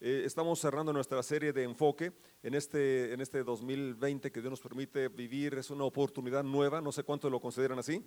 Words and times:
Eh, 0.00 0.22
estamos 0.24 0.60
cerrando 0.60 0.92
nuestra 0.92 1.20
serie 1.24 1.52
de 1.52 1.64
enfoque 1.64 2.12
en 2.44 2.54
este, 2.54 3.12
en 3.12 3.20
este 3.20 3.42
2020 3.42 4.30
que 4.30 4.40
Dios 4.40 4.50
nos 4.50 4.60
permite 4.60 5.08
vivir. 5.08 5.54
Es 5.54 5.70
una 5.70 5.82
oportunidad 5.84 6.44
nueva, 6.44 6.80
no 6.80 6.92
sé 6.92 7.02
cuántos 7.02 7.32
lo 7.32 7.40
consideran 7.40 7.80
así, 7.80 8.06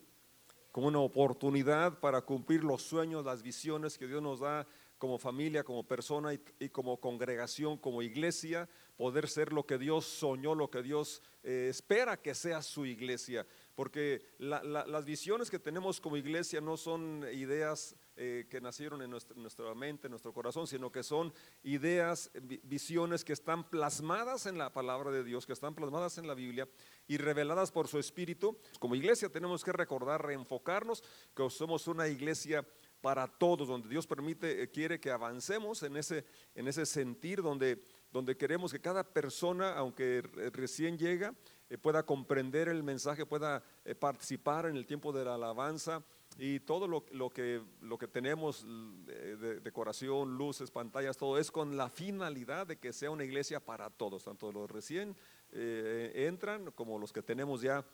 como 0.72 0.88
una 0.88 1.00
oportunidad 1.00 2.00
para 2.00 2.22
cumplir 2.22 2.64
los 2.64 2.82
sueños, 2.82 3.26
las 3.26 3.44
visiones 3.44 3.98
que 3.98 4.08
Dios 4.08 4.22
nos 4.22 4.40
da 4.40 4.66
como 4.98 5.18
familia, 5.18 5.66
como 5.66 5.84
persona 5.86 6.34
y, 6.34 6.70
como 6.70 7.02
congregación, 7.02 7.78
como 7.78 8.02
iglesia, 8.02 8.70
poder 8.96 9.28
ser 9.28 9.52
lo 9.52 9.66
que 9.66 9.78
Dios 9.78 10.06
soñó, 10.06 10.56
lo 10.56 10.70
que 10.70 10.84
Dios 10.84 11.22
eh, 11.44 11.68
espera 11.70 12.22
que 12.22 12.36
sea 12.36 12.62
su 12.62 12.86
iglesia. 12.86 13.46
Porque 13.82 14.22
las 14.38 15.06
visiones 15.06 15.50
que 15.50 15.58
tenemos 15.58 16.00
como 16.00 16.16
iglesia 16.16 16.62
no 16.62 16.78
son 16.78 17.26
ideas 17.34 17.96
eh, 18.16 18.46
que 18.48 18.62
nacieron 18.62 19.02
en 19.02 19.10
nuestra, 19.10 19.74
mente, 19.74 20.06
en 20.06 20.12
nuestro 20.12 20.32
corazón, 20.32 20.68
sino 20.68 20.92
que 20.92 21.02
son 21.02 21.34
ideas, 21.64 22.30
visiones 22.62 23.26
que 23.26 23.34
están 23.34 23.68
plasmadas 23.68 24.46
en 24.46 24.60
la 24.60 24.72
palabra 24.72 25.10
de 25.10 25.24
Dios, 25.24 25.48
que 25.48 25.54
están 25.54 25.74
plasmadas 25.74 26.20
en 26.20 26.28
la 26.28 26.36
Biblia 26.36 26.70
y 27.08 27.18
reveladas 27.18 27.72
por 27.72 27.88
su 27.88 27.98
Espíritu. 27.98 28.56
Como 28.78 28.94
iglesia 28.94 29.30
tenemos 29.30 29.64
que 29.64 29.72
recordar, 29.72 30.28
reenfocarnos, 30.28 31.04
que 31.36 31.50
somos 31.50 31.88
una 31.88 32.08
iglesia 32.08 32.64
para 33.02 33.28
todos, 33.28 33.68
donde 33.68 33.90
Dios 33.90 34.06
permite, 34.06 34.62
eh, 34.62 34.70
quiere 34.70 35.00
que 35.00 35.10
avancemos 35.10 35.82
en 35.82 35.98
ese, 35.98 36.24
en 36.54 36.68
ese 36.68 36.86
sentir, 36.86 37.42
donde, 37.42 37.84
donde 38.12 38.38
queremos 38.38 38.72
que 38.72 38.80
cada 38.80 39.04
persona, 39.04 39.74
aunque 39.74 40.22
recién 40.54 40.98
llega, 40.98 41.34
eh, 41.70 41.78
pueda 41.78 42.04
comprender 42.04 42.68
el 42.68 42.84
mensaje, 42.84 43.26
pueda 43.26 43.64
participar 44.00 44.66
en 44.66 44.76
el 44.76 44.86
tiempo 44.86 45.12
de 45.14 45.26
la 45.26 45.36
alabanza, 45.36 46.04
y 46.38 46.60
todo 46.62 46.88
lo, 46.88 47.04
que, 47.34 47.62
lo 47.82 47.98
que 47.98 48.08
tenemos 48.08 48.66
de 49.06 49.60
decoración, 49.60 50.38
luces, 50.38 50.72
pantallas, 50.72 51.18
todo 51.18 51.38
es 51.38 51.52
con 51.52 51.78
la 51.78 51.90
finalidad 51.90 52.68
de 52.68 52.78
que 52.78 52.94
sea 52.94 53.12
una 53.12 53.24
iglesia 53.24 53.60
para 53.60 53.90
todos, 53.90 54.24
tanto 54.24 54.52
los 54.52 54.70
recién 54.70 55.16
eh, 55.52 56.28
entran 56.28 56.72
como 56.72 56.98
los 56.98 57.12
que 57.12 57.22
tenemos 57.22 57.62
ya 57.62 57.86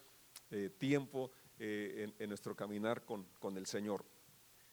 eh, 0.52 0.70
tiempo 0.78 1.32
eh, 1.60 2.14
en, 2.20 2.30
nuestro 2.30 2.56
caminar 2.56 3.04
con, 3.04 3.26
con, 3.40 3.58
el 3.58 3.66
Señor. 3.66 4.06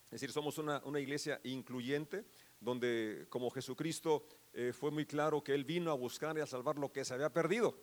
Es 0.04 0.20
decir, 0.20 0.30
somos 0.30 0.58
una, 0.58 0.82
una 0.84 1.00
iglesia 1.00 1.40
incluyente, 1.44 2.24
donde 2.60 3.26
como 3.30 3.50
Jesucristo 3.50 4.26
fue 4.72 4.90
muy 4.90 5.06
claro 5.06 5.42
que 5.42 5.54
Él 5.54 5.64
vino 5.64 5.90
a 5.90 5.94
buscar 5.94 6.36
y 6.38 6.40
a 6.40 6.46
salvar 6.46 6.76
lo 6.78 6.92
que 6.92 7.04
se 7.04 7.14
había 7.14 7.32
perdido. 7.32 7.76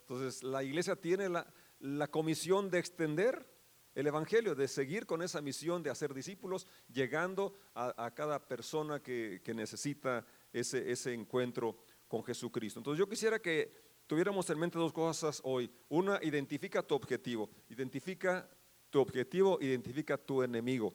Entonces, 0.00 0.42
la 0.42 0.62
iglesia 0.62 0.96
tiene 0.96 1.28
la, 1.28 1.46
la 1.80 2.08
comisión 2.08 2.70
de 2.70 2.78
extender 2.78 3.46
el 3.94 4.06
Evangelio, 4.06 4.54
de 4.54 4.68
seguir 4.68 5.06
con 5.06 5.22
esa 5.22 5.40
misión 5.40 5.82
de 5.82 5.90
hacer 5.90 6.14
discípulos, 6.14 6.66
llegando 6.92 7.54
a, 7.74 8.10
cada 8.14 8.46
persona 8.46 9.02
que, 9.02 9.40
necesita 9.54 10.24
ese, 10.52 10.90
ese 10.90 11.12
encuentro 11.12 11.76
con 12.08 12.24
Jesucristo. 12.24 12.80
Entonces 12.80 12.98
yo 12.98 13.08
quisiera 13.08 13.38
que 13.38 13.72
tuviéramos 14.06 14.48
en 14.50 14.58
mente 14.58 14.78
dos 14.78 14.92
cosas 14.92 15.40
hoy. 15.44 15.70
Una, 15.88 16.18
identifica 16.22 16.82
tu 16.82 16.94
objetivo. 16.94 17.50
Identifica 17.68 18.48
tu 18.90 19.00
objetivo, 19.00 19.58
identifica 19.60 20.16
tu 20.16 20.42
enemigo. 20.42 20.94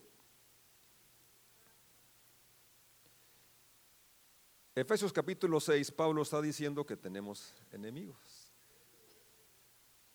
Efesios 4.78 5.11
capítulo 5.11 5.59
6, 5.59 5.89
Pablo 5.89 6.22
está 6.22 6.39
diciendo 6.39 6.86
que 6.86 6.95
tenemos 6.95 7.52
enemigos. 7.72 8.53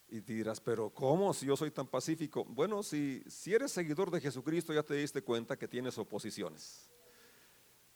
Y 0.09 0.21
dirás, 0.21 0.61
pero 0.61 0.89
¿cómo 0.89 1.35
si 1.35 1.47
yo 1.47 1.57
soy 1.57 1.73
tan 1.73 1.89
pacífico? 1.89 2.45
Bueno, 2.45 2.85
si, 2.85 3.25
si 3.27 3.53
eres 3.53 3.73
seguidor 3.73 4.13
de 4.13 4.21
Jesucristo 4.21 4.73
ya 4.73 4.85
te 4.85 4.95
diste 4.95 5.21
cuenta 5.21 5.59
que 5.59 5.67
tienes 5.67 5.99
oposiciones. 5.99 6.89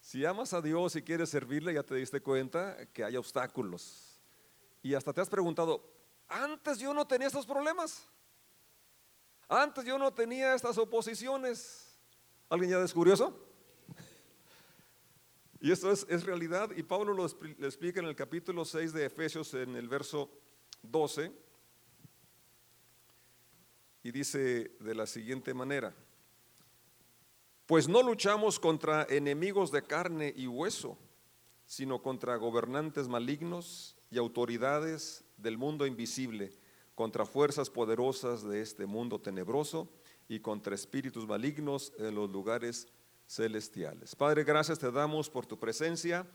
Si 0.00 0.24
amas 0.24 0.52
a 0.54 0.60
Dios 0.60 0.96
y 0.96 1.02
quieres 1.02 1.30
servirle, 1.30 1.72
ya 1.72 1.84
te 1.84 1.94
diste 1.94 2.20
cuenta 2.20 2.84
que 2.86 3.04
hay 3.04 3.16
obstáculos. 3.16 4.18
Y 4.82 4.94
hasta 4.94 5.12
te 5.12 5.20
has 5.20 5.30
preguntado, 5.30 5.88
antes 6.26 6.80
yo 6.80 6.92
no 6.92 7.06
tenía 7.06 7.28
estos 7.28 7.46
problemas. 7.46 8.08
Antes 9.48 9.84
yo 9.84 9.98
no 9.98 10.12
tenía 10.12 10.52
estas 10.52 10.76
oposiciones. 10.78 11.96
¿Alguien 12.48 12.72
ya 12.72 12.80
descubrió 12.80 13.14
eso? 13.14 13.45
Y 15.66 15.72
esto 15.72 15.90
es, 15.90 16.22
realidad. 16.22 16.70
Y 16.76 16.84
Pablo 16.84 17.12
lo, 17.12 17.26
lo 17.26 17.66
explica 17.66 17.98
en 17.98 18.06
el 18.06 18.14
capítulo 18.14 18.64
6 18.64 18.92
de 18.92 19.06
Efesios, 19.06 19.52
en 19.54 19.74
el 19.74 19.88
verso 19.88 20.30
12 20.82 21.32
y 24.04 24.12
dice 24.12 24.76
de 24.78 24.94
la 24.94 25.08
siguiente 25.08 25.54
manera, 25.54 25.92
pues 27.66 27.88
no 27.88 28.00
luchamos 28.04 28.60
contra 28.60 29.08
enemigos 29.10 29.72
de 29.72 29.82
carne 29.82 30.32
y 30.36 30.46
hueso, 30.46 30.96
sino 31.64 32.00
contra 32.00 32.36
gobernantes 32.36 33.08
malignos 33.08 33.96
y 34.08 34.18
autoridades 34.18 35.24
del 35.36 35.58
mundo 35.58 35.84
invisible, 35.84 36.52
contra 36.94 37.26
fuerzas 37.26 37.70
poderosas 37.70 38.44
de 38.44 38.60
este 38.60 38.86
mundo 38.86 39.20
tenebroso 39.20 39.90
y 40.28 40.38
contra 40.38 40.76
espíritus 40.76 41.26
malignos 41.26 41.92
en 41.98 42.14
los 42.14 42.30
lugares 42.30 42.86
celestiales. 43.26 44.14
Padre, 44.14 44.44
gracias 44.44 44.78
te 44.78 44.90
damos 44.90 45.28
por 45.28 45.46
tu 45.46 45.58
presencia 45.58 46.26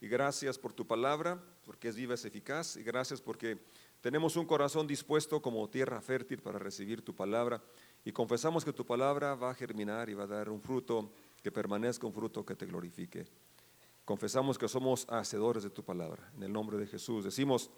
y 0.00 0.08
gracias 0.08 0.58
por 0.58 0.72
tu 0.72 0.86
palabra, 0.86 1.42
porque 1.64 1.88
es 1.88 1.96
viva, 1.96 2.14
es 2.14 2.24
eficaz, 2.24 2.76
y 2.76 2.82
gracias 2.82 3.20
porque 3.20 3.58
tenemos 4.00 4.36
un 4.36 4.44
corazón 4.44 4.86
dispuesto 4.86 5.40
como 5.40 5.68
tierra 5.70 6.00
fértil 6.00 6.42
para 6.42 6.58
recibir 6.58 7.02
tu 7.02 7.14
palabra 7.14 7.62
y 8.04 8.12
confesamos 8.12 8.64
que 8.64 8.72
tu 8.72 8.84
palabra 8.84 9.34
va 9.34 9.50
a 9.50 9.54
germinar 9.54 10.10
y 10.10 10.14
va 10.14 10.24
a 10.24 10.26
dar 10.26 10.50
un 10.50 10.60
fruto 10.60 11.10
que 11.42 11.50
permanezca, 11.50 12.06
un 12.06 12.12
fruto 12.12 12.44
que 12.44 12.54
te 12.54 12.66
glorifique. 12.66 13.26
Confesamos 14.04 14.58
que 14.58 14.68
somos 14.68 15.06
hacedores 15.08 15.62
de 15.62 15.70
tu 15.70 15.82
palabra. 15.82 16.30
En 16.36 16.42
el 16.42 16.52
nombre 16.52 16.76
de 16.76 16.86
Jesús 16.86 17.24
decimos, 17.24 17.70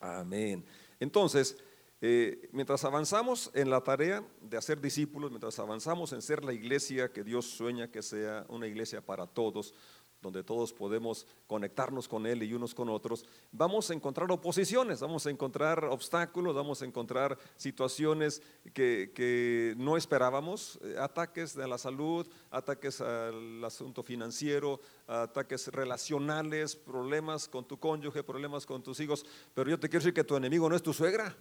amén. 0.00 0.64
Entonces, 1.00 1.56
eh, 2.02 2.48
mientras 2.52 2.82
avanzamos 2.84 3.50
en 3.52 3.68
la 3.68 3.82
tarea 3.82 4.24
de 4.40 4.56
hacer 4.56 4.80
discípulos, 4.80 5.30
mientras 5.30 5.58
avanzamos 5.58 6.12
en 6.14 6.22
ser 6.22 6.42
la 6.44 6.54
iglesia 6.54 7.12
que 7.12 7.22
Dios 7.22 7.44
sueña 7.44 7.90
que 7.90 8.02
sea 8.02 8.46
una 8.48 8.66
iglesia 8.66 9.04
para 9.04 9.26
todos, 9.26 9.74
donde 10.22 10.42
todos 10.42 10.72
podemos 10.72 11.26
conectarnos 11.46 12.08
con 12.08 12.26
Él 12.26 12.42
y 12.42 12.54
unos 12.54 12.74
con 12.74 12.88
otros, 12.88 13.26
vamos 13.52 13.90
a 13.90 13.94
encontrar 13.94 14.30
oposiciones, 14.30 15.00
vamos 15.00 15.26
a 15.26 15.30
encontrar 15.30 15.84
obstáculos, 15.84 16.54
vamos 16.54 16.80
a 16.80 16.86
encontrar 16.86 17.38
situaciones 17.56 18.42
que, 18.72 19.74
no 19.76 19.96
esperábamos, 19.96 20.78
eh, 20.82 20.96
ataques 20.98 21.56
a 21.56 21.66
la 21.66 21.78
salud, 21.78 22.26
ataques 22.50 23.00
al 23.00 23.62
asunto 23.62 24.02
financiero, 24.02 24.80
ataques 25.06 25.68
relacionales, 25.68 26.76
problemas 26.76 27.48
con 27.48 27.66
tu 27.66 27.78
cónyuge, 27.78 28.22
problemas 28.22 28.64
con 28.64 28.82
tus 28.82 29.00
hijos, 29.00 29.24
pero 29.54 29.68
yo 29.68 29.78
te 29.78 29.88
quiero 29.88 30.00
decir 30.00 30.14
que 30.14 30.24
tu 30.24 30.36
enemigo 30.36 30.68
no 30.68 30.76
es 30.76 30.82
tu 30.82 30.94
suegra. 30.94 31.36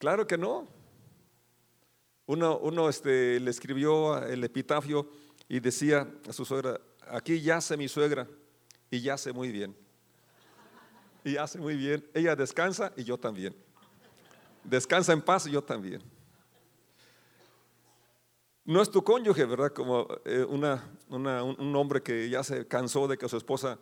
Claro 0.00 0.26
que 0.26 0.38
no. 0.38 0.66
Uno, 2.24 2.88
este, 2.88 3.38
le 3.38 3.50
escribió 3.50 4.16
el 4.24 4.42
epitafio 4.42 5.06
y 5.46 5.60
decía 5.60 6.08
a 6.26 6.32
su 6.32 6.46
suegra, 6.46 6.80
aquí 7.06 7.42
yace 7.42 7.76
mi 7.76 7.86
suegra 7.86 8.26
y 8.90 9.02
yace 9.02 9.30
muy 9.34 9.52
bien. 9.52 9.76
Y 11.22 11.34
yace 11.34 11.58
muy 11.58 11.76
bien. 11.76 12.08
Ella 12.14 12.34
descansa 12.34 12.94
y 12.96 13.04
yo 13.04 13.18
también. 13.18 13.54
Descansa 14.64 15.12
en 15.12 15.20
paz 15.20 15.46
y 15.46 15.50
yo 15.50 15.62
también. 15.62 16.02
No 18.64 18.80
es 18.80 18.90
tu 18.90 19.04
cónyuge, 19.04 19.44
¿verdad? 19.44 19.72
Como 19.74 20.08
eh, 20.24 20.46
un 20.48 21.76
hombre 21.76 22.02
que 22.02 22.30
ya 22.30 22.42
se 22.42 22.66
cansó 22.66 23.06
de 23.06 23.18
que 23.18 23.28
su 23.28 23.36
esposa 23.36 23.78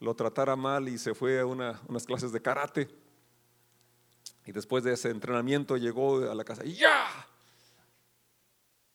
lo 0.00 0.16
tratara 0.16 0.56
mal 0.56 0.88
y 0.88 0.98
se 0.98 1.14
fue 1.14 1.38
a 1.38 1.46
unas 1.46 2.06
clases 2.06 2.32
de 2.32 2.42
karate. 2.42 2.88
Y 4.50 4.52
después 4.52 4.82
de 4.82 4.92
ese 4.92 5.10
entrenamiento 5.10 5.76
llegó 5.76 6.28
a 6.28 6.34
la 6.34 6.42
casa 6.42 6.66
y 6.66 6.72
ya, 6.72 7.06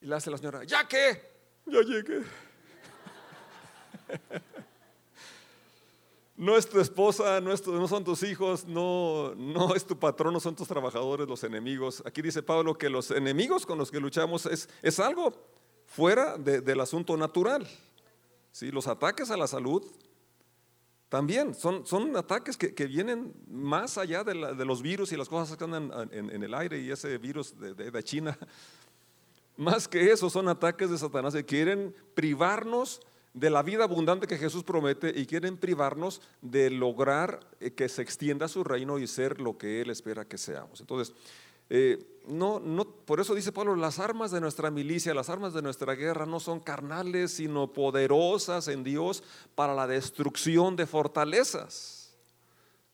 y 0.02 0.06
le 0.06 0.16
hace 0.16 0.30
la 0.30 0.38
señora, 0.38 0.66
¿ya 0.66 0.86
qué? 0.86 1.22
Ya 1.66 1.82
llegué. 1.82 2.24
No 6.38 6.58
es 6.58 6.68
tu 6.68 6.82
esposa, 6.82 7.40
no, 7.40 7.52
no 7.52 7.88
son 7.88 8.04
tus 8.04 8.22
hijos, 8.24 8.66
no, 8.66 9.34
no 9.36 9.74
es 9.74 9.88
tu 9.88 9.98
patrón, 9.98 10.34
no 10.34 10.42
son 10.42 10.54
tus 10.54 10.68
trabajadores, 10.68 11.30
los 11.30 11.42
enemigos. 11.46 12.04
Aquí 12.06 12.22
dice 12.22 12.44
Pablo 12.44 12.78
que 12.78 12.90
los 12.90 13.10
enemigos 13.12 13.66
con 13.66 13.78
los 13.78 13.90
que 13.90 14.02
luchamos 14.02 14.46
es, 14.46 14.68
es 14.82 15.00
algo 15.00 15.34
fuera 15.86 16.38
del 16.38 16.82
asunto 16.82 17.16
natural. 17.16 17.66
¿Sí? 18.52 18.70
Los 18.70 18.88
ataques 18.88 19.32
a 19.32 19.38
la 19.38 19.48
salud 19.48 19.82
también 21.16 21.54
son, 21.54 21.86
son 21.86 22.14
ataques 22.18 22.58
que, 22.58 22.76
que 22.76 22.88
vienen 22.88 23.34
más 23.50 23.98
allá 23.98 24.26
de, 24.26 24.34
de, 24.54 24.66
los 24.66 24.82
virus 24.82 25.14
y 25.14 25.16
las 25.16 25.30
cosas 25.30 25.56
que 25.56 25.64
andan 25.64 25.90
en, 26.12 26.30
en, 26.30 26.44
el 26.44 26.54
aire 26.54 26.78
y 26.78 26.92
ese 26.92 27.18
virus 27.18 27.58
de, 27.58 27.74
de 27.74 28.04
China 28.04 28.38
más 29.56 29.88
que 29.88 30.12
eso, 30.12 30.30
son 30.30 30.50
ataques 30.50 30.90
de 30.90 30.98
Satanás 30.98 31.34
que 31.34 31.46
quieren 31.46 31.96
privarnos 32.16 33.00
de 33.34 33.50
la 33.50 33.64
vida 33.64 33.86
abundante 33.86 34.28
que 34.28 34.38
Jesús 34.38 34.66
promete 34.66 35.14
y 35.18 35.26
quieren 35.26 35.56
privarnos 35.56 36.22
de 36.42 36.70
lograr 36.70 37.40
eh, 37.62 37.72
que 37.72 37.88
se 37.88 38.02
extienda 38.02 38.50
su 38.50 38.66
reino 38.66 39.00
y 39.00 39.08
ser 39.08 39.40
lo 39.40 39.58
que 39.58 39.80
Él 39.80 39.92
espera 39.92 40.26
que 40.26 40.38
seamos. 40.38 40.82
Entonces, 40.82 41.16
Eh, 41.70 42.04
no, 42.28 42.60
no, 42.60 42.86
por 42.86 43.20
eso 43.20 43.36
dice 43.36 43.52
Pablo, 43.52 43.76
las 43.76 44.00
armas 44.00 44.32
de 44.32 44.42
nuestra 44.42 44.72
milicia, 44.72 45.14
las 45.14 45.30
armas 45.30 45.54
de 45.54 45.62
nuestra 45.62 45.94
guerra 45.94 46.26
no 46.26 46.40
son 46.40 46.60
carnales, 46.60 47.34
sino 47.34 47.72
poderosas 47.72 48.68
en 48.68 48.84
Dios 48.84 49.24
para 49.54 49.76
la 49.76 49.88
destrucción 49.88 50.76
de 50.76 50.88
fortalezas. 50.88 52.06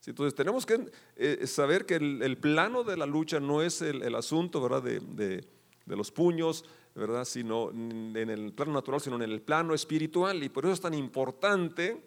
Entonces 0.05 0.33
tenemos 0.33 0.65
que 0.65 0.91
eh, 1.15 1.45
saber 1.45 1.85
que 1.85 1.95
el, 1.95 2.37
plano 2.37 2.83
de 2.83 2.97
la 2.97 3.05
lucha 3.05 3.39
no 3.39 3.61
es 3.61 3.81
el, 3.81 4.15
asunto 4.15 4.61
¿verdad? 4.61 4.81
De, 4.81 4.99
de, 4.99 5.45
los 5.85 6.11
puños, 6.11 6.65
¿verdad? 6.95 7.25
sino 7.25 7.69
en 7.69 8.15
el 8.15 8.53
plano 8.53 8.73
natural, 8.73 8.99
sino 8.99 9.17
en 9.17 9.21
el 9.23 9.41
plano 9.41 9.73
espiritual. 9.75 10.43
Y 10.43 10.49
por 10.49 10.65
eso 10.65 10.73
es 10.73 10.81
tan 10.81 10.95
importante 10.95 12.01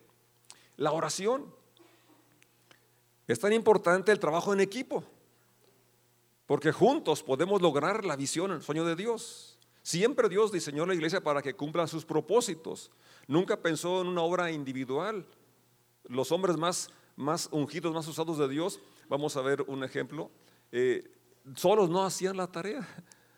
la 0.76 0.90
oración. 0.90 1.44
Es 3.28 3.38
tan 3.38 3.52
importante 3.52 4.10
el 4.10 4.18
trabajo 4.18 4.52
en 4.52 4.60
equipo. 4.60 5.04
Porque 6.46 6.72
juntos 6.72 7.22
podemos 7.22 7.62
lograr 7.62 8.04
la 8.04 8.16
visión, 8.16 8.52
el 8.52 8.62
sueño 8.62 8.84
de 8.84 8.96
Dios. 8.96 9.58
Siempre 9.82 10.28
Dios 10.28 10.52
diseñó 10.52 10.84
la 10.86 10.94
iglesia 10.94 11.22
para 11.22 11.42
que 11.42 11.54
cumpla 11.54 11.86
sus 11.86 12.04
propósitos. 12.04 12.90
Nunca 13.26 13.60
pensó 13.60 14.02
en 14.02 14.08
una 14.08 14.22
obra 14.22 14.50
individual. 14.50 15.26
Los 16.04 16.32
hombres 16.32 16.56
más, 16.56 16.90
más 17.16 17.48
ungidos, 17.50 17.94
más 17.94 18.06
usados 18.08 18.38
de 18.38 18.48
Dios, 18.48 18.80
vamos 19.08 19.36
a 19.36 19.42
ver 19.42 19.62
un 19.62 19.84
ejemplo, 19.84 20.30
eh, 20.72 21.10
solos 21.54 21.88
no 21.88 22.04
hacían 22.04 22.36
la 22.36 22.46
tarea. 22.46 22.86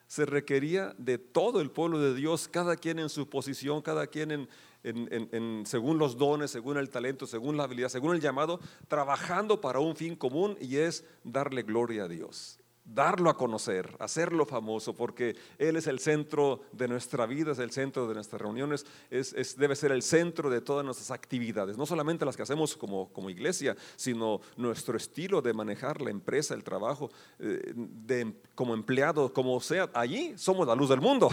Se 0.09 0.25
requería 0.25 0.95
de 0.99 1.19
todo 1.19 1.61
el 1.61 1.71
pueblo 1.71 1.99
de 1.99 2.15
Dios, 2.15 2.47
cada 2.47 2.77
quien 2.77 3.01
en 3.01 3.09
su 3.09 3.29
posición, 3.29 3.83
cada 3.83 4.07
quien 4.07 4.49
en, 4.85 5.67
según 5.67 5.99
los 5.99 6.17
dones, 6.17 6.53
según 6.53 6.77
el 6.77 6.91
talento, 6.91 7.27
según 7.27 7.57
la 7.57 7.65
habilidad, 7.65 7.89
según 7.89 8.15
el 8.15 8.21
llamado, 8.21 8.61
trabajando 8.87 9.61
para 9.61 9.81
un 9.81 9.97
fin 9.97 10.15
común 10.15 10.57
y 10.61 10.77
es 10.77 11.05
darle 11.25 11.65
gloria 11.65 12.05
a 12.05 12.09
Dios 12.09 12.61
darlo 12.87 13.29
a 13.29 13.37
conocer, 13.37 13.95
hacerlo 13.99 14.47
famoso, 14.47 14.95
porque 14.95 15.37
Él 15.59 15.77
es 15.77 15.87
el 15.87 15.99
centro 15.99 16.61
de 16.73 16.87
nuestra 16.89 17.27
vida, 17.27 17.53
es 17.53 17.59
el 17.59 17.73
centro 17.73 18.07
de 18.07 18.15
nuestras 18.15 18.41
reuniones, 18.41 18.87
es, 19.11 19.57
debe 19.57 19.75
ser 19.75 19.93
el 19.93 20.03
centro 20.03 20.49
de 20.49 20.61
todas 20.61 20.85
nuestras 20.85 21.11
actividades, 21.11 21.77
no 21.77 21.85
solamente 21.85 22.25
las 22.25 22.37
que 22.37 22.43
hacemos 22.43 22.77
como, 22.77 23.13
como 23.13 23.29
iglesia, 23.29 23.77
sino 23.97 24.41
nuestro 24.57 24.97
estilo 24.97 25.43
de 25.43 25.53
manejar 25.53 26.01
la 26.01 26.11
empresa, 26.11 26.55
el 26.55 26.63
trabajo, 26.63 27.11
eh, 27.39 27.73
de, 27.75 28.35
como 28.55 28.73
empleado, 28.73 29.33
como 29.33 29.61
sea, 29.61 29.91
allí 29.93 30.35
somos 30.37 30.67
la 30.67 30.75
luz 30.75 30.89
del 30.89 31.01
mundo, 31.01 31.29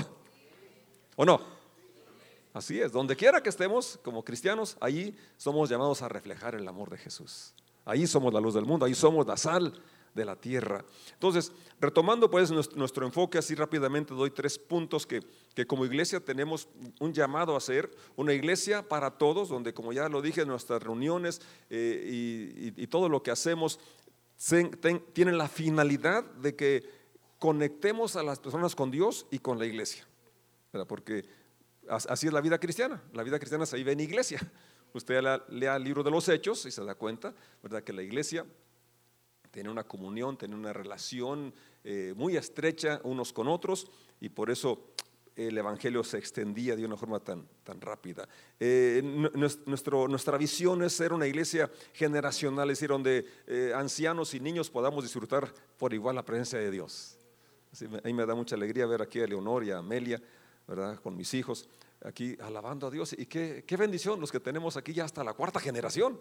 ¿o 1.15 1.25
no? 1.25 1.39
Así 2.53 2.79
es, 2.79 2.91
donde 2.91 3.15
quiera 3.15 3.41
que 3.41 3.49
estemos 3.49 3.99
como 4.03 4.23
cristianos, 4.23 4.77
allí 4.79 5.15
somos 5.37 5.69
llamados 5.69 6.01
a 6.01 6.09
reflejar 6.09 6.55
el 6.55 6.67
amor 6.67 6.89
de 6.89 6.97
Jesús. 6.97 7.53
Ahí 7.85 8.07
somos 8.07 8.33
la 8.33 8.39
luz 8.39 8.53
del 8.53 8.65
mundo, 8.65 8.85
ahí 8.85 8.93
somos 8.93 9.25
la 9.27 9.35
sal 9.35 9.73
de 10.13 10.25
la 10.25 10.35
tierra. 10.35 10.85
Entonces, 11.13 11.51
retomando 11.79 12.29
pues 12.29 12.51
nuestro, 12.51 13.05
enfoque 13.05 13.37
así 13.37 13.55
rápidamente, 13.55 14.13
doy 14.13 14.31
tres 14.31 14.59
puntos 14.59 15.07
que, 15.07 15.21
como 15.65 15.85
iglesia 15.85 16.19
tenemos 16.19 16.67
un 16.99 17.13
llamado 17.13 17.55
a 17.55 17.57
hacer, 17.57 17.89
una 18.15 18.33
iglesia 18.33 18.87
para 18.87 19.11
todos, 19.11 19.49
donde 19.49 19.73
como 19.73 19.93
ya 19.93 20.07
lo 20.09 20.21
dije, 20.21 20.45
nuestras 20.45 20.81
reuniones 20.81 21.41
eh, 21.69 22.73
y, 22.77 22.87
todo 22.87 23.09
lo 23.09 23.23
que 23.23 23.31
hacemos 23.31 23.79
tienen 25.13 25.37
la 25.37 25.47
finalidad 25.47 26.23
de 26.23 26.55
que 26.55 26.83
conectemos 27.39 28.15
a 28.15 28.23
las 28.23 28.39
personas 28.39 28.75
con 28.75 28.91
Dios 28.91 29.25
y 29.31 29.39
con 29.39 29.57
la 29.57 29.65
iglesia, 29.65 30.05
porque 30.87 31.25
así 31.89 32.27
es 32.27 32.33
la 32.33 32.41
vida 32.41 32.59
cristiana, 32.59 33.01
la 33.13 33.23
vida 33.23 33.39
cristiana 33.39 33.65
se 33.65 33.77
vive 33.77 33.93
en 33.93 33.99
iglesia. 33.99 34.39
Usted 34.93 35.23
lea 35.49 35.75
el 35.75 35.83
libro 35.83 36.03
de 36.03 36.11
los 36.11 36.29
Hechos 36.29 36.67
y 36.67 36.71
se 36.71 36.83
da 36.85 36.93
cuenta, 36.93 37.33
¿verdad? 37.63 37.83
Que 37.83 37.93
la 37.93 38.03
iglesia 38.03 38.45
tiene 39.53 39.69
una 39.69 39.83
comunión, 39.83 40.35
tiene 40.35 40.55
una 40.55 40.73
relación 40.73 41.53
eh, 41.83 42.13
muy 42.17 42.35
estrecha 42.35 42.99
unos 43.03 43.31
con 43.31 43.47
otros 43.47 43.87
y 44.19 44.29
por 44.29 44.49
eso 44.49 44.93
el 45.35 45.55
Evangelio 45.55 46.03
se 46.03 46.17
extendía 46.17 46.75
de 46.75 46.83
una 46.83 46.97
forma 46.97 47.19
tan, 47.19 47.47
tan 47.63 47.79
rápida. 47.79 48.27
Eh, 48.59 49.01
nuestro, 49.65 50.07
nuestra 50.07 50.39
visión 50.39 50.81
es 50.81 50.93
ser 50.93 51.13
una 51.13 51.27
iglesia 51.27 51.69
generacional, 51.93 52.71
es 52.71 52.79
decir, 52.79 52.89
donde 52.89 53.27
eh, 53.45 53.71
ancianos 53.75 54.33
y 54.33 54.39
niños 54.39 54.71
podamos 54.71 55.03
disfrutar 55.03 55.53
por 55.77 55.93
igual 55.93 56.15
la 56.15 56.25
presencia 56.25 56.57
de 56.57 56.71
Dios. 56.71 57.17
a 57.79 58.07
mí 58.07 58.13
me 58.13 58.25
da 58.25 58.33
mucha 58.33 58.55
alegría 58.55 58.87
ver 58.87 59.03
aquí 59.03 59.21
a 59.21 59.27
Leonor 59.27 59.63
y 59.63 59.71
a 59.71 59.77
Amelia, 59.77 60.19
¿verdad? 60.67 60.99
Con 60.99 61.15
mis 61.15 61.31
hijos, 61.35 61.69
aquí 62.03 62.35
alabando 62.41 62.87
a 62.87 62.91
Dios. 62.91 63.13
Y 63.13 63.27
qué, 63.27 63.63
qué 63.67 63.77
bendición 63.77 64.19
los 64.19 64.31
que 64.31 64.39
tenemos 64.39 64.77
aquí 64.77 64.93
ya 64.93 65.05
hasta 65.05 65.23
la 65.23 65.33
cuarta 65.33 65.59
generación. 65.59 66.19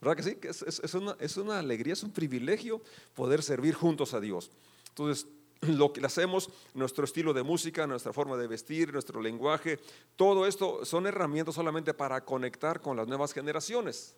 ¿Verdad 0.00 0.16
que 0.16 0.22
sí? 0.22 0.38
Es, 0.42 0.94
una, 1.38 1.58
alegría, 1.58 1.92
es 1.92 2.02
un 2.02 2.12
privilegio 2.12 2.82
poder 3.14 3.42
servir 3.42 3.74
juntos 3.74 4.14
a 4.14 4.20
Dios. 4.20 4.50
Entonces, 4.88 5.26
lo 5.62 5.92
que 5.92 6.04
hacemos, 6.04 6.50
nuestro 6.74 7.04
estilo 7.04 7.32
de 7.32 7.42
música, 7.42 7.86
nuestra 7.86 8.12
forma 8.12 8.36
de 8.36 8.46
vestir, 8.46 8.92
nuestro 8.92 9.20
lenguaje, 9.20 9.78
todo 10.16 10.46
esto 10.46 10.84
son 10.84 11.06
herramientas 11.06 11.54
solamente 11.54 11.94
para 11.94 12.24
conectar 12.24 12.80
con 12.80 12.96
las 12.96 13.06
nuevas 13.08 13.32
generaciones. 13.32 14.14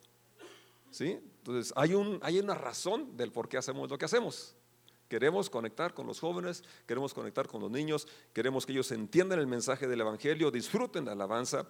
¿Sí? 0.91 1.19
Entonces, 1.39 1.73
hay 1.77 2.39
una 2.39 2.55
razón 2.55 3.17
del 3.17 3.31
por 3.31 3.49
qué 3.49 3.59
hacemos 3.59 3.91
lo 3.91 3.99
que 3.99 4.07
hacemos. 4.07 4.57
Queremos 5.09 5.49
conectar 5.49 5.95
con 5.95 6.07
los 6.07 6.21
jóvenes, 6.21 6.63
queremos 6.87 7.15
conectar 7.15 7.49
con 7.49 7.63
los 7.63 7.71
niños, 7.71 8.07
queremos 8.35 8.67
que 8.67 8.73
ellos 8.73 8.93
entiendan 8.93 9.39
el 9.39 9.47
mensaje 9.47 9.89
del 9.89 10.03
Evangelio, 10.03 10.51
disfruten 10.51 11.07
la 11.07 11.13
alabanza 11.13 11.67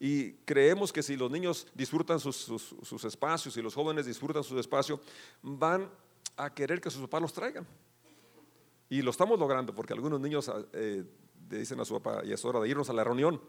y 0.00 0.32
creemos 0.44 0.92
que 0.92 1.02
si 1.02 1.16
los 1.16 1.30
niños 1.30 1.68
disfrutan 1.74 2.18
sus, 2.18 3.04
espacios 3.04 3.56
y 3.56 3.62
los 3.62 3.74
jóvenes 3.74 4.06
disfrutan 4.06 4.42
su 4.42 4.58
espacio, 4.58 5.00
van 5.40 5.88
a 6.36 6.52
querer 6.52 6.80
que 6.80 6.90
sus 6.90 7.02
papás 7.02 7.22
los 7.22 7.32
traigan. 7.32 7.66
Y 8.88 9.02
lo 9.02 9.12
estamos 9.12 9.38
logrando 9.38 9.72
porque 9.72 9.92
algunos 9.92 10.20
niños 10.20 10.50
eh, 10.72 11.04
dicen 11.48 11.78
a 11.78 11.84
su 11.84 12.00
papá, 12.00 12.24
y 12.24 12.32
es 12.32 12.44
hora 12.44 12.58
de 12.58 12.68
irnos 12.68 12.90
a 12.90 12.92
la 12.92 13.04
reunión 13.04 13.40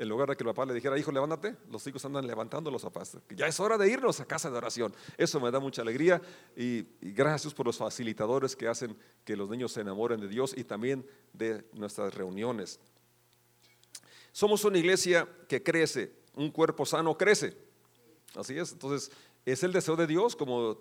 en 0.00 0.08
lugar 0.08 0.30
de 0.30 0.34
que 0.34 0.42
el 0.44 0.48
papá 0.48 0.64
le 0.64 0.72
dijera, 0.72 0.98
hijo, 0.98 1.12
levántate, 1.12 1.54
los 1.70 1.86
hijos 1.86 2.02
andan 2.06 2.26
levantando 2.26 2.70
los 2.70 2.82
papás. 2.82 3.18
Ya 3.36 3.46
es 3.46 3.60
hora 3.60 3.76
de 3.76 3.86
irnos 3.86 4.18
a 4.18 4.24
casa 4.24 4.50
de 4.50 4.56
oración. 4.56 4.94
Eso 5.18 5.38
me 5.40 5.50
da 5.50 5.60
mucha 5.60 5.82
alegría 5.82 6.22
y, 6.56 6.86
gracias 7.02 7.52
por 7.52 7.66
los 7.66 7.76
facilitadores 7.76 8.56
que 8.56 8.66
hacen 8.66 8.96
que 9.26 9.36
los 9.36 9.50
niños 9.50 9.72
se 9.72 9.82
enamoren 9.82 10.18
de 10.18 10.28
Dios 10.28 10.54
y 10.56 10.64
también 10.64 11.06
de 11.34 11.66
nuestras 11.74 12.14
reuniones. 12.14 12.80
Somos 14.32 14.64
una 14.64 14.78
iglesia 14.78 15.28
que 15.46 15.62
crece, 15.62 16.14
un 16.34 16.50
cuerpo 16.50 16.86
sano 16.86 17.18
crece. 17.18 17.54
Así 18.34 18.58
es, 18.58 18.72
entonces 18.72 19.12
es 19.44 19.62
el 19.64 19.72
deseo 19.72 19.96
de 19.96 20.06
Dios 20.06 20.34
como 20.34 20.78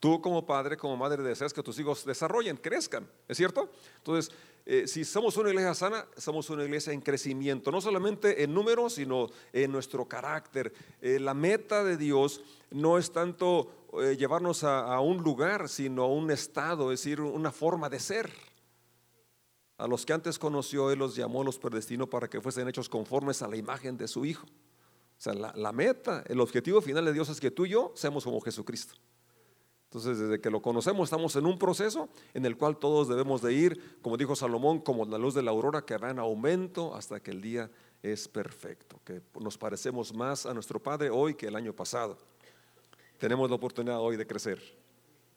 tú 0.00 0.22
como 0.22 0.46
padre, 0.46 0.78
como 0.78 0.96
madre 0.96 1.22
deseas 1.22 1.52
que 1.52 1.62
tus 1.62 1.78
hijos 1.78 2.06
desarrollen, 2.06 2.56
crezcan, 2.56 3.06
¿es 3.28 3.36
cierto? 3.36 3.70
Entonces, 3.98 4.34
eh, 4.64 4.86
si 4.86 5.04
somos 5.04 5.36
una 5.36 5.48
iglesia 5.48 5.74
sana, 5.74 6.06
somos 6.16 6.48
una 6.50 6.62
iglesia 6.64 6.92
en 6.92 7.00
crecimiento, 7.00 7.72
no 7.72 7.80
solamente 7.80 8.44
en 8.44 8.54
número, 8.54 8.88
sino 8.88 9.28
en 9.52 9.72
nuestro 9.72 10.06
carácter. 10.06 10.72
Eh, 11.00 11.18
la 11.18 11.34
meta 11.34 11.82
de 11.82 11.96
Dios 11.96 12.42
no 12.70 12.96
es 12.96 13.10
tanto 13.10 13.88
eh, 14.00 14.16
llevarnos 14.16 14.62
a, 14.62 15.00
un 15.00 15.18
lugar, 15.18 15.68
sino 15.68 16.04
a 16.04 16.08
un 16.08 16.30
estado, 16.30 16.92
es 16.92 17.00
decir, 17.00 17.20
una 17.20 17.50
forma 17.50 17.88
de 17.88 17.98
ser. 17.98 18.32
A 19.78 19.88
los 19.88 20.06
que 20.06 20.12
antes 20.12 20.38
conoció, 20.38 20.92
Él 20.92 21.00
los 21.00 21.16
llamó, 21.16 21.42
los 21.42 21.58
predestinó 21.58 22.08
para 22.08 22.28
que 22.28 22.40
fuesen 22.40 22.68
hechos 22.68 22.88
conformes 22.88 23.42
a 23.42 23.48
la 23.48 23.56
imagen 23.56 23.96
de 23.96 24.06
su 24.06 24.24
Hijo. 24.24 24.46
O 24.46 25.20
sea, 25.22 25.34
la 25.34 25.72
meta, 25.72 26.22
el 26.26 26.40
objetivo 26.40 26.80
final 26.80 27.04
de 27.04 27.12
Dios 27.12 27.28
es 27.28 27.40
que 27.40 27.50
tú 27.50 27.66
y 27.66 27.70
yo 27.70 27.92
seamos 27.94 28.24
como 28.24 28.40
Jesucristo. 28.40 28.94
Entonces, 29.92 30.18
desde 30.18 30.40
que 30.40 30.48
lo 30.48 30.62
conocemos, 30.62 31.04
estamos 31.04 31.36
en 31.36 31.44
un 31.44 31.58
proceso 31.58 32.08
en 32.32 32.46
el 32.46 32.56
cual 32.56 32.78
todos 32.78 33.08
debemos 33.08 33.42
de 33.42 33.52
ir, 33.52 33.98
como 34.00 34.16
dijo 34.16 34.34
Salomón, 34.34 34.80
como 34.80 35.04
la 35.04 35.18
luz 35.18 35.34
de 35.34 35.42
la 35.42 35.50
aurora 35.50 35.84
que 35.84 35.98
va 35.98 36.08
en 36.08 36.18
aumento 36.18 36.94
hasta 36.94 37.20
que 37.20 37.30
el 37.30 37.42
día 37.42 37.70
es 38.02 38.26
perfecto, 38.26 38.98
que 39.04 39.20
nos 39.38 39.58
parecemos 39.58 40.14
más 40.14 40.46
a 40.46 40.54
nuestro 40.54 40.82
Padre 40.82 41.10
hoy 41.10 41.34
que 41.34 41.48
el 41.48 41.56
año 41.56 41.74
pasado. 41.74 42.16
Tenemos 43.18 43.50
la 43.50 43.56
oportunidad 43.56 44.00
hoy 44.00 44.16
de 44.16 44.26
crecer. 44.26 44.62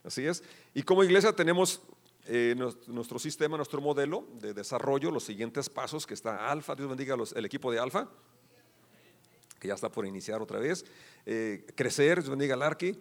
Así 0.06 0.26
es. 0.26 0.42
Y 0.74 0.84
como 0.84 1.04
iglesia 1.04 1.34
tenemos 1.34 1.82
eh, 2.26 2.56
nuestro 2.88 3.20
sistema, 3.20 3.58
nuestro 3.58 3.82
modelo 3.82 4.26
de 4.40 4.54
desarrollo, 4.54 5.12
los 5.12 5.26
siguientes 5.26 5.70
pasos 5.70 6.08
que 6.08 6.14
está 6.14 6.50
Alfa, 6.50 6.76
Dios 6.76 6.88
bendiga 6.88 7.18
el 7.36 7.44
equipo 7.44 7.74
de 7.74 7.80
Alfa, 7.80 8.08
que 9.60 9.68
ya 9.68 9.74
está 9.74 9.90
por 9.90 10.06
iniciar 10.06 10.42
otra 10.42 10.60
vez. 10.60 10.86
Eh, 11.26 11.66
crecer, 11.76 12.20
Dios 12.20 12.30
bendiga 12.30 12.54
al 12.54 12.62
Arqui 12.62 12.98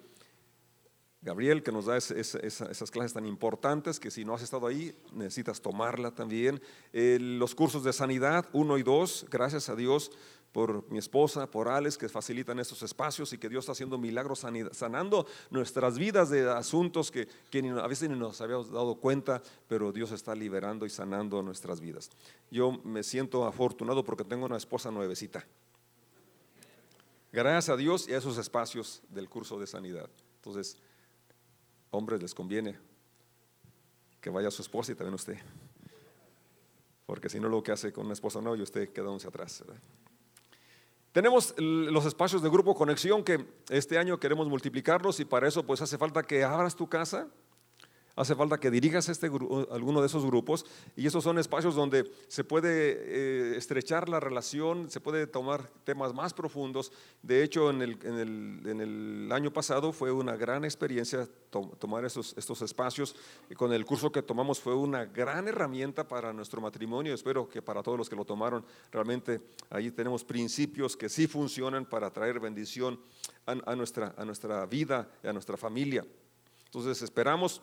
Gabriel, 1.25 1.63
que 1.63 1.73
nos 1.73 1.87
da 1.87 1.97
esas 1.97 2.91
clases 2.91 3.15
tan 3.15 3.25
importantes 3.25 3.99
que 3.99 4.11
si 4.11 4.27
no 4.27 4.35
has 4.35 4.43
estado 4.43 4.67
ahí, 4.67 4.95
necesitas 5.15 5.63
tomarla 5.63 6.11
también. 6.11 6.61
Eh, 6.93 7.17
los 7.19 7.55
cursos 7.55 7.83
de 7.83 7.95
sanidad 7.95 8.47
1 8.53 8.77
y 8.77 8.83
2, 8.83 9.29
gracias 9.31 9.71
a 9.71 9.75
Dios 9.75 10.11
por 10.53 10.89
mi 10.91 10.99
esposa, 10.99 11.51
por 11.51 11.69
Alex, 11.69 11.97
que 11.97 12.11
facilitan 12.11 12.59
estos 12.59 12.83
espacios 12.83 13.33
y 13.33 13.39
que 13.39 13.49
Dios 13.49 13.65
está 13.65 13.73
haciendo 13.73 13.97
milagros 13.97 14.45
sanando 14.73 15.27
nuestras 15.49 15.99
vidas 15.99 16.29
de 16.29 16.49
asuntos 16.49 17.11
que, 17.11 17.27
a 17.83 17.87
veces 17.89 18.11
ni 18.11 18.17
nos 18.17 18.43
habíamos 18.43 18.71
dado 18.71 18.95
cuenta, 18.97 19.43
pero 19.67 19.93
Dios 19.93 20.13
está 20.13 20.35
liberando 20.35 20.85
y 20.85 20.91
sanando 20.91 21.43
nuestras 21.43 21.81
vidas. 21.81 22.11
Yo 22.51 22.73
me 22.85 23.03
siento 23.03 23.47
afortunado 23.47 24.05
porque 24.05 24.25
tengo 24.25 24.45
una 24.45 24.59
esposa 24.59 24.91
nuevecita. 24.91 25.45
Gracias 27.33 27.71
a 27.71 27.77
Dios 27.79 28.09
y 28.09 28.13
a 28.13 28.19
esos 28.19 28.37
espacios 28.37 29.03
del 29.09 29.31
curso 29.31 29.59
de 29.59 29.67
sanidad. 29.67 30.11
Entonces, 30.37 30.77
hombres 31.95 32.21
les 32.21 32.35
conviene 32.35 32.79
que 34.21 34.31
vaya 34.31 34.51
su 34.51 34.63
esposa 34.63 34.93
y 34.93 34.95
también 34.95 35.15
usted. 35.15 35.39
Porque 37.07 37.29
si 37.29 37.39
no, 37.39 37.49
lo 37.49 37.63
que 37.63 37.73
hace 37.73 37.93
con 37.93 38.07
una 38.07 38.15
esposa 38.15 38.41
no, 38.41 38.57
y 38.57 38.63
usted 38.63 38.91
quedándose 38.93 39.29
atrás. 39.29 39.63
Tenemos 41.13 41.55
los 41.59 42.07
espacios 42.07 42.43
de 42.43 42.49
grupo 42.49 42.75
conexión 42.75 43.23
que 43.23 43.47
este 43.69 43.99
año 43.99 44.19
queremos 44.19 44.49
multiplicarlos 44.49 45.21
y 45.21 45.25
para 45.25 45.47
eso 45.47 45.65
pues 45.65 45.81
hace 45.81 45.97
falta 45.97 46.23
que 46.23 46.43
abras 46.43 46.75
tu 46.75 46.89
casa, 46.89 47.29
Hace 48.17 48.37
falta 48.37 48.59
que 48.59 48.71
dirijas 48.71 49.09
este, 49.09 49.27
alguno 49.27 50.01
de 50.01 50.07
esos 50.07 50.25
grupos 50.25 50.65
y 50.95 51.07
esos 51.07 51.25
son 51.25 51.37
espacios 51.39 51.75
donde 51.75 52.09
se 52.29 52.45
puede 52.45 52.93
eh, 52.97 53.57
estrechar 53.57 54.09
la 54.09 54.21
relación, 54.21 54.89
se 54.89 55.01
puede 55.01 55.27
tomar 55.27 55.69
temas 55.83 56.15
más 56.15 56.33
profundos. 56.33 56.93
De 57.23 57.43
hecho, 57.43 57.71
en 57.71 57.83
el, 57.83 57.99
en 58.05 58.81
el, 58.81 59.33
año 59.33 59.53
pasado 59.53 59.93
fue 59.93 60.13
una 60.13 60.37
gran 60.37 60.65
experiencia 60.65 61.29
tomar 61.51 62.05
esos, 62.05 62.35
estos 62.37 62.63
espacios. 62.63 63.17
Y 63.51 63.55
con 63.55 63.73
el 63.73 63.85
curso 63.85 64.13
que 64.13 64.23
tomamos 64.23 64.61
fue 64.61 64.75
una 64.75 65.07
gran 65.07 65.49
herramienta 65.49 66.07
para 66.07 66.33
nuestro 66.33 66.61
matrimonio. 66.61 67.15
Espero 67.15 67.49
que 67.49 67.63
para 67.63 67.83
todos 67.83 67.99
los 67.99 68.09
que 68.09 68.15
lo 68.15 68.25
tomaron, 68.25 68.65
realmente 68.93 69.41
ahí 69.71 69.91
tenemos 69.91 70.25
principios 70.25 70.97
que 70.97 71.09
sí 71.09 71.27
funcionan 71.27 71.85
para 71.85 72.13
traer 72.13 72.39
bendición 72.39 73.01
a, 73.45 73.75
nuestra, 73.75 74.15
a 74.17 74.25
nuestra 74.25 74.65
vida 74.67 75.11
y 75.23 75.27
a 75.27 75.33
nuestra 75.33 75.57
familia. 75.57 76.07
Entonces 76.67 77.03
esperamos 77.03 77.61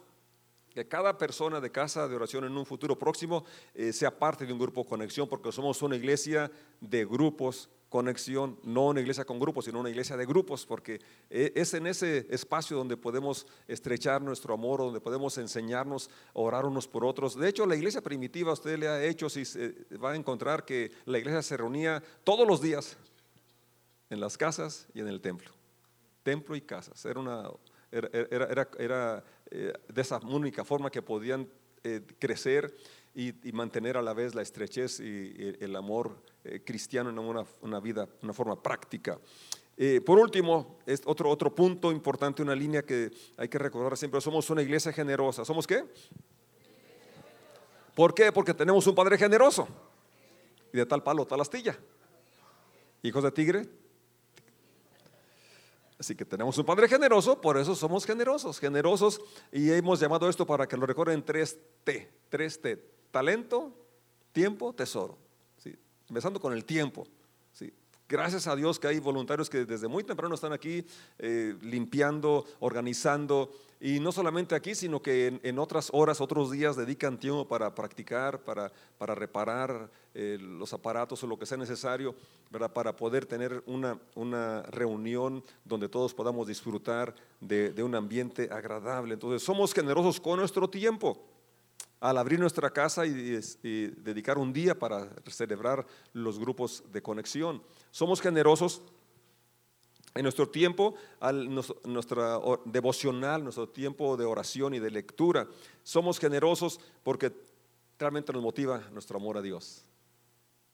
que 0.74 0.88
cada 0.88 1.18
persona 1.18 1.60
de 1.60 1.72
casa 1.72 2.08
de 2.08 2.16
oración 2.16 2.46
en 2.46 2.58
un 2.58 2.66
futuro 2.66 2.98
próximo 2.98 3.44
eh, 3.74 3.92
sea 3.92 4.18
parte 4.18 4.46
de 4.46 4.54
un 4.54 4.60
grupo 4.60 4.86
conexión, 4.86 5.28
porque 5.28 5.52
somos 5.52 5.82
una 5.82 5.96
iglesia 5.96 6.52
de 6.80 7.06
grupos 7.06 7.70
conexión, 7.90 8.58
no 8.64 8.88
una 8.88 9.02
iglesia 9.02 9.26
con 9.26 9.38
grupos, 9.38 9.66
sino 9.66 9.82
una 9.82 9.90
iglesia 9.90 10.16
de 10.16 10.26
grupos, 10.26 10.66
porque 10.66 11.02
eh, 11.30 11.52
es 11.56 11.74
en 11.74 11.88
ese 11.88 12.26
espacio 12.30 12.78
donde 12.78 12.96
podemos 12.96 13.46
estrechar 13.68 14.22
nuestro 14.22 14.54
amor, 14.54 14.80
donde 14.80 15.02
podemos 15.02 15.38
enseñarnos 15.38 16.10
a 16.34 16.40
orar 16.40 16.66
unos 16.66 16.88
por 16.88 17.04
otros. 17.04 17.36
De 17.36 17.50
hecho, 17.50 17.66
la 17.66 17.76
iglesia 17.76 18.02
primitiva, 18.02 18.54
usted 18.54 18.80
le 18.80 18.88
ha 18.88 19.04
hecho, 19.04 19.30
si 19.30 19.44
va 20.02 20.12
a 20.12 20.16
encontrar 20.16 20.64
que 20.64 20.90
la 21.04 21.18
iglesia 21.18 21.42
se 21.42 21.58
reunía 21.58 22.02
todos 22.24 22.48
los 22.48 22.62
días 22.62 22.96
en 24.10 24.22
las 24.22 24.38
casas 24.38 24.88
y 24.94 25.02
en 25.02 25.10
el 25.10 25.20
templo. 25.20 25.52
Templo 26.24 26.56
y 26.56 26.62
casas. 26.62 27.04
Era 27.04 27.20
una 27.20 27.50
era, 27.92 28.70
era, 28.80 29.24
eh, 29.52 29.74
de 29.88 30.02
esa 30.02 30.18
única 30.20 30.64
forma 30.64 30.90
que 30.90 31.02
podían 31.02 31.48
eh, 31.84 32.02
crecer 32.18 32.74
y, 33.14 33.34
mantener 33.52 33.98
a 33.98 34.02
la 34.02 34.14
vez 34.14 34.34
la 34.34 34.42
estrechez 34.42 35.02
y, 35.02 35.58
el 35.60 35.76
amor 35.76 36.16
eh, 36.46 36.62
cristiano 36.64 37.10
en 37.10 37.20
una, 37.20 37.46
una, 37.62 37.82
vida, 37.82 38.08
una 38.24 38.32
forma 38.32 38.62
práctica. 38.62 39.20
por 40.06 40.20
último, 40.20 40.80
es 40.86 41.02
otro, 41.06 41.30
otro 41.30 41.54
punto 41.54 41.92
importante, 41.92 42.42
una 42.42 42.56
línea 42.56 42.84
que 42.84 43.12
hay 43.36 43.50
que 43.50 43.58
recordar 43.58 43.98
siempre, 43.98 44.22
somos 44.22 44.50
una 44.50 44.62
iglesia 44.62 44.94
generosa. 44.94 45.44
¿Somos 45.44 45.68
qué? 45.68 45.84
¿Por 47.94 48.14
qué? 48.14 48.32
Porque 48.32 48.54
tenemos 48.54 48.88
un 48.88 48.96
Padre 48.96 49.18
generoso. 49.18 49.68
Y 50.72 50.78
de 50.78 50.86
tal 50.86 51.04
palo, 51.04 51.26
tal 51.26 51.42
astilla. 51.42 51.78
Hijos 53.04 53.24
de 53.24 53.32
tigre, 53.32 53.68
Así 56.02 56.16
que 56.16 56.26
tenemos 56.26 56.58
un 56.58 56.66
Padre 56.66 56.88
generoso, 56.88 57.40
por 57.40 57.60
eso 57.60 57.76
somos 57.76 58.08
generosos, 58.08 58.58
generosos. 58.58 59.22
Y 59.52 59.70
hemos 59.70 60.00
llamado 60.00 60.28
esto 60.28 60.48
para 60.48 60.68
que 60.68 60.76
lo 60.76 60.88
recuerden 60.88 61.24
tres 61.24 61.60
T, 61.84 62.12
tres 62.28 62.60
T, 62.60 62.84
talento, 63.12 63.72
tiempo, 64.32 64.74
tesoro. 64.74 65.16
¿sí? 65.58 65.78
Empezando 66.10 66.40
con 66.40 66.54
el 66.54 66.66
tiempo. 66.66 67.06
¿sí? 67.54 67.72
Gracias 68.12 68.46
a 68.46 68.58
Dios 68.58 68.78
que 68.78 68.90
hay 68.90 69.00
voluntarios 69.00 69.50
que 69.50 69.64
desde 69.64 69.88
muy 69.88 70.04
temprano 70.04 70.36
están 70.36 70.52
aquí 70.52 70.86
eh, 71.18 71.56
limpiando, 71.62 72.44
organizando, 72.60 73.54
y 73.80 74.02
no 74.02 74.12
solamente 74.12 74.54
aquí, 74.54 74.76
sino 74.76 75.02
que 75.02 75.40
en, 75.42 75.58
otras 75.58 75.90
horas, 75.94 76.20
otros 76.20 76.52
días 76.52 76.76
dedican 76.76 77.18
tiempo 77.18 77.48
para 77.48 77.74
practicar, 77.74 78.44
para, 78.44 78.70
para 78.98 79.16
reparar 79.16 79.90
eh, 80.14 80.38
los 80.42 80.74
aparatos 80.74 81.24
o 81.24 81.28
lo 81.28 81.40
que 81.40 81.46
sea 81.46 81.58
necesario, 81.58 82.14
para 82.74 82.98
poder 82.98 83.26
tener 83.26 83.64
una, 83.66 83.98
una 84.16 84.64
reunión 84.64 85.42
donde 85.64 85.88
todos 85.88 86.14
podamos 86.14 86.46
disfrutar 86.48 87.16
de, 87.40 87.72
de 87.72 87.82
un 87.82 87.96
ambiente 87.96 88.50
agradable. 88.52 89.14
Entonces, 89.14 89.42
somos 89.42 89.74
generosos 89.74 90.20
con 90.20 90.38
nuestro 90.38 90.70
tiempo 90.70 91.31
al 92.02 92.18
abrir 92.18 92.40
nuestra 92.40 92.72
casa 92.72 93.06
y, 93.06 93.40
dedicar 93.62 94.38
un 94.38 94.52
día 94.52 94.78
para 94.78 95.08
celebrar 95.28 95.86
los 96.14 96.40
grupos 96.40 96.84
de 96.92 97.02
conexión. 97.02 97.64
Somos 97.92 98.20
generosos 98.20 98.82
en 100.16 100.24
nuestro 100.24 100.50
tiempo, 100.50 100.96
al, 101.20 101.48
nuestra 101.86 102.40
devocional, 102.66 103.44
nuestro 103.44 103.70
tiempo 103.70 104.18
de 104.18 104.26
oración 104.26 104.74
y 104.74 104.80
de 104.80 104.92
lectura, 104.92 105.48
somos 105.84 106.20
generosos 106.20 106.82
porque 107.04 107.32
realmente 107.98 108.34
nos 108.34 108.42
motiva 108.42 108.80
nuestro 108.92 109.18
amor 109.18 109.38
a 109.38 109.42
Dios. 109.42 109.86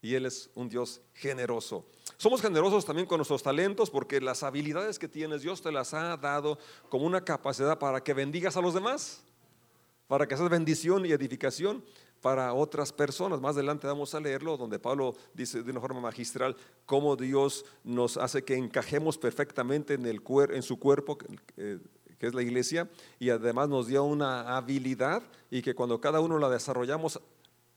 Y 0.01 0.15
Él 0.15 0.25
es 0.25 0.50
un 0.55 0.69
Dios 0.69 1.01
generoso. 1.13 1.86
Somos 2.15 2.41
generosos 2.41 2.86
también 2.86 3.05
con 3.05 3.17
nuestros 3.17 3.43
talentos 3.43 3.91
porque 3.91 4.22
las 4.22 4.43
habilidades 4.43 4.98
que 4.98 5.07
tienes 5.07 5.41
Dios 5.41 5.62
te 5.62 5.72
las 5.72 5.93
ha 5.93 6.15
dado 6.17 6.57
como 6.89 7.05
una 7.05 7.25
capacidad 7.25 7.77
para 7.77 8.01
que 8.01 8.13
bendigas 8.13 8.55
a 8.57 8.62
los 8.62 8.74
demás, 8.74 9.24
para 10.07 10.27
que 10.27 10.37
seas 10.37 10.49
bendición 10.49 11.05
y 11.05 11.11
edificación 11.11 11.83
para 12.21 12.53
otras 12.53 12.91
personas. 12.91 13.41
Más 13.41 13.55
adelante 13.55 13.87
vamos 13.87 14.15
a 14.15 14.19
leerlo, 14.19 14.57
donde 14.57 14.79
Pablo 14.79 15.15
dice 15.33 15.63
de 15.63 15.71
una 15.71 15.81
forma 15.81 16.01
magistral 16.01 16.55
cómo 16.85 17.15
Dios 17.15 17.65
nos 17.83 18.17
hace 18.17 18.43
que 18.43 18.55
encajemos 18.55 19.17
perfectamente 19.17 19.93
en, 19.95 20.63
su 20.63 20.79
cuerpo, 20.79 21.17
que 21.17 22.27
es 22.27 22.33
la 22.33 22.41
iglesia, 22.41 22.89
y 23.19 23.29
además 23.29 23.69
nos 23.69 23.87
dio 23.87 24.03
una 24.03 24.57
habilidad 24.57 25.23
y 25.51 25.61
que 25.61 25.75
cuando 25.75 26.01
cada 26.01 26.19
uno 26.19 26.39
la 26.39 26.49
desarrollamos, 26.49 27.19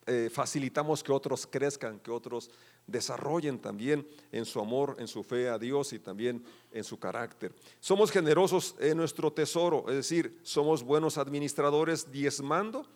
eh, 0.06 0.30
facilitamos 0.32 1.04
que 1.04 1.12
otros 1.12 1.46
crezcan, 1.46 2.00
que 2.00 2.10
otros 2.10 2.50
desarrollen 2.90 3.58
también 3.58 4.06
en 4.32 4.44
su 4.44 4.60
amor, 4.60 4.96
en 4.98 5.08
su 5.08 5.22
fe 5.22 5.48
a 5.48 5.58
Dios 5.58 5.92
y 5.92 5.98
también 5.98 6.44
en 6.72 6.84
su 6.84 6.98
carácter. 6.98 7.54
Somos 7.80 8.10
generosos 8.10 8.74
en 8.78 8.96
nuestro 8.96 9.32
tesoro, 9.32 9.84
es 9.88 9.96
decir, 9.96 10.38
somos 10.42 10.82
buenos 10.82 11.18
administradores 11.18 12.10
diezmando 12.10 12.86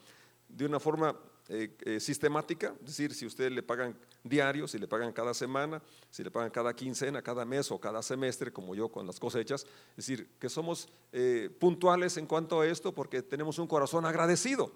de 0.49 0.67
una 0.67 0.81
forma 0.81 1.17
eh, 1.49 1.77
eh, 1.85 2.01
sistemática, 2.01 2.75
es 2.81 2.87
decir, 2.87 3.13
si 3.15 3.27
usted 3.27 3.53
le 3.53 3.63
pagan 3.63 3.95
diario, 4.23 4.67
si 4.67 4.79
le 4.79 4.89
pagan 4.89 5.13
cada 5.13 5.35
semana, 5.35 5.83
si 6.11 6.25
le 6.25 6.31
pagan 6.31 6.51
cada 6.51 6.75
quincena, 6.75 7.21
cada 7.21 7.45
mes 7.45 7.71
o 7.71 7.79
cada 7.79 8.03
semestre, 8.03 8.51
como 8.51 8.75
yo 8.75 8.89
con 8.89 9.07
las 9.07 9.21
cosechas, 9.21 9.67
es 9.91 9.97
decir, 9.97 10.27
que 10.39 10.49
somos 10.49 10.89
eh, 11.13 11.51
puntuales 11.61 12.17
en 12.17 12.27
cuanto 12.27 12.61
a 12.61 12.67
esto 12.67 12.93
porque 12.93 13.23
tenemos 13.23 13.59
un 13.59 13.67
corazón 13.67 14.07
agradecido. 14.07 14.73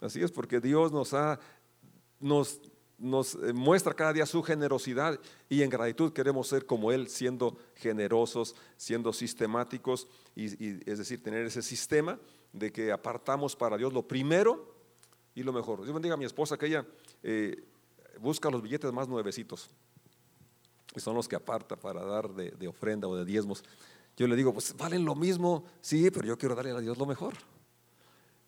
Así 0.00 0.22
es, 0.22 0.30
porque 0.30 0.60
Dios 0.60 0.92
nos 0.92 1.12
ha, 1.12 1.40
nos, 2.20 2.60
nos 2.98 3.36
muestra 3.54 3.94
cada 3.94 4.12
día 4.12 4.26
su 4.26 4.42
generosidad 4.42 5.18
y 5.48 5.62
en 5.62 5.70
gratitud 5.70 6.12
queremos 6.12 6.48
ser 6.48 6.64
como 6.64 6.92
Él, 6.92 7.08
siendo 7.08 7.58
generosos, 7.74 8.54
siendo 8.76 9.12
sistemáticos, 9.12 10.08
y 10.36 10.46
es 10.90 10.98
decir, 10.98 11.22
tener 11.22 11.46
ese 11.46 11.62
sistema 11.62 12.18
de 12.52 12.72
que 12.72 12.92
apartamos 12.92 13.56
para 13.56 13.76
Dios 13.76 13.92
lo 13.92 14.06
primero 14.06 14.74
y 15.34 15.42
lo 15.42 15.52
mejor. 15.52 15.84
Yo 15.84 15.92
bendiga 15.92 16.14
a 16.14 16.16
mi 16.16 16.24
esposa 16.24 16.56
que 16.56 16.66
ella 16.66 16.86
eh, 17.22 17.64
busca 18.20 18.48
los 18.50 18.62
billetes 18.62 18.92
más 18.92 19.08
nuevecitos. 19.08 19.70
Y 20.94 21.00
son 21.00 21.16
los 21.16 21.26
que 21.26 21.34
aparta 21.34 21.76
para 21.76 22.04
dar 22.04 22.32
de, 22.32 22.68
ofrenda 22.68 23.08
o 23.08 23.16
de 23.16 23.24
diezmos. 23.24 23.64
Yo 24.16 24.28
le 24.28 24.36
digo, 24.36 24.52
pues 24.52 24.76
valen 24.76 25.04
lo 25.04 25.16
mismo, 25.16 25.64
sí, 25.80 26.08
pero 26.12 26.26
yo 26.26 26.38
quiero 26.38 26.54
darle 26.54 26.70
a 26.70 26.78
Dios 26.78 26.96
lo 26.96 27.06
mejor. 27.06 27.34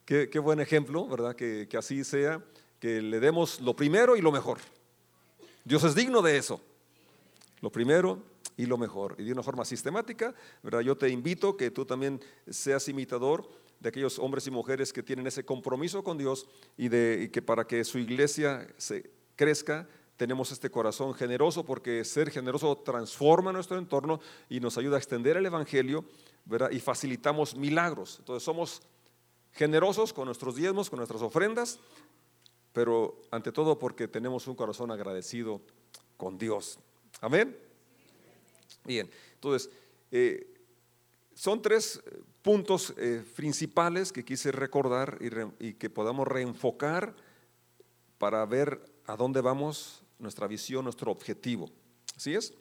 Qué, 0.05 0.39
buen 0.39 0.61
ejemplo, 0.61 1.09
¿verdad? 1.09 1.35
Que, 1.35 1.67
que 1.69 1.77
así 1.77 2.05
sea, 2.05 2.41
que 2.81 3.01
le 3.01 3.21
demos 3.21 3.61
lo 3.61 3.75
primero 3.75 4.17
y 4.17 4.21
lo 4.21 4.33
mejor. 4.33 4.59
Dios 5.65 5.85
es 5.85 5.95
digno 5.95 6.23
de 6.23 6.37
eso. 6.37 6.61
Lo 7.61 7.71
primero 7.71 8.23
y 8.57 8.67
lo 8.67 8.79
mejor. 8.79 9.17
Y 9.19 9.25
de 9.25 9.33
una 9.33 9.43
forma 9.43 9.65
sistemática, 9.65 10.35
¿verdad? 10.63 10.81
Yo 10.81 10.97
te 10.97 11.09
invito 11.09 11.57
que 11.57 11.71
tú 11.71 11.85
también 11.85 12.21
seas 12.49 12.89
imitador 12.89 13.49
de 13.81 13.89
aquellos 13.89 14.19
hombres 14.19 14.47
y 14.47 14.51
mujeres 14.51 14.93
que 14.93 15.03
tienen 15.03 15.27
ese 15.27 15.45
compromiso 15.45 16.03
con 16.03 16.17
Dios 16.19 16.47
y, 16.77 16.89
de, 16.89 17.31
que 17.33 17.43
para 17.43 17.67
que 17.67 17.85
su 17.85 17.99
iglesia 17.99 18.67
se 18.79 19.11
crezca, 19.37 19.87
tenemos 20.17 20.51
este 20.51 20.71
corazón 20.71 21.13
generoso 21.15 21.65
porque 21.65 22.05
ser 22.05 22.31
generoso 22.31 22.77
transforma 22.79 23.53
nuestro 23.53 23.79
entorno 23.79 24.21
y 24.49 24.61
nos 24.61 24.79
ayuda 24.79 24.97
a 24.97 24.99
extender 24.99 25.37
el 25.37 25.45
Evangelio 25.45 26.05
¿verdad? 26.47 26.71
y 26.71 26.81
facilitamos 26.81 27.55
milagros. 27.55 28.17
Entonces 28.19 28.43
somos 28.43 28.81
generosos 29.53 30.13
con 30.13 30.27
nuestros 30.27 30.57
diezmos, 30.57 30.89
con 30.89 30.99
nuestras 30.99 31.21
ofrendas, 31.21 31.79
pero 32.77 33.23
ante 33.31 33.53
todo 33.53 33.79
porque 33.79 34.07
tenemos 34.07 34.47
un 34.47 34.55
corazón 34.55 34.91
agradecido 34.91 35.63
con 36.19 36.37
Dios. 36.37 36.79
Amén. 37.23 37.57
Bien, 38.85 39.09
entonces, 39.33 39.71
eh, 40.11 40.47
son 41.33 41.63
tres 41.63 42.03
puntos 42.43 42.93
eh, 42.99 43.25
principales 43.35 44.13
que 44.13 44.27
quise 44.27 44.53
recordar 44.53 45.17
y, 45.59 45.73
que 45.73 45.89
podamos 45.89 46.29
reenfocar 46.29 47.17
para 48.19 48.45
ver 48.45 48.79
a 49.07 49.17
dónde 49.17 49.41
vamos, 49.41 50.03
nuestra 50.19 50.47
visión, 50.47 50.85
nuestro 50.85 51.11
objetivo. 51.11 51.71
¿Así 52.15 52.35
es? 52.35 52.53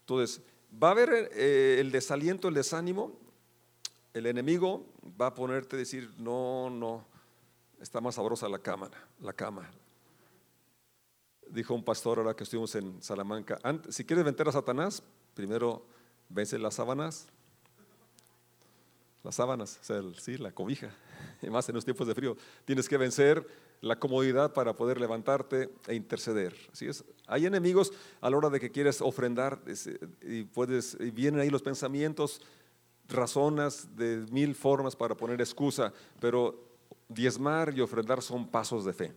Entonces, 0.00 0.40
va 0.82 0.88
a 0.88 0.92
haber 0.92 1.30
eh, 1.34 1.76
el 1.80 1.92
desaliento, 1.92 2.48
el 2.48 2.54
desánimo. 2.54 3.20
El 4.14 4.24
enemigo 4.24 4.86
va 5.20 5.26
a 5.26 5.34
ponerte 5.34 5.76
a 5.76 5.78
decir, 5.78 6.10
no, 6.16 6.70
no, 6.70 7.11
está 7.82 8.00
más 8.00 8.14
sabrosa 8.14 8.48
la 8.48 8.60
cama, 8.60 8.88
la 9.20 9.32
cama. 9.32 9.68
Dijo 11.50 11.74
un 11.74 11.84
pastor 11.84 12.18
ahora 12.18 12.34
que 12.34 12.44
estuvimos 12.44 12.74
en 12.76 13.02
Salamanca, 13.02 13.58
si 13.90 14.04
quieres 14.04 14.24
vencer 14.24 14.48
a 14.48 14.52
Satanás, 14.52 15.02
primero 15.34 15.84
vence 16.28 16.58
las 16.58 16.74
sábanas, 16.74 17.26
las 19.24 19.34
sábanas, 19.34 19.78
o 19.82 19.84
sea, 19.84 20.00
sí, 20.18 20.38
la 20.38 20.52
cobija, 20.52 20.90
y 21.42 21.50
más 21.50 21.68
en 21.68 21.74
los 21.74 21.84
tiempos 21.84 22.06
de 22.06 22.14
frío. 22.14 22.36
Tienes 22.64 22.88
que 22.88 22.96
vencer 22.96 23.46
la 23.80 23.98
comodidad 23.98 24.52
para 24.52 24.74
poder 24.74 25.00
levantarte 25.00 25.74
e 25.88 25.94
interceder. 25.94 26.54
Así 26.72 26.86
es. 26.86 27.04
Hay 27.26 27.46
enemigos 27.46 27.92
a 28.20 28.30
la 28.30 28.36
hora 28.36 28.48
de 28.48 28.60
que 28.60 28.70
quieres 28.70 29.02
ofrendar 29.02 29.60
y 30.22 30.44
puedes 30.44 30.96
vienen 31.12 31.40
ahí 31.40 31.50
los 31.50 31.62
pensamientos, 31.62 32.40
razonas 33.08 33.96
de 33.96 34.24
mil 34.30 34.54
formas 34.54 34.94
para 34.94 35.16
poner 35.16 35.40
excusa, 35.40 35.92
pero 36.20 36.71
diezmar 37.14 37.72
y 37.76 37.80
ofrendar 37.80 38.22
son 38.22 38.48
pasos 38.48 38.84
de 38.84 38.92
fe. 38.92 39.12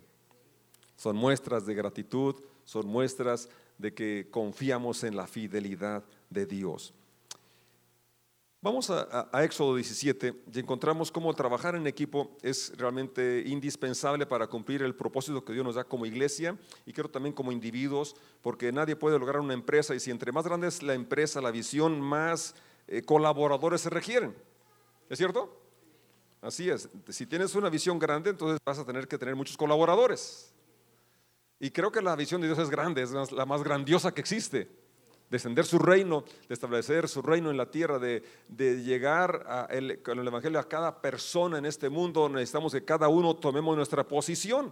Son 0.95 1.15
muestras 1.15 1.65
de 1.65 1.75
gratitud, 1.75 2.35
son 2.63 2.87
muestras 2.87 3.49
de 3.77 3.93
que 3.93 4.27
confiamos 4.31 5.03
en 5.03 5.15
la 5.15 5.27
fidelidad 5.27 6.03
de 6.29 6.45
Dios. 6.45 6.93
Vamos 8.65 8.89
a, 8.89 9.29
Éxodo 9.43 9.75
17 9.75 10.41
y 10.51 10.59
encontramos 10.59 11.11
cómo 11.11 11.31
trabajar 11.35 11.75
en 11.75 11.85
equipo 11.85 12.35
es 12.41 12.75
realmente 12.75 13.43
indispensable 13.45 14.25
para 14.25 14.47
cumplir 14.47 14.81
el 14.81 14.95
propósito 14.95 15.45
que 15.45 15.53
Dios 15.53 15.63
nos 15.63 15.75
da 15.75 15.83
como 15.83 16.07
iglesia 16.07 16.57
y 16.83 16.91
creo 16.91 17.07
también 17.07 17.35
como 17.35 17.51
individuos, 17.51 18.15
porque 18.41 18.71
nadie 18.71 18.95
puede 18.95 19.19
lograr 19.19 19.39
una 19.39 19.53
empresa 19.53 19.93
y 19.93 19.99
si 19.99 20.09
entre 20.09 20.31
más 20.31 20.45
grande 20.45 20.67
es 20.67 20.81
la 20.81 20.95
empresa, 20.95 21.41
la 21.41 21.51
visión, 21.51 22.01
más 22.01 22.55
eh, 22.87 23.03
colaboradores 23.03 23.81
se 23.81 23.91
requieren. 23.91 24.33
¿Es 25.09 25.19
cierto? 25.19 25.64
Así 26.45 26.69
es. 26.69 26.87
Si 27.09 27.25
tienes 27.25 27.55
una 27.55 27.69
visión 27.69 27.97
grande, 27.97 28.29
entonces 28.29 28.59
vas 28.63 28.77
a 28.77 28.85
tener 28.85 29.07
que 29.07 29.17
tener 29.17 29.35
muchos 29.35 29.57
colaboradores. 29.57 30.53
Y 31.59 31.71
creo 31.71 31.91
que 31.91 32.03
la 32.03 32.15
visión 32.15 32.39
de 32.39 32.47
Dios 32.47 32.59
es 32.59 32.69
grande, 32.69 33.01
es 33.01 33.11
la 33.31 33.45
más 33.45 33.63
grandiosa 33.63 34.13
que 34.13 34.21
existe 34.21 34.69
descender 35.29 35.65
su 35.65 35.79
reino, 35.79 36.23
de 36.47 36.53
establecer 36.53 37.07
su 37.07 37.21
reino 37.23 37.49
en 37.49 37.57
la 37.57 37.71
tierra, 37.71 37.97
de, 37.97 38.21
llegar 38.83 39.67
con 40.03 40.19
el 40.19 40.27
Evangelio 40.27 40.59
a 40.59 40.69
cada 40.69 41.01
persona 41.01 41.57
en 41.57 41.65
este 41.65 41.89
mundo, 41.89 42.29
necesitamos 42.29 42.73
que 42.73 42.85
cada 42.85 43.07
uno 43.07 43.35
tomemos 43.35 43.75
nuestra 43.75 44.07
posición. 44.07 44.71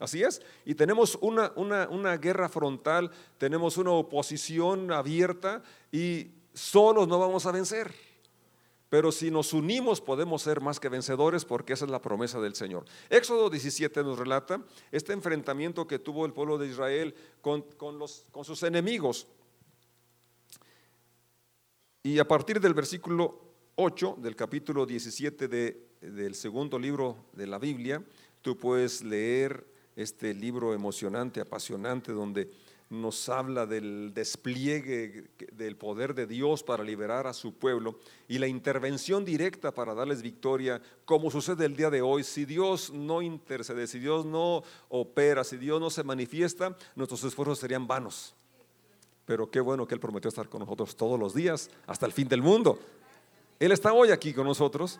Así 0.00 0.22
es. 0.22 0.40
Y 0.64 0.74
tenemos 0.74 1.18
una, 1.20 1.52
una 1.56 2.16
guerra 2.16 2.48
frontal, 2.48 3.10
tenemos 3.36 3.76
una 3.76 3.90
oposición 3.90 4.90
abierta 4.90 5.62
y 5.92 6.30
solos 6.54 7.06
no 7.06 7.18
vamos 7.18 7.44
a 7.46 7.52
vencer. 7.52 8.07
Pero 8.88 9.12
si 9.12 9.30
nos 9.30 9.52
unimos 9.52 10.00
podemos 10.00 10.42
ser 10.42 10.60
más 10.60 10.80
que 10.80 10.88
vencedores 10.88 11.44
porque 11.44 11.74
esa 11.74 11.84
es 11.84 11.90
la 11.90 12.00
promesa 12.00 12.40
del 12.40 12.54
Señor. 12.54 12.84
Éxodo 13.10 13.50
17 13.50 14.02
nos 14.02 14.18
relata 14.18 14.62
este 14.90 15.12
enfrentamiento 15.12 15.86
que 15.86 15.98
tuvo 15.98 16.24
el 16.24 16.32
pueblo 16.32 16.56
de 16.56 16.68
Israel 16.68 17.14
con, 17.42 17.64
sus 18.42 18.62
enemigos. 18.62 19.26
Y 22.02 22.18
a 22.18 22.26
partir 22.26 22.60
del 22.60 22.72
versículo 22.72 23.40
8 23.76 24.16
del 24.18 24.34
capítulo 24.34 24.86
17 24.86 25.48
del 26.00 26.34
segundo 26.34 26.78
libro 26.78 27.26
de 27.34 27.46
la 27.46 27.58
Biblia, 27.58 28.02
tú 28.40 28.56
puedes 28.56 29.04
leer 29.04 29.66
este 29.96 30.32
libro 30.32 30.72
emocionante, 30.72 31.40
apasionante, 31.40 32.12
donde 32.12 32.50
nos 32.90 33.28
habla 33.28 33.66
del 33.66 34.12
despliegue 34.14 35.30
del 35.52 35.76
poder 35.76 36.14
de 36.14 36.26
Dios 36.26 36.62
para 36.62 36.82
liberar 36.82 37.26
a 37.26 37.34
su 37.34 37.54
pueblo 37.54 37.98
y 38.28 38.38
la 38.38 38.46
intervención 38.46 39.24
directa 39.24 39.72
para 39.72 39.94
darles 39.94 40.22
victoria, 40.22 40.80
como 41.04 41.30
sucede 41.30 41.66
el 41.66 41.76
día 41.76 41.90
de 41.90 42.02
hoy. 42.02 42.24
Si 42.24 42.44
Dios 42.44 42.90
no 42.92 43.20
intercede, 43.22 43.86
si 43.86 43.98
Dios 43.98 44.24
no 44.24 44.62
opera, 44.88 45.44
si 45.44 45.56
Dios 45.56 45.80
no 45.80 45.90
se 45.90 46.04
manifiesta, 46.04 46.76
nuestros 46.94 47.22
esfuerzos 47.24 47.58
serían 47.58 47.86
vanos 47.86 48.34
pero 49.28 49.50
qué 49.50 49.60
bueno 49.60 49.86
que 49.86 49.94
Él 49.94 50.00
prometió 50.00 50.30
estar 50.30 50.48
con 50.48 50.60
nosotros 50.60 50.96
todos 50.96 51.20
los 51.20 51.34
días 51.34 51.68
hasta 51.86 52.06
el 52.06 52.12
fin 52.12 52.28
del 52.28 52.40
mundo. 52.40 52.78
Él 53.60 53.72
está 53.72 53.92
hoy 53.92 54.10
aquí 54.10 54.32
con 54.32 54.46
nosotros. 54.46 54.98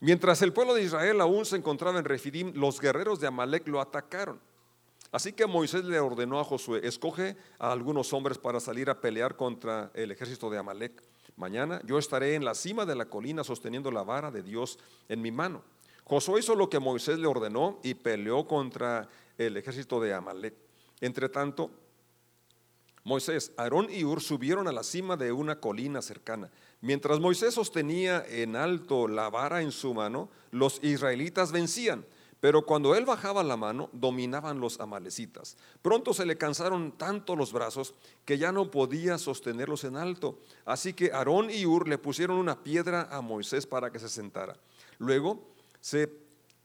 Mientras 0.00 0.40
el 0.40 0.54
pueblo 0.54 0.72
de 0.72 0.84
Israel 0.84 1.20
aún 1.20 1.44
se 1.44 1.56
encontraba 1.56 1.98
en 1.98 2.06
Refidim, 2.06 2.54
los 2.54 2.80
guerreros 2.80 3.20
de 3.20 3.26
Amalek 3.26 3.68
lo 3.68 3.82
atacaron. 3.82 4.40
Así 5.10 5.32
que 5.32 5.46
Moisés 5.46 5.84
le 5.84 5.98
ordenó 6.00 6.38
a 6.38 6.44
Josué, 6.44 6.80
escoge 6.84 7.36
a 7.58 7.72
algunos 7.72 8.12
hombres 8.12 8.36
para 8.36 8.60
salir 8.60 8.90
a 8.90 9.00
pelear 9.00 9.36
contra 9.36 9.90
el 9.94 10.10
ejército 10.10 10.50
de 10.50 10.58
Amalek. 10.58 11.02
Mañana 11.36 11.80
yo 11.84 11.98
estaré 11.98 12.34
en 12.34 12.44
la 12.44 12.54
cima 12.54 12.84
de 12.84 12.94
la 12.94 13.06
colina 13.06 13.44
sosteniendo 13.44 13.90
la 13.90 14.02
vara 14.02 14.30
de 14.30 14.42
Dios 14.42 14.78
en 15.08 15.22
mi 15.22 15.30
mano. 15.30 15.62
Josué 16.04 16.40
hizo 16.40 16.54
lo 16.54 16.68
que 16.68 16.78
Moisés 16.78 17.18
le 17.18 17.26
ordenó 17.26 17.78
y 17.82 17.94
peleó 17.94 18.46
contra 18.46 19.08
el 19.38 19.56
ejército 19.56 20.00
de 20.00 20.12
Amalek. 20.12 20.54
Entre 21.00 21.28
tanto, 21.28 21.70
Moisés, 23.04 23.52
Aarón 23.56 23.88
y 23.90 24.04
Ur 24.04 24.20
subieron 24.20 24.68
a 24.68 24.72
la 24.72 24.82
cima 24.82 25.16
de 25.16 25.32
una 25.32 25.60
colina 25.60 26.02
cercana. 26.02 26.50
Mientras 26.80 27.20
Moisés 27.20 27.54
sostenía 27.54 28.24
en 28.28 28.56
alto 28.56 29.08
la 29.08 29.30
vara 29.30 29.62
en 29.62 29.72
su 29.72 29.94
mano, 29.94 30.28
los 30.50 30.82
israelitas 30.82 31.52
vencían. 31.52 32.04
Pero 32.40 32.64
cuando 32.64 32.94
él 32.94 33.04
bajaba 33.04 33.42
la 33.42 33.56
mano, 33.56 33.90
dominaban 33.92 34.60
los 34.60 34.78
amalecitas. 34.78 35.56
Pronto 35.82 36.14
se 36.14 36.24
le 36.24 36.38
cansaron 36.38 36.92
tanto 36.92 37.34
los 37.34 37.52
brazos 37.52 37.94
que 38.24 38.38
ya 38.38 38.52
no 38.52 38.70
podía 38.70 39.18
sostenerlos 39.18 39.84
en 39.84 39.96
alto. 39.96 40.38
Así 40.64 40.92
que 40.92 41.12
Aarón 41.12 41.50
y 41.50 41.66
Ur 41.66 41.88
le 41.88 41.98
pusieron 41.98 42.38
una 42.38 42.62
piedra 42.62 43.08
a 43.10 43.20
Moisés 43.20 43.66
para 43.66 43.90
que 43.90 43.98
se 43.98 44.08
sentara. 44.08 44.56
Luego 44.98 45.48
se 45.80 46.08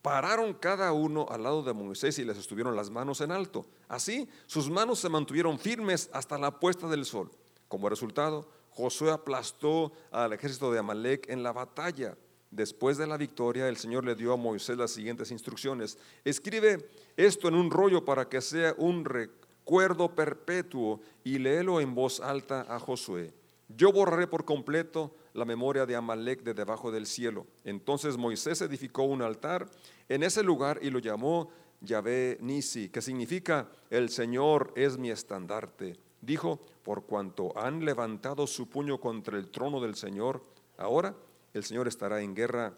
pararon 0.03 0.53
cada 0.53 0.91
uno 0.91 1.25
al 1.29 1.43
lado 1.43 1.63
de 1.63 1.73
Moisés 1.73 2.19
y 2.19 2.25
les 2.25 2.37
estuvieron 2.37 2.75
las 2.75 2.91
manos 2.91 3.21
en 3.21 3.31
alto. 3.31 3.65
Así, 3.87 4.29
sus 4.45 4.69
manos 4.69 4.99
se 4.99 5.09
mantuvieron 5.09 5.57
firmes 5.57 6.09
hasta 6.13 6.37
la 6.37 6.59
puesta 6.59 6.87
del 6.87 7.05
sol. 7.05 7.31
Como 7.67 7.89
resultado, 7.89 8.47
Josué 8.69 9.11
aplastó 9.11 9.91
al 10.11 10.33
ejército 10.33 10.71
de 10.71 10.79
Amalek 10.79 11.29
en 11.29 11.41
la 11.41 11.51
batalla. 11.51 12.15
Después 12.53 12.99
de 12.99 13.07
la 13.07 13.17
victoria, 13.17 13.67
el 13.67 13.77
Señor 13.77 14.05
le 14.05 14.13
dio 14.13 14.31
a 14.31 14.37
Moisés 14.37 14.77
las 14.77 14.91
siguientes 14.91 15.31
instrucciones. 15.31 15.97
Escribe 16.23 16.87
esto 17.17 17.47
en 17.47 17.55
un 17.55 17.71
rollo 17.71 18.05
para 18.05 18.29
que 18.29 18.41
sea 18.41 18.75
un 18.77 19.05
recuerdo 19.05 20.13
perpetuo 20.13 21.01
y 21.23 21.39
léelo 21.39 21.81
en 21.81 21.95
voz 21.95 22.19
alta 22.19 22.67
a 22.69 22.79
Josué. 22.79 23.33
Yo 23.69 23.91
borraré 23.91 24.27
por 24.27 24.45
completo 24.45 25.15
la 25.33 25.45
memoria 25.45 25.87
de 25.87 25.95
Amalek 25.95 26.43
de 26.43 26.53
debajo 26.53 26.91
del 26.91 27.07
cielo. 27.07 27.47
Entonces 27.63 28.17
Moisés 28.17 28.61
edificó 28.61 29.01
un 29.01 29.23
altar 29.23 29.67
en 30.07 30.21
ese 30.21 30.43
lugar 30.43 30.77
y 30.83 30.91
lo 30.91 30.99
llamó 30.99 31.49
Yahvé 31.81 32.37
Nisi, 32.39 32.89
que 32.89 33.01
significa 33.01 33.67
el 33.89 34.09
Señor 34.09 34.73
es 34.75 34.99
mi 34.99 35.09
estandarte. 35.09 35.97
Dijo, 36.21 36.59
por 36.83 37.05
cuanto 37.05 37.57
han 37.57 37.83
levantado 37.83 38.45
su 38.45 38.69
puño 38.69 38.99
contra 38.99 39.39
el 39.39 39.49
trono 39.49 39.81
del 39.81 39.95
Señor, 39.95 40.43
ahora 40.77 41.15
el 41.53 41.63
Señor 41.63 41.87
estará 41.87 42.21
en 42.21 42.35
guerra 42.35 42.73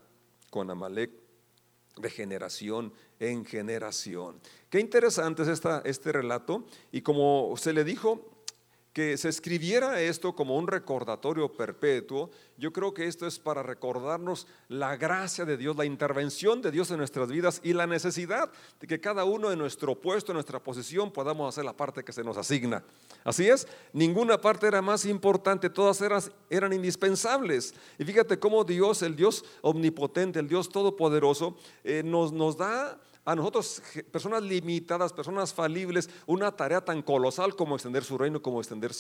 con 0.50 0.70
Amalek 0.70 1.12
de 1.98 2.10
generación 2.10 2.94
en 3.20 3.46
generación. 3.46 4.40
Qué 4.70 4.80
interesante 4.80 5.44
es 5.44 5.48
esta, 5.48 5.82
este 5.86 6.12
relato 6.12 6.66
y 6.92 7.02
como 7.02 7.54
se 7.58 7.74
le 7.74 7.84
dijo 7.84 8.35
que 8.96 9.18
se 9.18 9.28
escribiera 9.28 10.00
esto 10.00 10.34
como 10.34 10.56
un 10.56 10.68
recordatorio 10.68 11.52
perpetuo, 11.52 12.32
yo 12.58 12.72
creo 12.72 12.94
que 12.94 13.08
esto 13.08 13.28
es 13.28 13.38
para 13.38 13.62
recordarnos 13.62 14.48
la 14.70 14.96
gracia 14.96 15.44
de 15.44 15.58
Dios, 15.58 15.76
la 15.76 15.84
intervención 15.84 16.62
de 16.62 16.72
Dios 16.72 16.90
en 16.92 17.00
nuestras 17.00 17.28
vidas 17.28 17.60
y 17.62 17.74
la 17.74 17.88
necesidad 17.88 18.50
de 18.80 18.88
que 18.88 19.02
cada 19.02 19.26
uno 19.26 19.52
en 19.52 19.60
nuestro 19.60 20.00
puesto, 20.00 20.32
en 20.32 20.36
nuestra 20.36 20.64
posición, 20.64 21.12
podamos 21.12 21.50
hacer 21.50 21.66
la 21.66 21.76
parte 21.76 22.06
que 22.06 22.14
se 22.14 22.24
nos 22.24 22.38
asigna. 22.38 22.86
Así 23.26 23.50
es, 23.50 23.68
ninguna 23.92 24.40
parte 24.40 24.66
era 24.66 24.82
más 24.82 25.04
importante, 25.04 25.70
todas 25.70 26.00
eran, 26.00 26.22
eran 26.50 26.72
indispensables. 26.72 27.76
Y 28.00 28.06
fíjate 28.06 28.40
cómo 28.40 28.64
Dios, 28.64 29.02
el 29.02 29.18
Dios 29.18 29.44
omnipotente, 29.62 30.40
el 30.40 30.48
Dios 30.48 30.70
todopoderoso, 30.70 31.58
eh, 31.84 32.02
nos, 32.02 32.32
nos 32.32 32.56
da 32.56 32.98
a 33.26 33.36
nosotros, 33.36 33.82
personas 34.12 34.44
limitadas, 34.44 35.12
personas 35.12 35.52
falibles, 35.52 36.10
una 36.28 36.56
tarea 36.56 36.86
tan 36.86 37.02
colosal 37.02 37.56
como 37.56 37.76
extender 37.76 38.04
su 38.04 38.20
reino, 38.20 38.40
como 38.40 38.60
extender 38.60 38.92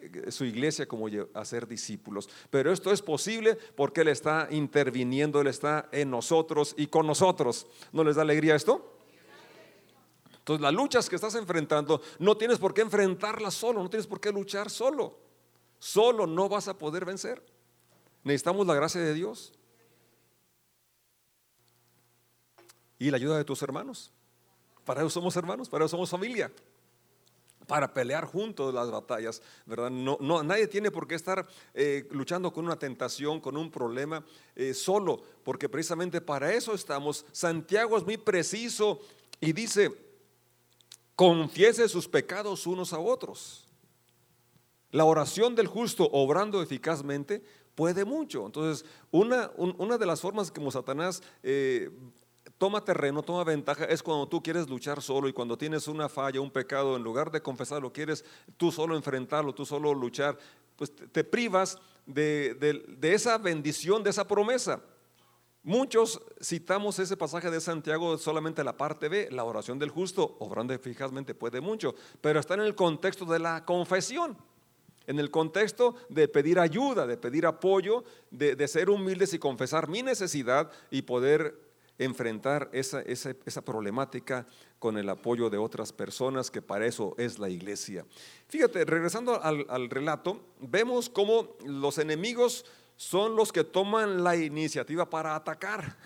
eh, 0.00 0.30
su 0.32 0.46
iglesia, 0.46 0.88
como 0.88 1.06
hacer 1.34 1.68
discípulos. 1.68 2.28
Pero 2.48 2.72
esto 2.72 2.90
es 2.90 3.02
posible 3.02 3.54
porque 3.76 4.00
Él 4.00 4.08
está 4.08 4.48
interviniendo, 4.50 5.42
Él 5.42 5.48
está 5.48 5.90
en 5.92 6.10
nosotros 6.10 6.74
y 6.78 6.86
con 6.86 7.06
nosotros. 7.06 7.66
¿No 7.92 8.02
les 8.02 8.16
da 8.16 8.22
alegría 8.22 8.54
esto? 8.54 8.94
Entonces, 10.38 10.62
las 10.62 10.72
luchas 10.72 11.10
que 11.10 11.16
estás 11.16 11.34
enfrentando, 11.34 12.00
no 12.18 12.36
tienes 12.36 12.58
por 12.58 12.72
qué 12.72 12.80
enfrentarlas 12.80 13.52
solo, 13.52 13.82
no 13.82 13.90
tienes 13.90 14.06
por 14.06 14.20
qué 14.20 14.32
luchar 14.32 14.70
solo. 14.70 15.18
Solo 15.78 16.26
no 16.26 16.48
vas 16.48 16.68
a 16.68 16.78
poder 16.78 17.04
vencer. 17.04 17.44
Necesitamos 18.24 18.66
la 18.66 18.74
gracia 18.74 19.02
de 19.02 19.12
Dios. 19.12 19.52
Y 22.98 23.10
la 23.10 23.16
ayuda 23.16 23.36
de 23.36 23.44
tus 23.44 23.62
hermanos. 23.62 24.12
Para 24.84 25.00
eso 25.00 25.10
somos 25.10 25.36
hermanos, 25.36 25.68
para 25.68 25.84
eso 25.84 25.90
somos 25.90 26.10
familia. 26.10 26.50
para 27.66 27.92
pelear 27.92 28.24
juntos 28.24 28.72
las 28.72 28.88
batallas, 28.92 29.42
¿verdad? 29.64 29.90
No, 29.90 30.16
no, 30.20 30.42
nadie 30.44 30.68
tiene 30.68 30.92
por 30.92 31.08
qué 31.08 31.16
estar 31.16 31.44
eh, 31.74 32.06
luchando 32.12 32.52
con 32.52 32.64
una 32.64 32.78
tentación, 32.78 33.40
con 33.40 33.56
un 33.56 33.72
problema 33.72 34.24
eh, 34.54 34.72
solo, 34.72 35.20
porque 35.42 35.68
precisamente 35.68 36.20
para 36.20 36.52
eso 36.54 36.74
estamos. 36.74 37.26
Santiago 37.32 37.96
es 37.96 38.04
muy 38.04 38.18
preciso 38.18 39.00
y 39.40 39.52
dice, 39.52 39.90
confiese 41.16 41.88
sus 41.88 42.06
pecados 42.06 42.68
unos 42.68 42.92
a 42.92 43.00
otros. 43.00 43.66
La 44.92 45.04
oración 45.04 45.56
del 45.56 45.66
justo 45.66 46.08
obrando 46.12 46.62
eficazmente 46.62 47.42
puede 47.74 48.04
mucho. 48.04 48.46
Entonces, 48.46 48.88
una, 49.10 49.50
una 49.56 49.98
de 49.98 50.06
las 50.06 50.20
formas 50.20 50.50
como 50.52 50.70
Satanás 50.70 51.22
eh, 51.42 51.90
toma 52.58 52.84
terreno, 52.84 53.22
toma 53.22 53.44
ventaja, 53.44 53.84
es 53.84 54.02
cuando 54.02 54.26
tú 54.28 54.42
quieres 54.42 54.68
luchar 54.68 55.02
solo 55.02 55.28
y 55.28 55.32
cuando 55.32 55.58
tienes 55.58 55.88
una 55.88 56.08
falla, 56.08 56.40
un 56.40 56.50
pecado, 56.50 56.96
en 56.96 57.02
lugar 57.02 57.30
de 57.30 57.42
confesarlo, 57.42 57.92
quieres 57.92 58.24
tú 58.56 58.72
solo 58.72 58.96
enfrentarlo, 58.96 59.54
tú 59.54 59.66
solo 59.66 59.92
luchar, 59.92 60.38
pues 60.76 60.94
te, 60.94 61.24
privas 61.24 61.78
de, 62.06 62.54
de 62.54 63.14
esa 63.14 63.38
bendición, 63.38 64.02
de 64.02 64.10
esa 64.10 64.26
promesa. 64.26 64.80
Muchos 65.62 66.22
citamos 66.40 66.98
ese 67.00 67.16
pasaje 67.16 67.50
de 67.50 67.60
Santiago 67.60 68.16
solamente 68.18 68.62
la 68.62 68.76
parte 68.76 69.08
B, 69.08 69.28
la 69.32 69.42
oración 69.42 69.80
del 69.80 69.90
justo, 69.90 70.36
obrando 70.38 70.72
eficazmente 70.72 71.34
puede 71.34 71.60
mucho, 71.60 71.96
pero 72.20 72.38
está 72.38 72.54
en 72.54 72.60
el 72.60 72.76
contexto 72.76 73.24
de 73.24 73.40
la 73.40 73.64
confesión, 73.64 74.38
en 75.08 75.18
el 75.18 75.32
contexto 75.32 75.96
de 76.08 76.28
pedir 76.28 76.60
ayuda, 76.60 77.04
de 77.04 77.16
pedir 77.16 77.46
apoyo, 77.46 78.04
de, 78.30 78.54
de 78.54 78.68
ser 78.68 78.88
humildes 78.88 79.34
y 79.34 79.40
confesar 79.40 79.88
mi 79.88 80.02
necesidad 80.02 80.70
y 80.88 81.02
poder 81.02 81.65
enfrentar 81.98 82.68
esa, 82.72 83.00
esa, 83.02 83.62
problemática 83.62 84.46
con 84.78 84.98
el 84.98 85.08
apoyo 85.08 85.48
de 85.48 85.58
otras 85.58 85.92
personas, 85.92 86.50
que 86.50 86.62
para 86.62 86.86
eso 86.86 87.14
es 87.18 87.38
la 87.38 87.48
iglesia. 87.48 88.04
Fíjate, 88.48 88.84
regresando 88.84 89.42
al, 89.42 89.90
relato, 89.90 90.40
vemos 90.60 91.08
cómo 91.08 91.56
los 91.64 91.98
enemigos 91.98 92.64
son 92.96 93.36
los 93.36 93.52
que 93.52 93.64
toman 93.64 94.22
la 94.22 94.36
iniciativa 94.36 95.08
para 95.08 95.34
atacar. 95.34 95.96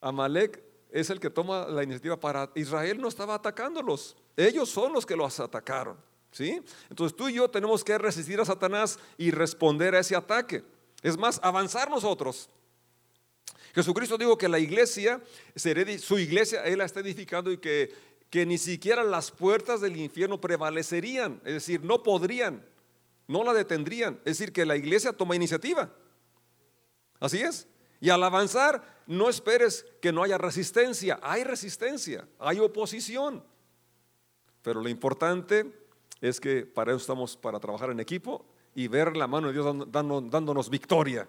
Amalek 0.00 0.62
es 0.90 1.10
el 1.10 1.18
que 1.18 1.30
toma 1.30 1.66
la 1.66 1.82
iniciativa 1.82 2.18
para... 2.18 2.50
Israel 2.54 3.00
no 3.00 3.08
estaba 3.08 3.34
atacándolos, 3.34 4.16
ellos 4.36 4.68
son 4.68 4.92
los 4.92 5.04
que 5.04 5.16
los 5.16 5.40
atacaron. 5.40 5.96
¿sí? 6.30 6.62
Entonces 6.88 7.16
tú 7.16 7.28
y 7.28 7.34
yo 7.34 7.50
tenemos 7.50 7.82
que 7.82 7.98
resistir 7.98 8.40
a 8.40 8.44
Satanás 8.44 8.98
y 9.18 9.30
responder 9.32 9.94
a 9.94 10.00
ese 10.00 10.14
ataque. 10.14 10.62
Es 11.02 11.18
más, 11.18 11.40
avanzar 11.42 11.90
nosotros 11.90 12.48
Jesucristo 13.74 14.16
dijo 14.16 14.38
que 14.38 14.48
la 14.48 14.58
iglesia, 14.58 15.20
su 15.56 16.18
iglesia, 16.18 16.64
Él 16.64 16.78
la 16.78 16.84
está 16.84 17.00
edificando 17.00 17.50
y 17.50 17.58
que, 17.58 17.92
que 18.30 18.46
ni 18.46 18.56
siquiera 18.56 19.02
las 19.02 19.30
puertas 19.30 19.80
del 19.80 19.96
infierno 19.96 20.40
prevalecerían, 20.40 21.40
es 21.44 21.54
decir, 21.54 21.82
no 21.82 22.02
podrían, 22.02 22.64
no 23.26 23.42
la 23.42 23.52
detendrían. 23.52 24.20
Es 24.24 24.38
decir, 24.38 24.52
que 24.52 24.64
la 24.64 24.76
iglesia 24.76 25.12
toma 25.12 25.34
iniciativa. 25.34 25.92
Así 27.18 27.40
es. 27.40 27.66
Y 28.00 28.10
al 28.10 28.22
avanzar, 28.22 29.02
no 29.06 29.28
esperes 29.28 29.86
que 30.00 30.12
no 30.12 30.22
haya 30.22 30.38
resistencia. 30.38 31.18
Hay 31.22 31.42
resistencia, 31.42 32.28
hay 32.38 32.58
oposición. 32.60 33.42
Pero 34.62 34.80
lo 34.82 34.88
importante 34.88 35.72
es 36.20 36.40
que 36.40 36.64
para 36.64 36.92
eso 36.92 37.00
estamos, 37.00 37.36
para 37.36 37.58
trabajar 37.58 37.90
en 37.90 38.00
equipo 38.00 38.44
y 38.74 38.88
ver 38.88 39.16
la 39.16 39.26
mano 39.26 39.48
de 39.48 39.52
Dios 39.54 39.90
dándonos 39.90 40.70
victoria. 40.70 41.28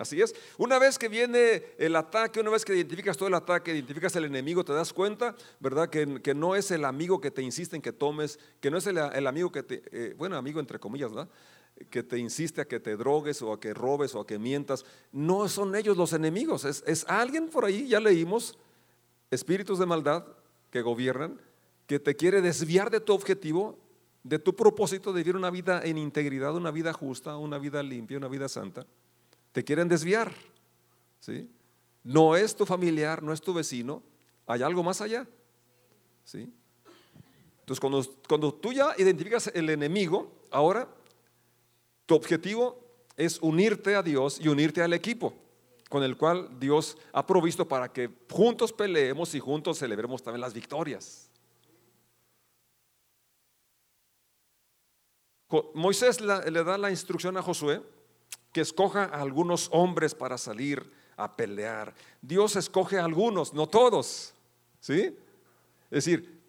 Así 0.00 0.22
es. 0.22 0.34
Una 0.56 0.78
vez 0.78 0.98
que 0.98 1.10
viene 1.10 1.62
el 1.76 1.94
ataque, 1.94 2.40
una 2.40 2.48
vez 2.48 2.64
que 2.64 2.74
identificas 2.74 3.18
todo 3.18 3.28
el 3.28 3.34
ataque, 3.34 3.72
identificas 3.74 4.16
el 4.16 4.24
enemigo, 4.24 4.64
te 4.64 4.72
das 4.72 4.94
cuenta, 4.94 5.36
¿verdad? 5.60 5.90
Que, 5.90 6.22
que 6.22 6.34
no 6.34 6.56
es 6.56 6.70
el 6.70 6.86
amigo 6.86 7.20
que 7.20 7.30
te 7.30 7.42
insiste 7.42 7.76
en 7.76 7.82
que 7.82 7.92
tomes, 7.92 8.38
que 8.62 8.70
no 8.70 8.78
es 8.78 8.86
el, 8.86 8.96
amigo 8.96 9.52
que 9.52 9.62
te, 9.62 9.82
eh, 9.92 10.14
bueno, 10.16 10.38
amigo 10.38 10.58
entre 10.58 10.78
comillas, 10.78 11.10
¿verdad? 11.10 11.28
Que 11.90 12.02
te 12.02 12.16
insiste 12.16 12.62
a 12.62 12.64
que 12.64 12.80
te 12.80 12.96
drogues 12.96 13.42
o 13.42 13.52
a 13.52 13.60
que 13.60 13.74
robes 13.74 14.14
o 14.14 14.20
a 14.20 14.26
que 14.26 14.38
mientas. 14.38 14.86
No 15.12 15.46
son 15.50 15.76
ellos 15.76 15.98
los 15.98 16.14
enemigos, 16.14 16.64
es, 16.64 16.82
es 16.86 17.04
alguien 17.06 17.48
por 17.50 17.66
ahí, 17.66 17.86
ya 17.86 18.00
leímos, 18.00 18.56
espíritus 19.30 19.78
de 19.78 19.84
maldad 19.84 20.24
que 20.70 20.80
gobiernan, 20.80 21.38
que 21.86 21.98
te 21.98 22.16
quiere 22.16 22.40
desviar 22.40 22.88
de 22.88 23.00
tu 23.00 23.12
objetivo, 23.12 23.78
de 24.22 24.38
tu 24.38 24.56
propósito 24.56 25.12
de 25.12 25.20
vivir 25.20 25.36
una 25.36 25.50
vida 25.50 25.82
en 25.84 25.98
integridad, 25.98 26.56
una 26.56 26.70
vida 26.70 26.94
justa, 26.94 27.36
una 27.36 27.58
vida 27.58 27.82
limpia, 27.82 28.16
una 28.16 28.28
vida 28.28 28.48
santa 28.48 28.86
te 29.52 29.64
quieren 29.64 29.88
desviar. 29.88 30.32
¿sí? 31.20 31.50
No 32.04 32.36
es 32.36 32.54
tu 32.54 32.66
familiar, 32.66 33.22
no 33.22 33.32
es 33.32 33.40
tu 33.40 33.52
vecino, 33.52 34.02
hay 34.46 34.62
algo 34.62 34.82
más 34.82 35.00
allá. 35.00 35.26
¿sí? 36.24 36.52
Entonces, 37.60 37.80
cuando, 37.80 38.04
cuando 38.28 38.54
tú 38.54 38.72
ya 38.72 38.94
identificas 38.98 39.50
el 39.54 39.70
enemigo, 39.70 40.40
ahora 40.50 40.88
tu 42.06 42.14
objetivo 42.14 42.84
es 43.16 43.38
unirte 43.40 43.94
a 43.94 44.02
Dios 44.02 44.40
y 44.40 44.48
unirte 44.48 44.82
al 44.82 44.92
equipo 44.92 45.34
con 45.90 46.04
el 46.04 46.16
cual 46.16 46.48
Dios 46.58 46.96
ha 47.12 47.26
provisto 47.26 47.66
para 47.66 47.92
que 47.92 48.08
juntos 48.30 48.72
peleemos 48.72 49.34
y 49.34 49.40
juntos 49.40 49.78
celebremos 49.78 50.22
también 50.22 50.40
las 50.40 50.54
victorias. 50.54 51.28
Moisés 55.74 56.20
le 56.20 56.64
da 56.64 56.78
la 56.78 56.90
instrucción 56.90 57.36
a 57.36 57.42
Josué 57.42 57.82
que 58.52 58.60
escoja 58.60 59.04
a 59.04 59.20
algunos 59.20 59.68
hombres 59.72 60.14
para 60.14 60.38
salir 60.38 60.90
a 61.16 61.36
pelear. 61.36 61.94
Dios 62.20 62.56
escoge 62.56 62.98
a 62.98 63.04
algunos, 63.04 63.52
no 63.52 63.68
todos. 63.68 64.34
¿Sí? 64.80 65.16
Es 65.90 66.04
decir, 66.04 66.40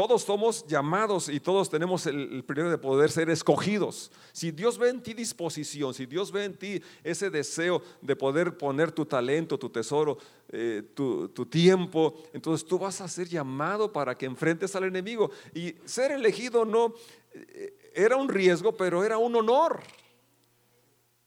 todos 0.00 0.22
somos 0.22 0.66
llamados 0.66 1.28
y 1.28 1.40
todos 1.40 1.68
tenemos 1.68 2.06
el, 2.06 2.42
periodo 2.44 2.70
de 2.70 2.78
poder 2.78 3.10
ser 3.10 3.28
escogidos. 3.28 4.10
Si 4.32 4.50
Dios 4.50 4.78
ve 4.78 4.88
en 4.88 5.02
ti 5.02 5.12
disposición, 5.12 5.92
si 5.92 6.06
Dios 6.06 6.32
ve 6.32 6.44
en 6.44 6.56
ti 6.56 6.80
ese 7.04 7.28
deseo 7.28 7.82
de 8.00 8.16
poder 8.16 8.56
poner 8.56 8.92
tu 8.92 9.04
talento, 9.04 9.58
tu 9.58 9.68
tesoro, 9.68 10.16
eh, 10.48 10.82
tu, 10.94 11.28
tu, 11.28 11.44
tiempo, 11.44 12.14
entonces 12.32 12.66
tú 12.66 12.78
vas 12.78 13.00
a 13.02 13.08
ser 13.08 13.28
llamado 13.28 13.92
para 13.92 14.16
que 14.16 14.24
enfrentes 14.24 14.74
al 14.74 14.84
enemigo. 14.84 15.30
Y 15.54 15.74
ser 15.84 16.12
elegido 16.12 16.64
no 16.64 16.94
eh, 17.34 17.92
era 17.94 18.16
un 18.16 18.28
riesgo, 18.28 18.74
pero 18.74 19.04
era 19.04 19.18
un 19.18 19.36
honor. 19.36 19.82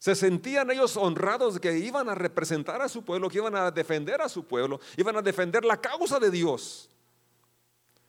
Se 0.03 0.15
sentían 0.15 0.69
ellos 0.69 0.97
honrados 0.97 1.61
que 1.61 1.77
iban 1.77 2.09
a 2.09 2.13
representar 2.13 2.81
a 2.81 2.89
su 2.89 3.05
pueblo, 3.05 3.29
que 3.29 3.37
iban 3.37 3.55
a 3.55 3.71
defender 3.71 4.19
a 4.21 4.27
su 4.27 4.43
pueblo, 4.43 4.81
iban 4.97 5.15
a 5.15 5.21
defender 5.21 5.63
la 5.63 5.79
causa 5.79 6.19
de 6.19 6.29
Dios. 6.29 6.89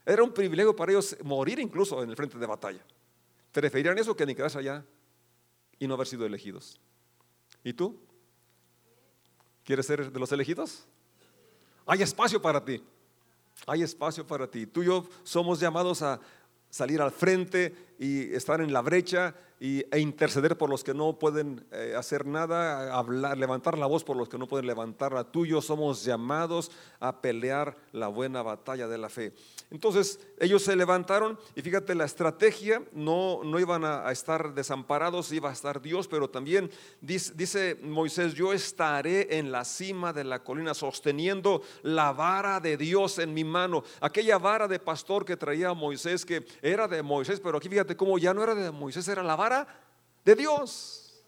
Era 0.04 0.24
un 0.24 0.34
privilegio 0.34 0.74
para 0.74 0.90
ellos 0.90 1.16
morir 1.22 1.60
incluso 1.60 2.02
en 2.02 2.10
el 2.10 2.16
frente 2.16 2.36
de 2.36 2.46
batalla. 2.46 2.84
Preferirían 3.52 3.96
eso 3.96 4.16
que 4.16 4.26
ni 4.26 4.34
quedarse 4.34 4.58
allá 4.58 4.84
y 5.78 5.86
no 5.86 5.94
haber 5.94 6.08
sido 6.08 6.26
elegidos. 6.26 6.80
¿Y 7.62 7.72
tú? 7.72 7.96
¿Quieres 9.62 9.86
ser 9.86 10.10
de 10.10 10.18
los 10.18 10.32
elegidos? 10.32 10.88
Hay 11.86 12.02
espacio 12.02 12.42
para 12.42 12.64
ti. 12.64 12.82
Hay 13.68 13.84
espacio 13.84 14.26
para 14.26 14.50
ti. 14.50 14.66
Tú 14.66 14.82
y 14.82 14.86
yo 14.86 15.08
somos 15.22 15.60
llamados 15.60 16.02
a 16.02 16.18
salir 16.70 17.00
al 17.00 17.12
frente 17.12 17.93
y 17.98 18.34
estar 18.34 18.60
en 18.60 18.72
la 18.72 18.82
brecha 18.82 19.34
e 19.60 19.98
interceder 19.98 20.58
por 20.58 20.68
los 20.68 20.84
que 20.84 20.92
no 20.92 21.18
pueden 21.18 21.64
eh, 21.72 21.94
hacer 21.96 22.26
nada, 22.26 22.94
hablar, 22.94 23.38
levantar 23.38 23.78
la 23.78 23.86
voz 23.86 24.04
por 24.04 24.14
los 24.14 24.28
que 24.28 24.36
no 24.36 24.46
pueden 24.46 24.66
levantarla. 24.66 25.24
Tú 25.24 25.46
y 25.46 25.50
yo 25.50 25.62
somos 25.62 26.04
llamados 26.04 26.70
a 27.00 27.22
pelear 27.22 27.76
la 27.92 28.08
buena 28.08 28.42
batalla 28.42 28.88
de 28.88 28.98
la 28.98 29.08
fe. 29.08 29.32
Entonces 29.70 30.20
ellos 30.38 30.62
se 30.62 30.76
levantaron 30.76 31.38
y 31.54 31.62
fíjate 31.62 31.94
la 31.94 32.04
estrategia, 32.04 32.82
no, 32.92 33.40
no 33.42 33.58
iban 33.58 33.84
a, 33.84 34.10
estar 34.12 34.54
desamparados, 34.54 35.32
iba 35.32 35.48
a 35.48 35.52
estar 35.52 35.80
Dios, 35.80 36.08
pero 36.08 36.28
también 36.28 36.70
dice, 37.00 37.32
dice 37.34 37.78
Moisés, 37.82 38.34
yo 38.34 38.52
estaré 38.52 39.38
en 39.38 39.50
la 39.50 39.64
cima 39.64 40.12
de 40.12 40.24
la 40.24 40.42
colina 40.42 40.74
sosteniendo 40.74 41.62
la 41.82 42.12
vara 42.12 42.60
de 42.60 42.76
Dios 42.76 43.18
en 43.18 43.32
mi 43.32 43.44
mano. 43.44 43.82
Aquella 44.00 44.36
vara 44.38 44.68
de 44.68 44.78
pastor 44.78 45.24
que 45.24 45.36
traía 45.36 45.72
Moisés, 45.72 46.24
que 46.26 46.44
era 46.60 46.86
de 46.86 47.02
Moisés, 47.02 47.40
pero 47.40 47.56
aquí 47.58 47.68
fíjate 47.68 47.83
cómo 47.96 48.18
ya 48.18 48.32
no 48.32 48.42
era 48.42 48.54
de 48.54 48.70
Moisés, 48.70 49.06
era 49.08 49.22
la 49.22 49.36
vara 49.36 49.66
de 50.24 50.34
Dios. 50.34 51.22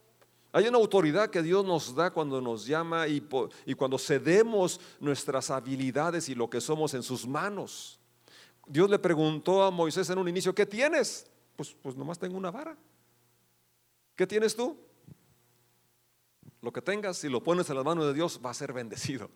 Hay 0.53 0.67
una 0.67 0.79
autoridad 0.79 1.29
que 1.29 1.43
Dios 1.43 1.65
nos 1.65 1.95
da 1.95 2.11
cuando 2.11 2.41
nos 2.41 2.67
llama 2.67 3.07
y, 3.09 3.27
y, 3.67 3.75
cuando 3.75 3.99
cedemos 3.99 4.81
nuestras 5.01 5.51
habilidades 5.51 6.31
y 6.31 6.35
lo 6.35 6.49
que 6.49 6.63
somos 6.63 6.95
en 6.95 7.03
sus 7.03 7.27
manos. 7.27 8.01
Dios 8.67 8.89
le 8.89 8.99
preguntó 8.99 9.63
a 9.63 9.71
Moisés 9.71 10.09
en 10.09 10.19
un 10.19 10.29
inicio, 10.29 10.55
¿qué 10.55 10.65
tienes? 10.65 11.31
Pues, 11.57 11.77
pues 11.83 11.95
nomás 11.95 12.19
tengo 12.19 12.37
una 12.37 12.51
vara. 12.51 12.77
¿Qué 14.15 14.27
tienes 14.27 14.57
tú? 14.57 14.79
Lo 16.63 16.73
que 16.73 16.81
tengas, 16.81 17.19
si 17.19 17.29
lo 17.29 17.43
pones 17.43 17.69
en 17.69 17.77
las 17.77 17.85
manos 17.85 18.07
de 18.07 18.15
Dios, 18.15 18.41
va 18.45 18.51
a 18.51 18.55
ser 18.55 18.73
bendecido. 18.73 19.31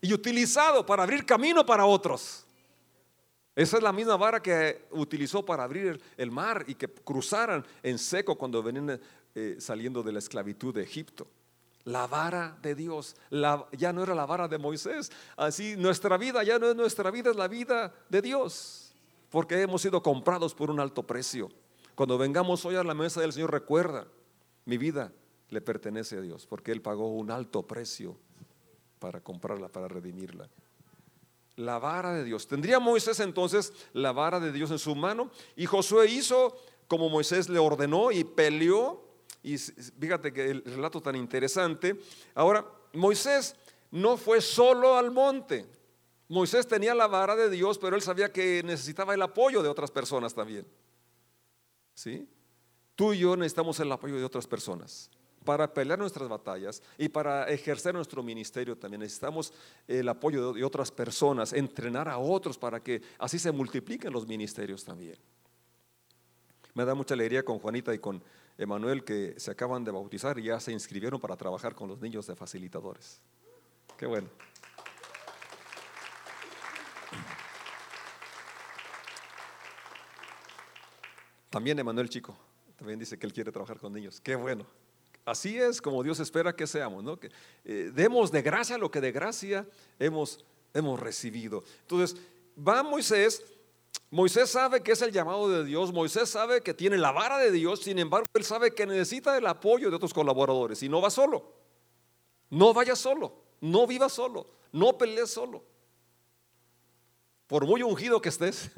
Y 0.00 0.12
utilizado 0.12 0.84
para 0.84 1.04
abrir 1.04 1.24
camino 1.24 1.64
para 1.64 1.86
otros. 1.86 2.44
Esa 3.56 3.76
es 3.76 3.82
la 3.82 3.92
misma 3.92 4.16
vara 4.16 4.42
que 4.42 4.86
utilizó 4.90 5.44
para 5.44 5.62
abrir 5.62 6.00
el 6.16 6.30
mar 6.30 6.64
y 6.66 6.74
que 6.74 6.88
cruzaran 6.88 7.64
en 7.82 7.98
seco 7.98 8.36
cuando 8.36 8.62
venían 8.62 9.00
eh, 9.34 9.56
saliendo 9.60 10.02
de 10.02 10.12
la 10.12 10.18
esclavitud 10.18 10.74
de 10.74 10.82
Egipto. 10.82 11.26
La 11.84 12.06
vara 12.06 12.56
de 12.62 12.74
Dios, 12.74 13.14
ya 13.30 13.92
no 13.92 14.02
era 14.02 14.14
la 14.14 14.26
vara 14.26 14.48
de 14.48 14.58
Moisés. 14.58 15.12
Así 15.36 15.76
nuestra 15.76 16.16
vida 16.16 16.42
ya 16.42 16.58
no 16.58 16.70
es 16.70 16.74
nuestra 16.74 17.10
vida, 17.10 17.30
es 17.30 17.36
la 17.36 17.46
vida 17.48 17.94
de 18.08 18.22
Dios. 18.22 18.80
porque 19.30 19.60
hemos 19.60 19.82
sido 19.82 20.00
comprados 20.00 20.54
por 20.54 20.70
un 20.70 20.78
alto 20.78 21.02
precio. 21.02 21.50
Cuando 21.96 22.16
vengamos 22.16 22.64
hoy 22.64 22.76
a 22.76 22.84
la 22.84 22.94
mesa 22.94 23.20
del 23.20 23.32
Señor, 23.32 23.50
recuerda, 23.50 24.06
mi 24.64 24.78
vida 24.78 25.12
le 25.48 25.60
pertenece 25.60 26.16
a 26.16 26.20
Dios, 26.20 26.46
porque 26.46 26.70
Él 26.70 26.80
pagó 26.80 27.08
un 27.08 27.32
alto 27.32 27.66
precio 27.66 28.16
para 29.00 29.20
comprarla, 29.20 29.68
para 29.68 29.88
redimirla. 29.88 30.48
La 31.56 31.78
vara 31.78 32.12
de 32.12 32.24
Dios. 32.24 32.46
Tendría 32.46 32.80
Moisés 32.80 33.20
entonces 33.20 33.72
la 33.92 34.12
vara 34.12 34.40
de 34.40 34.52
Dios 34.52 34.70
en 34.70 34.78
su 34.78 34.94
mano 34.94 35.30
y 35.56 35.66
Josué 35.66 36.06
hizo 36.10 36.56
como 36.88 37.08
Moisés 37.08 37.48
le 37.48 37.58
ordenó 37.58 38.10
y 38.10 38.24
peleó. 38.24 39.02
Y 39.42 39.58
fíjate 39.58 40.32
que 40.32 40.50
el 40.50 40.64
relato 40.64 41.00
tan 41.00 41.16
interesante. 41.16 42.00
Ahora, 42.34 42.66
Moisés 42.92 43.54
no 43.90 44.16
fue 44.16 44.40
solo 44.40 44.96
al 44.96 45.10
monte. 45.10 45.66
Moisés 46.28 46.66
tenía 46.66 46.94
la 46.94 47.06
vara 47.06 47.36
de 47.36 47.50
Dios, 47.50 47.78
pero 47.78 47.94
él 47.94 48.02
sabía 48.02 48.32
que 48.32 48.62
necesitaba 48.64 49.14
el 49.14 49.22
apoyo 49.22 49.62
de 49.62 49.68
otras 49.68 49.90
personas 49.90 50.34
también. 50.34 50.66
¿Sí? 51.94 52.26
Tú 52.96 53.12
y 53.12 53.18
yo 53.18 53.36
necesitamos 53.36 53.78
el 53.80 53.92
apoyo 53.92 54.16
de 54.16 54.24
otras 54.24 54.46
personas 54.46 55.10
para 55.44 55.72
pelear 55.72 55.98
nuestras 55.98 56.28
batallas 56.28 56.82
y 56.98 57.08
para 57.08 57.48
ejercer 57.48 57.94
nuestro 57.94 58.22
ministerio 58.22 58.76
también 58.76 59.00
necesitamos 59.00 59.52
el 59.86 60.08
apoyo 60.08 60.52
de 60.52 60.64
otras 60.64 60.90
personas, 60.90 61.52
entrenar 61.52 62.08
a 62.08 62.18
otros 62.18 62.58
para 62.58 62.80
que 62.82 63.02
así 63.18 63.38
se 63.38 63.52
multipliquen 63.52 64.12
los 64.12 64.26
ministerios 64.26 64.84
también. 64.84 65.16
Me 66.72 66.84
da 66.84 66.94
mucha 66.94 67.14
alegría 67.14 67.44
con 67.44 67.58
Juanita 67.58 67.94
y 67.94 67.98
con 67.98 68.22
Emanuel 68.58 69.04
que 69.04 69.34
se 69.38 69.50
acaban 69.50 69.84
de 69.84 69.90
bautizar 69.90 70.38
y 70.38 70.44
ya 70.44 70.58
se 70.58 70.72
inscribieron 70.72 71.20
para 71.20 71.36
trabajar 71.36 71.74
con 71.74 71.88
los 71.88 72.00
niños 72.00 72.26
de 72.26 72.34
facilitadores. 72.34 73.20
Qué 73.96 74.06
bueno. 74.06 74.28
También 81.50 81.78
Emanuel 81.78 82.08
Chico, 82.08 82.36
también 82.76 82.98
dice 82.98 83.16
que 83.16 83.26
él 83.26 83.32
quiere 83.32 83.52
trabajar 83.52 83.78
con 83.78 83.92
niños. 83.92 84.20
Qué 84.20 84.34
bueno. 84.34 84.66
Así 85.24 85.58
es 85.58 85.80
como 85.80 86.02
Dios 86.02 86.20
espera 86.20 86.54
que 86.54 86.66
seamos, 86.66 87.02
¿no? 87.02 87.18
Que 87.18 87.30
eh, 87.64 87.90
demos 87.94 88.30
de 88.30 88.42
gracia 88.42 88.76
lo 88.76 88.90
que 88.90 89.00
de 89.00 89.10
gracia 89.10 89.66
hemos, 89.98 90.44
hemos 90.74 91.00
recibido. 91.00 91.64
Entonces, 91.82 92.20
va 92.56 92.82
Moisés, 92.82 93.42
Moisés 94.10 94.50
sabe 94.50 94.82
que 94.82 94.92
es 94.92 95.00
el 95.00 95.12
llamado 95.12 95.48
de 95.48 95.64
Dios, 95.64 95.92
Moisés 95.92 96.28
sabe 96.28 96.60
que 96.60 96.74
tiene 96.74 96.98
la 96.98 97.10
vara 97.10 97.38
de 97.38 97.50
Dios, 97.50 97.80
sin 97.80 97.98
embargo, 97.98 98.26
él 98.34 98.44
sabe 98.44 98.74
que 98.74 98.86
necesita 98.86 99.36
el 99.38 99.46
apoyo 99.46 99.88
de 99.88 99.96
otros 99.96 100.12
colaboradores 100.12 100.82
y 100.82 100.88
no 100.88 101.00
va 101.00 101.10
solo. 101.10 101.52
No 102.50 102.74
vaya 102.74 102.94
solo, 102.94 103.34
no 103.60 103.86
viva 103.86 104.10
solo, 104.10 104.46
no 104.72 104.98
pelee 104.98 105.26
solo. 105.26 105.64
Por 107.46 107.66
muy 107.66 107.82
ungido 107.82 108.20
que 108.20 108.28
estés, 108.28 108.70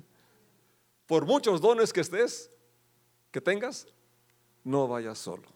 por 1.07 1.27
muchos 1.27 1.61
dones 1.61 1.93
que 1.93 2.01
estés, 2.01 2.51
que 3.33 3.41
tengas, 3.41 3.89
no 4.63 4.87
vayas 4.87 5.19
solo. 5.19 5.56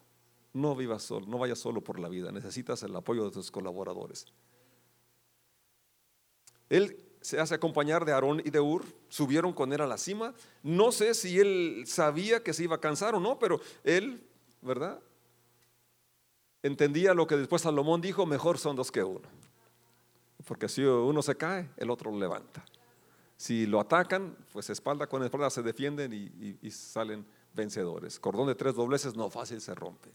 No 0.52 0.74
vivas 0.74 1.02
solo, 1.02 1.26
no 1.26 1.38
vayas 1.38 1.58
solo 1.58 1.80
por 1.80 1.98
la 1.98 2.08
vida, 2.08 2.32
necesitas 2.32 2.82
el 2.82 2.94
apoyo 2.96 3.24
de 3.24 3.30
tus 3.30 3.50
colaboradores. 3.50 4.26
Él 6.68 6.96
se 7.20 7.38
hace 7.38 7.54
acompañar 7.54 8.04
de 8.04 8.12
Aarón 8.12 8.40
y 8.44 8.50
de 8.50 8.60
Ur, 8.60 8.84
subieron 9.08 9.52
con 9.52 9.72
él 9.72 9.80
a 9.80 9.86
la 9.86 9.98
cima. 9.98 10.34
No 10.62 10.90
sé 10.90 11.14
si 11.14 11.38
él 11.38 11.84
sabía 11.86 12.42
que 12.42 12.52
se 12.52 12.64
iba 12.64 12.76
a 12.76 12.80
cansar 12.80 13.14
o 13.14 13.20
no, 13.20 13.38
pero 13.38 13.60
él, 13.84 14.26
¿verdad? 14.62 15.00
Entendía 16.62 17.14
lo 17.14 17.26
que 17.26 17.36
después 17.36 17.62
Salomón 17.62 18.00
dijo, 18.00 18.26
mejor 18.26 18.58
son 18.58 18.76
dos 18.76 18.90
que 18.90 19.02
uno. 19.02 19.28
Porque 20.46 20.68
si 20.68 20.82
uno 20.82 21.22
se 21.22 21.36
cae, 21.36 21.70
el 21.76 21.90
otro 21.90 22.10
lo 22.10 22.18
levanta. 22.18 22.64
Si 23.36 23.66
lo 23.66 23.80
atacan, 23.80 24.36
pues 24.52 24.68
espalda 24.70 25.06
con 25.06 25.22
espalda 25.22 25.50
se 25.50 25.62
defienden 25.62 26.12
y, 26.12 26.58
y 26.60 26.70
salen 26.70 27.26
vencedores. 27.54 28.18
Cordón 28.18 28.48
de 28.48 28.54
tres 28.54 28.74
dobleces 28.74 29.14
no 29.14 29.30
fácil 29.30 29.60
se 29.60 29.74
rompe. 29.74 30.10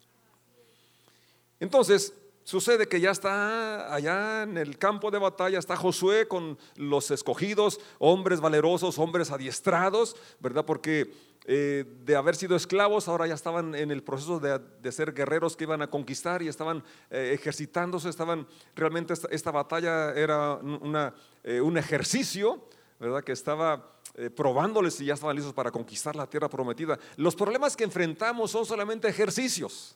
Entonces, 1.66 2.14
sucede 2.44 2.88
que 2.88 3.02
ya 3.02 3.10
está 3.10 3.92
allá 3.92 4.44
en 4.44 4.56
el 4.56 4.78
campo 4.78 5.10
de 5.10 5.18
batalla, 5.18 5.58
está 5.58 5.76
Josué 5.76 6.28
con 6.28 6.60
los 6.76 7.10
escogidos, 7.10 7.80
hombres 7.98 8.40
valerosos, 8.40 9.00
hombres 9.00 9.32
adiestrados, 9.32 10.16
¿verdad? 10.40 10.64
Porque 10.64 11.12
eh, 11.46 11.86
de 12.04 12.16
haber 12.16 12.36
sido 12.36 12.56
esclavos, 12.56 13.08
ahora 13.08 13.26
ya 13.26 13.34
estaban 13.34 13.74
en 13.74 13.90
el 13.90 14.04
proceso 14.04 14.40
de, 14.40 14.92
ser 14.92 15.12
guerreros 15.12 15.58
que 15.58 15.64
iban 15.64 15.82
a 15.82 15.90
conquistar 15.90 16.44
y 16.44 16.50
estaban 16.50 16.84
eh, 17.10 17.32
ejercitándose, 17.34 18.10
estaban, 18.10 18.48
realmente 18.76 19.16
esta, 19.32 19.50
batalla 19.50 20.14
era 20.14 20.54
una, 20.54 21.16
eh, 21.44 21.62
un 21.62 21.80
ejercicio, 21.80 22.64
¿verdad? 23.00 23.24
Que 23.24 23.32
estaba 23.32 23.92
probándoles 24.36 24.94
si 24.94 25.06
ya 25.06 25.16
estaban 25.16 25.36
listos 25.36 25.54
para 25.54 25.72
conquistar 25.72 26.16
la 26.16 26.30
tierra 26.30 26.48
prometida. 26.48 26.98
Los 27.18 27.36
problemas 27.36 27.76
que 27.76 27.84
enfrentamos 27.84 28.52
son 28.52 28.66
solamente 28.66 29.10
ejercicios. 29.10 29.96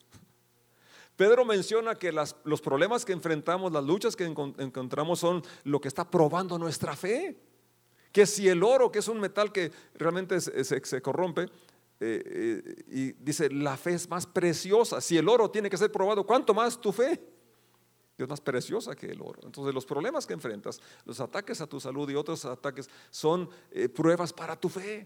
Pedro 1.20 1.44
menciona 1.44 1.96
que 1.96 2.14
los 2.14 2.62
problemas 2.62 3.04
que 3.04 3.12
enfrentamos, 3.12 3.74
las 3.74 3.84
luchas 3.84 4.16
que 4.16 4.24
encontramos 4.24 5.20
son 5.20 5.44
lo 5.66 5.82
que 5.82 5.90
está 5.90 6.10
probando 6.10 6.58
nuestra 6.58 6.96
fe. 6.96 7.36
Que 8.14 8.26
si 8.26 8.48
el 8.48 8.64
oro, 8.64 8.90
que 8.90 9.00
es 9.00 9.08
un 9.10 9.20
metal 9.20 9.52
que 9.52 9.70
realmente 9.96 10.40
se, 10.40 11.02
corrompe, 11.02 11.42
eh, 11.42 11.50
eh, 12.00 12.76
y 12.88 13.12
dice, 13.22 13.50
la 13.50 13.76
fe 13.76 13.96
es 13.96 14.08
más 14.08 14.26
preciosa. 14.28 15.02
Si 15.02 15.18
el 15.18 15.28
oro 15.28 15.52
tiene 15.52 15.70
que 15.70 15.76
ser 15.76 15.92
probado, 15.92 16.26
¿cuánto 16.26 16.54
más 16.54 16.80
tu 16.80 16.94
fe? 16.94 17.22
Es 18.18 18.30
más 18.30 18.40
preciosa 18.40 18.96
que 18.96 19.08
el 19.08 19.22
oro. 19.22 19.42
Entonces 19.44 19.74
los 19.74 19.86
problemas 19.86 20.26
que 20.26 20.32
enfrentas, 20.32 20.80
los 21.04 21.20
ataques 21.20 21.60
a 21.60 21.68
tu 21.68 21.82
salud 21.82 22.10
y 22.10 22.16
otros 22.16 22.46
ataques 22.46 22.90
son 23.10 23.50
eh, 23.72 23.90
pruebas 23.90 24.32
para 24.32 24.56
tu 24.56 24.70
fe. 24.70 25.06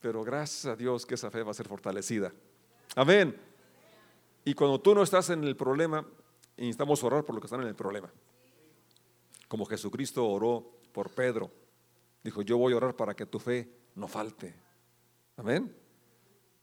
Pero 0.00 0.24
gracias 0.24 0.66
a 0.66 0.74
Dios 0.74 1.06
que 1.06 1.14
esa 1.14 1.30
fe 1.30 1.44
va 1.44 1.52
a 1.52 1.54
ser 1.54 1.68
fortalecida. 1.68 2.32
Amén. 2.96 3.49
Y 4.44 4.54
cuando 4.54 4.80
tú 4.80 4.94
no 4.94 5.02
estás 5.02 5.30
en 5.30 5.44
el 5.44 5.56
problema, 5.56 6.06
necesitamos 6.56 7.02
orar 7.04 7.24
por 7.24 7.34
lo 7.34 7.40
que 7.40 7.46
están 7.46 7.60
en 7.62 7.68
el 7.68 7.74
problema. 7.74 8.10
Como 9.48 9.66
Jesucristo 9.66 10.26
oró 10.26 10.78
por 10.92 11.10
Pedro. 11.10 11.50
Dijo, 12.22 12.42
yo 12.42 12.58
voy 12.58 12.72
a 12.72 12.76
orar 12.76 12.96
para 12.96 13.14
que 13.14 13.26
tu 13.26 13.38
fe 13.38 13.68
no 13.94 14.08
falte. 14.08 14.54
Amén. 15.36 15.74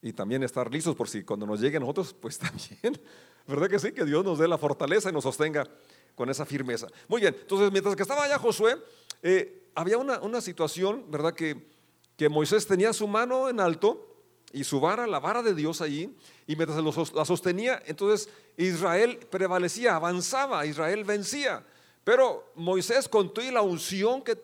Y 0.01 0.13
también 0.13 0.43
estar 0.43 0.71
listos 0.71 0.95
por 0.95 1.09
si 1.09 1.23
cuando 1.23 1.45
nos 1.45 1.59
llegue 1.59 1.77
a 1.77 1.79
nosotros, 1.79 2.13
pues 2.13 2.37
también. 2.39 2.99
¿Verdad 3.47 3.69
que 3.69 3.79
sí? 3.79 3.91
Que 3.91 4.05
Dios 4.05 4.23
nos 4.23 4.39
dé 4.39 4.47
la 4.47 4.57
fortaleza 4.57 5.09
y 5.09 5.13
nos 5.13 5.23
sostenga 5.23 5.67
con 6.15 6.29
esa 6.29 6.45
firmeza. 6.45 6.87
Muy 7.07 7.21
bien, 7.21 7.35
entonces 7.39 7.71
mientras 7.71 7.95
que 7.95 8.01
estaba 8.01 8.23
allá 8.23 8.39
Josué, 8.39 8.75
eh, 9.21 9.69
había 9.75 9.97
una, 9.97 10.19
una, 10.19 10.41
situación, 10.41 11.05
¿verdad? 11.09 11.33
Que, 11.33 11.69
que 12.15 12.29
Moisés 12.29 12.65
tenía 12.65 12.91
su 12.93 13.07
mano 13.07 13.49
en 13.49 13.59
alto 13.59 14.16
y 14.53 14.63
su 14.63 14.79
vara, 14.79 15.07
la 15.07 15.19
vara 15.19 15.43
de 15.43 15.53
Dios 15.53 15.81
allí, 15.81 16.15
y 16.45 16.55
mientras 16.55 16.81
la 17.13 17.25
sostenía, 17.25 17.81
entonces 17.85 18.29
Israel 18.55 19.19
prevalecía, 19.29 19.95
avanzaba, 19.95 20.65
Israel 20.65 21.03
vencía. 21.03 21.63
Pero 22.07 22.53
Moisés, 22.55 23.09
con 23.09 23.33
toda 23.33 23.51
la 23.51 23.61
unción 23.61 24.21
que, 24.21 24.35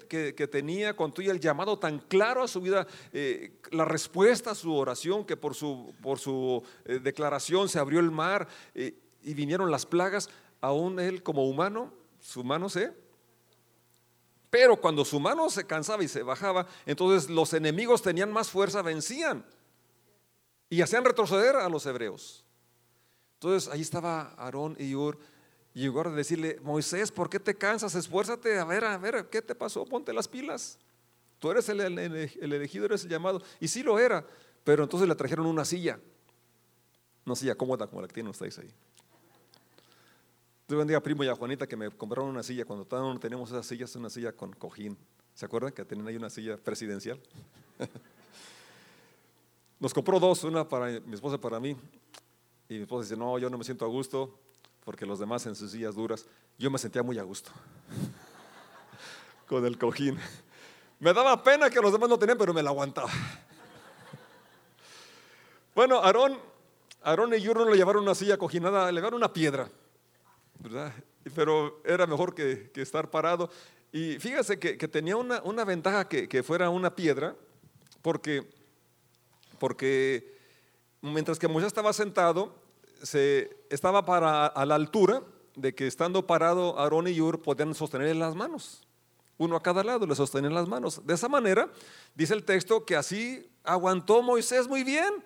tenía, 0.51 0.97
con 0.97 1.13
todo 1.13 1.31
el 1.31 1.39
llamado 1.39 1.79
tan 1.79 1.99
claro 1.99 2.43
a 2.43 2.47
su 2.49 2.59
vida, 2.59 2.85
eh, 3.13 3.53
la 3.71 3.85
respuesta 3.85 4.51
a 4.51 4.55
su 4.55 4.75
oración, 4.75 5.23
que 5.23 5.37
por 5.37 5.55
su, 5.55 5.93
por 6.01 6.19
su 6.19 6.61
eh, 6.83 6.99
declaración 7.01 7.69
se 7.69 7.79
abrió 7.79 8.01
el 8.01 8.11
mar 8.11 8.49
eh, 8.75 8.93
y 9.23 9.33
vinieron 9.33 9.71
las 9.71 9.85
plagas, 9.85 10.29
aún 10.59 10.99
él 10.99 11.23
como 11.23 11.47
humano, 11.47 11.93
su 12.19 12.43
mano 12.43 12.67
se... 12.67 12.91
Pero 14.49 14.75
cuando 14.75 15.05
su 15.05 15.21
mano 15.21 15.49
se 15.49 15.65
cansaba 15.65 16.03
y 16.03 16.09
se 16.09 16.21
bajaba, 16.21 16.67
entonces 16.85 17.29
los 17.29 17.53
enemigos 17.53 18.01
tenían 18.01 18.33
más 18.33 18.49
fuerza, 18.49 18.81
vencían 18.81 19.45
y 20.73 20.81
hacían 20.81 21.05
retroceder 21.05 21.55
a 21.55 21.69
los 21.69 21.85
hebreos. 21.85 22.43
Entonces 23.35 23.71
ahí 23.71 23.81
estaba 23.81 24.33
Aarón 24.37 24.75
y 24.79 24.95
Ur 24.95 25.19
y 25.75 25.81
en 25.81 25.87
lugar 25.87 26.09
de 26.09 26.15
decirle, 26.15 26.59
Moisés, 26.63 27.11
¿por 27.11 27.29
qué 27.29 27.39
te 27.39 27.55
cansas? 27.55 27.93
Esfuérzate, 27.93 28.57
a 28.57 28.65
ver, 28.65 28.83
a 28.83 28.97
ver, 28.97 29.27
¿qué 29.29 29.43
te 29.43 29.53
pasó? 29.53 29.85
Ponte 29.85 30.11
las 30.13 30.27
pilas. 30.27 30.79
Tú 31.37 31.51
eres 31.51 31.69
el, 31.69 31.79
elegido, 31.79 32.85
eres 32.85 33.03
el 33.03 33.09
llamado. 33.11 33.39
Y 33.59 33.67
sí 33.67 33.83
lo 33.83 33.99
era, 33.99 34.25
pero 34.63 34.81
entonces 34.81 35.07
le 35.07 35.13
trajeron 35.13 35.45
una 35.45 35.63
silla. 35.63 35.99
Una 37.23 37.35
silla 37.35 37.53
cómoda 37.53 37.85
como 37.85 38.01
la 38.01 38.07
que 38.07 38.15
tienen 38.15 38.31
ustedes 38.31 38.57
ahí. 38.57 38.71
Yo 40.67 40.77
bendiga 40.79 40.97
a 40.97 41.03
Primo 41.03 41.23
y 41.23 41.27
a 41.27 41.35
Juanita 41.35 41.67
que 41.67 41.75
me 41.75 41.91
compraron 41.91 42.31
una 42.31 42.41
silla. 42.41 42.65
Cuando 42.65 42.85
teníamos 43.19 43.51
esas 43.51 43.67
sillas, 43.67 43.95
una 43.95 44.09
silla 44.09 44.31
con 44.31 44.53
cojín. 44.53 44.97
¿Se 45.35 45.45
acuerdan 45.45 45.71
que 45.71 45.85
tenían 45.85 46.07
ahí 46.07 46.15
una 46.15 46.31
silla 46.31 46.57
presidencial? 46.57 47.19
Nos 49.83 49.93
compró 49.93 50.17
dos, 50.17 50.45
una 50.45 50.65
para 50.65 51.01
mi 51.01 51.13
esposa 51.13 51.35
y 51.35 51.39
para 51.39 51.59
mí. 51.59 51.75
Y 52.69 52.75
mi 52.75 52.83
esposa 52.83 53.03
dice, 53.03 53.17
no, 53.17 53.37
yo 53.37 53.49
no 53.49 53.57
me 53.57 53.65
siento 53.65 53.83
a 53.83 53.89
gusto 53.89 54.39
porque 54.85 55.05
los 55.05 55.19
demás 55.19 55.45
en 55.45 55.57
sus 55.57 55.71
sillas 55.71 55.93
duras. 55.93 56.25
Yo 56.57 56.71
me 56.71 56.77
sentía 56.77 57.03
muy 57.03 57.19
a 57.19 57.23
gusto 57.23 57.51
con 59.45 59.65
el 59.65 59.77
cojín. 59.77 60.17
Me 60.99 61.11
daba 61.11 61.43
pena 61.43 61.69
que 61.69 61.81
los 61.81 61.91
demás 61.91 62.07
no 62.07 62.17
tenían, 62.17 62.37
pero 62.37 62.53
me 62.53 62.63
la 62.63 62.69
aguantaba. 62.69 63.09
Bueno, 65.75 65.99
Aarón, 65.99 66.39
Aarón 67.01 67.33
y 67.33 67.41
Yuro 67.41 67.69
le 67.69 67.75
llevaron 67.75 68.03
una 68.03 68.15
silla 68.15 68.37
cojinada, 68.37 68.89
le 68.89 69.01
llevaron 69.01 69.17
una 69.17 69.33
piedra, 69.33 69.67
¿verdad? 70.59 70.93
Pero 71.35 71.81
era 71.83 72.07
mejor 72.07 72.33
que, 72.33 72.71
que 72.73 72.81
estar 72.81 73.09
parado. 73.09 73.49
Y 73.91 74.17
fíjese 74.17 74.57
que, 74.59 74.87
tenía 74.87 75.17
una, 75.17 75.41
una 75.43 75.65
ventaja 75.65 76.07
que, 76.07 76.29
que, 76.29 76.41
fuera 76.41 76.69
una 76.69 76.95
piedra, 76.95 77.35
porque, 78.01 78.49
porque 79.63 80.35
mientras 80.99 81.39
que 81.39 81.47
Moisés 81.47 81.67
estaba 81.67 81.93
sentado, 81.93 82.53
se, 83.01 83.49
estaba 83.69 84.03
para, 84.03 84.47
a 84.47 84.65
la 84.65 84.75
altura 84.75 85.23
de 85.55 85.73
que 85.73 85.87
estando 85.87 86.27
parado 86.27 86.77
Aarón 86.77 87.07
y 87.07 87.21
Ur 87.21 87.41
podían 87.41 87.73
sostener 87.73 88.13
las 88.17 88.35
manos. 88.35 88.85
Uno 89.37 89.55
a 89.55 89.63
cada 89.63 89.81
lado 89.81 90.05
le 90.05 90.15
sostenían 90.15 90.53
las 90.53 90.67
manos. 90.67 91.07
De 91.07 91.13
esa 91.13 91.29
manera, 91.29 91.71
dice 92.13 92.33
el 92.33 92.43
texto 92.43 92.83
que 92.83 92.97
así 92.97 93.49
aguantó 93.63 94.21
Moisés 94.21 94.67
muy 94.67 94.83
bien. 94.83 95.23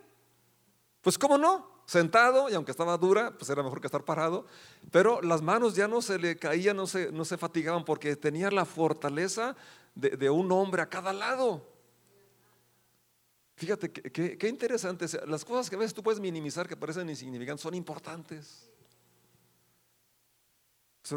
Pues 1.02 1.18
cómo 1.18 1.40
no, 1.40 1.82
sentado 1.88 2.48
y 2.48 2.54
aunque 2.54 2.70
estaba 2.70 2.96
dura, 2.96 3.36
pues 3.40 3.50
era 3.50 3.64
mejor 3.64 3.82
que 3.82 3.88
estar 3.88 4.06
parado, 4.06 4.46
pero 4.92 5.20
las 5.24 5.42
manos 5.42 5.74
ya 5.74 5.88
no 5.88 6.00
se 6.04 6.20
le 6.20 6.38
caían, 6.38 6.78
no 6.78 6.86
se, 6.86 7.12
no 7.12 7.26
se 7.26 7.40
fatigaban 7.40 7.84
porque 7.84 8.16
tenía 8.16 8.52
la 8.52 8.66
fortaleza 8.66 9.56
de, 9.96 10.30
un 10.30 10.52
hombre 10.52 10.84
a 10.84 10.90
cada 10.90 11.12
lado. 11.12 11.77
Fíjate 13.58 13.92
qué 13.92 14.48
interesante, 14.48 15.08
las 15.26 15.44
cosas 15.44 15.68
que 15.68 15.76
a 15.76 15.80
veces 15.80 15.96
tú 15.96 16.04
puedes 16.04 16.20
minimizar 16.20 16.68
que 16.68 16.78
parecen 16.78 17.10
insignificantes 17.10 17.64
son 17.64 17.74
importantes. 17.74 18.70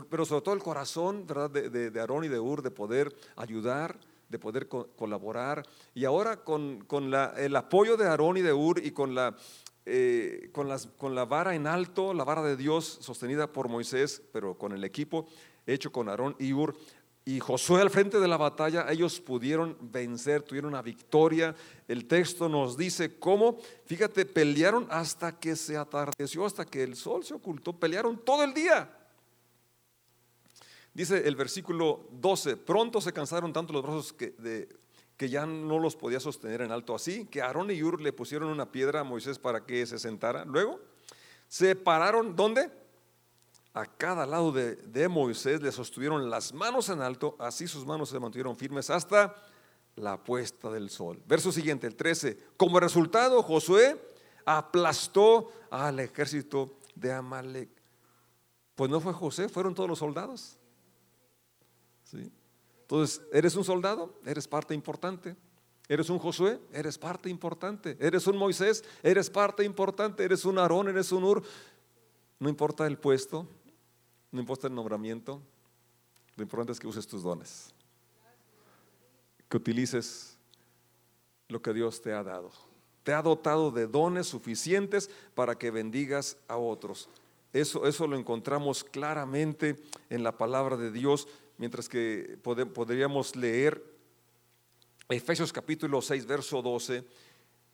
Pero 0.09 0.25
sobre 0.25 0.43
todo 0.43 0.55
el 0.55 0.63
corazón 0.63 1.27
¿verdad? 1.27 1.51
De, 1.51 2.01
Aarón 2.01 2.25
y 2.25 2.29
de 2.29 2.41
Ur 2.41 2.63
de 2.63 2.71
poder 2.71 3.15
ayudar, 3.37 4.01
de 4.31 4.39
poder 4.39 4.69
colaborar. 4.69 5.67
Y 5.95 6.07
ahora 6.07 6.39
con, 6.39 6.83
con 6.87 7.11
la, 7.11 7.35
el 7.37 7.55
apoyo 7.57 7.99
de 7.99 8.07
Aarón 8.07 8.39
y 8.39 8.43
de 8.43 8.55
Ur 8.55 8.83
y 8.83 8.93
con 8.93 9.15
la 9.15 9.37
eh, 9.85 10.49
con, 10.53 10.69
con 10.97 11.15
la 11.15 11.27
vara 11.27 11.55
en 11.55 11.67
alto, 11.67 12.15
la 12.15 12.25
vara 12.25 12.43
de 12.43 12.57
Dios 12.57 13.01
sostenida 13.03 13.53
por 13.53 13.69
Moisés, 13.69 14.23
pero 14.33 14.57
con 14.57 14.73
el 14.73 14.85
equipo 14.85 15.27
hecho 15.67 15.93
con 15.93 16.09
Aarón 16.09 16.37
y 16.39 16.53
Ur, 16.53 16.77
y 17.25 17.39
Josué 17.39 17.83
al 17.83 17.91
frente 17.91 18.19
de 18.19 18.27
la 18.27 18.37
batalla, 18.37 18.87
ellos 18.91 19.21
pudieron 19.21 19.77
vencer, 19.81 20.43
tuvieron 20.43 20.73
una 20.73 20.83
victoria. 20.83 21.55
El 21.87 22.07
texto 22.07 22.49
nos 22.49 22.77
dice 22.77 23.19
cómo, 23.19 23.59
fíjate, 23.85 24.25
pelearon 24.25 24.87
hasta 24.91 25.39
que 25.39 25.55
se 25.55 25.77
atardeció, 25.77 26.47
hasta 26.47 26.65
que 26.65 26.83
el 26.83 26.97
sol 26.97 27.25
se 27.25 27.35
ocultó, 27.35 27.73
pelearon 27.73 28.19
todo 28.25 28.43
el 28.43 28.55
día. 28.55 28.97
Dice 30.93 31.29
el 31.29 31.37
versículo 31.37 32.09
12, 32.11 32.57
pronto 32.57 33.01
se 33.01 33.13
cansaron 33.13 33.53
tanto 33.53 33.73
los 33.73 33.83
brazos 33.83 34.13
que 34.13 35.29
ya 35.29 35.47
no 35.47 35.79
los 35.79 35.95
podía 35.97 36.19
sostener 36.19 36.63
en 36.63 36.73
alto 36.73 36.95
así, 36.95 37.27
que 37.27 37.43
Aarón 37.43 37.71
y 37.71 37.83
Ur 37.83 38.01
le 38.01 38.13
pusieron 38.13 38.49
una 38.49 38.73
piedra 38.73 39.01
a 39.01 39.05
Moisés 39.05 39.39
para 39.39 39.65
que 39.67 39.87
se 39.87 39.99
sentara. 39.99 40.45
Luego 40.47 40.81
se 41.47 41.77
pararon, 41.77 42.35
¿dónde? 42.35 42.80
A 43.73 43.87
cada 43.87 44.27
lado 44.27 44.51
de, 44.51 45.09
Moisés 45.09 45.63
le 45.63 45.71
sostuvieron 45.71 46.29
las 46.29 46.53
manos 46.53 46.89
en 46.89 47.01
alto, 47.01 47.37
así 47.39 47.69
sus 47.69 47.87
manos 47.87 48.09
se 48.09 48.19
mantuvieron 48.19 48.57
firmes 48.57 48.91
hasta 48.91 49.37
la 49.95 50.23
puesta 50.23 50.71
del 50.71 50.91
sol. 50.91 51.23
Verso 51.27 51.53
siguiente, 51.53 51.87
el 51.87 51.95
13. 51.95 52.37
Como 52.57 52.81
resultado, 52.81 53.43
Josué 53.43 54.01
aplastó 54.45 55.53
al 55.71 56.01
ejército 56.01 56.79
de 56.97 57.13
Amalek. 57.13 57.69
Pues 58.75 58.91
no 58.91 59.01
fue 59.01 59.13
José, 59.13 59.49
fueron 59.49 59.75
todos 59.75 59.89
los 59.89 59.99
soldados. 60.01 60.57
¿Sí? 62.05 62.33
Entonces, 62.83 63.23
¿eres 63.33 63.55
un 63.55 63.63
soldado? 63.63 64.19
Eres 64.27 64.49
parte 64.49 64.75
importante. 64.75 65.37
¿Eres 65.87 66.11
un 66.11 66.19
Josué? 66.19 66.61
Eres 66.73 66.99
parte 66.99 67.29
importante. 67.29 67.97
¿Eres 68.01 68.27
un 68.27 68.37
Moisés? 68.37 68.83
Eres 69.03 69.31
parte 69.31 69.63
importante. 69.63 70.25
¿Eres 70.25 70.45
un 70.45 70.59
Aarón? 70.59 70.89
¿Eres 70.89 71.13
un 71.13 71.23
Ur? 71.23 71.43
No 72.41 72.49
importa 72.49 72.87
el 72.87 72.99
puesto, 72.99 73.47
no 74.33 74.41
importa 74.41 74.67
el 74.67 74.75
nombramiento, 74.75 75.41
lo 76.37 76.43
importante 76.43 76.73
es 76.73 76.81
que 76.81 76.87
uses 76.87 77.07
tus 77.07 77.23
dones, 77.23 77.73
que 79.49 79.57
utilices 79.57 80.39
lo 81.49 81.61
que 81.61 81.73
Dios 81.73 82.01
te 82.01 82.13
ha 82.13 82.23
dado. 82.23 82.51
Te 83.03 83.13
ha 83.13 83.23
dotado 83.23 83.71
de 83.71 83.87
dones 83.87 84.27
suficientes 84.27 85.11
para 85.35 85.57
que 85.57 85.71
bendigas 85.71 86.37
a 86.49 86.57
otros. 86.57 87.09
Eso, 87.53 87.87
eso 87.87 88.07
lo 88.07 88.17
encontramos 88.17 88.85
claramente 88.85 89.83
en 90.09 90.23
la 90.23 90.37
palabra 90.37 90.77
de 90.77 90.93
Dios 90.93 91.27
mientras 91.61 91.89
que 91.89 92.39
podríamos 92.43 93.37
leer 93.37 93.85
Efesios 95.11 95.53
capítulo 95.53 96.01
6, 96.01 96.25
verso 96.25 96.63
12, 96.63 97.05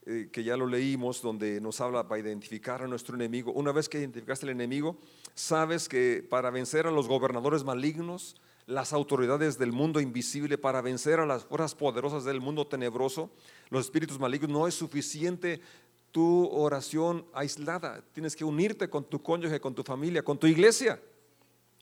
eh, 0.07 0.29
que 0.33 0.45
ya 0.45 0.57
lo 0.57 0.67
leímos, 0.67 1.21
donde 1.21 1.61
nos 1.61 1.81
habla 1.81 2.09
para 2.09 2.21
identificar 2.21 2.83
a 2.83 2.87
nuestro 2.87 3.15
enemigo. 3.15 3.53
Una 3.53 3.73
vez 3.73 3.89
que 3.89 3.99
identificaste 3.99 4.47
al 4.47 4.51
enemigo, 4.51 4.97
sabes 5.35 5.89
que 5.89 6.27
para 6.29 6.51
vencer 6.51 6.87
a 6.87 6.91
los 6.91 7.09
gobernadores 7.09 7.65
malignos, 7.65 8.37
las 8.67 8.93
autoridades 8.93 9.59
del 9.59 9.73
mundo 9.73 10.01
invisible, 10.01 10.59
para 10.59 10.81
vencer 10.81 11.21
a 11.21 11.27
las 11.27 11.45
fuerzas 11.45 11.75
poderosas 11.75 12.25
del 12.25 12.41
mundo 12.41 12.67
tenebroso, 12.67 13.31
los 13.71 13.85
espíritus 13.85 14.19
malignos, 14.19 14.51
no 14.51 14.67
es 14.67 14.75
suficiente 14.75 15.61
tu 16.11 16.49
oración 16.49 17.27
aislada. 17.35 18.03
Tienes 18.13 18.35
que 18.35 18.45
unirte 18.45 18.89
con 18.89 19.05
tu 19.05 19.23
cónyuge, 19.23 19.61
con 19.61 19.75
tu 19.75 19.83
familia, 19.83 20.23
con 20.23 20.39
tu 20.39 20.47
iglesia, 20.47 21.01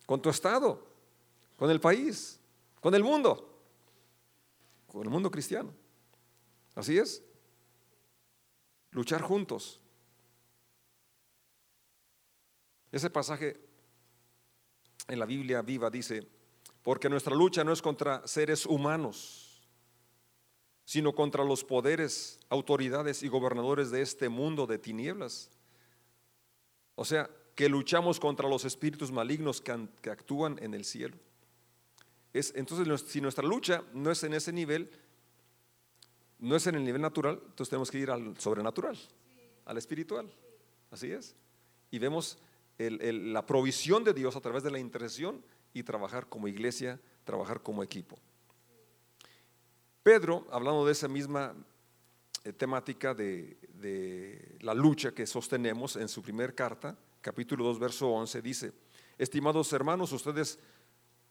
con 0.06 0.20
tu 0.20 0.28
estado 0.28 0.94
con 1.56 1.70
el 1.70 1.80
país, 1.80 2.38
con 2.80 2.94
el 2.94 3.02
mundo, 3.02 3.48
con 4.86 5.02
el 5.02 5.10
mundo 5.10 5.30
cristiano. 5.30 5.72
Así 6.74 6.98
es. 6.98 7.22
Luchar 8.94 9.20
juntos. 9.20 9.80
Ese 12.90 13.10
pasaje 13.10 13.60
en 15.08 15.18
la 15.18 15.26
Biblia 15.26 15.60
viva 15.60 15.90
dice, 15.90 16.26
porque 16.82 17.10
nuestra 17.10 17.34
lucha 17.34 17.64
no 17.64 17.72
es 17.72 17.82
contra 17.82 18.26
seres 18.26 18.64
humanos, 18.64 19.68
sino 20.86 21.14
contra 21.14 21.44
los 21.44 21.62
poderes, 21.64 22.40
autoridades 22.48 23.22
y 23.22 23.28
gobernadores 23.28 23.90
de 23.90 24.00
este 24.00 24.30
mundo 24.30 24.66
de 24.66 24.78
tinieblas. 24.78 25.50
O 26.94 27.04
sea, 27.04 27.28
que 27.54 27.68
luchamos 27.68 28.18
contra 28.18 28.48
los 28.48 28.64
espíritus 28.64 29.12
malignos 29.12 29.60
que, 29.60 30.10
actúan 30.10 30.58
en 30.62 30.72
el 30.72 30.84
cielo 30.86 31.18
entonces, 32.34 33.04
si 33.08 33.20
nuestra 33.20 33.46
lucha 33.46 33.84
no 33.92 34.10
es 34.10 34.24
en 34.24 34.34
ese 34.34 34.52
nivel, 34.52 34.90
no 36.44 36.56
es 36.56 36.66
en 36.66 36.74
el 36.74 36.84
nivel 36.84 37.00
natural, 37.00 37.40
entonces 37.42 37.70
tenemos 37.70 37.90
que 37.90 37.98
ir 37.98 38.10
al 38.10 38.38
sobrenatural, 38.38 38.98
al 39.64 39.78
espiritual. 39.78 40.30
Así 40.90 41.10
es. 41.10 41.34
Y 41.90 41.98
vemos 41.98 42.38
la 42.78 43.46
provisión 43.46 44.04
de 44.04 44.12
Dios 44.12 44.36
a 44.36 44.40
través 44.40 44.62
de 44.62 44.70
la 44.70 44.78
intercesión 44.78 45.42
y 45.72 45.82
trabajar 45.82 46.28
como 46.28 46.46
iglesia, 46.46 47.00
trabajar 47.24 47.62
como 47.62 47.82
equipo. 47.82 48.18
Pedro, 50.02 50.46
hablando 50.50 50.84
de 50.84 50.92
esa 50.92 51.08
misma 51.08 51.54
eh, 52.44 52.52
temática 52.52 53.14
de, 53.14 53.56
la 54.60 54.74
lucha 54.74 55.12
que 55.12 55.26
sostenemos 55.26 55.96
en 55.96 56.08
su 56.08 56.22
primer 56.22 56.54
carta, 56.54 56.96
capítulo 57.22 57.64
2, 57.64 57.78
verso 57.78 58.08
11, 58.10 58.42
dice, 58.42 58.72
estimados 59.16 59.72
hermanos, 59.72 60.12
ustedes 60.12 60.58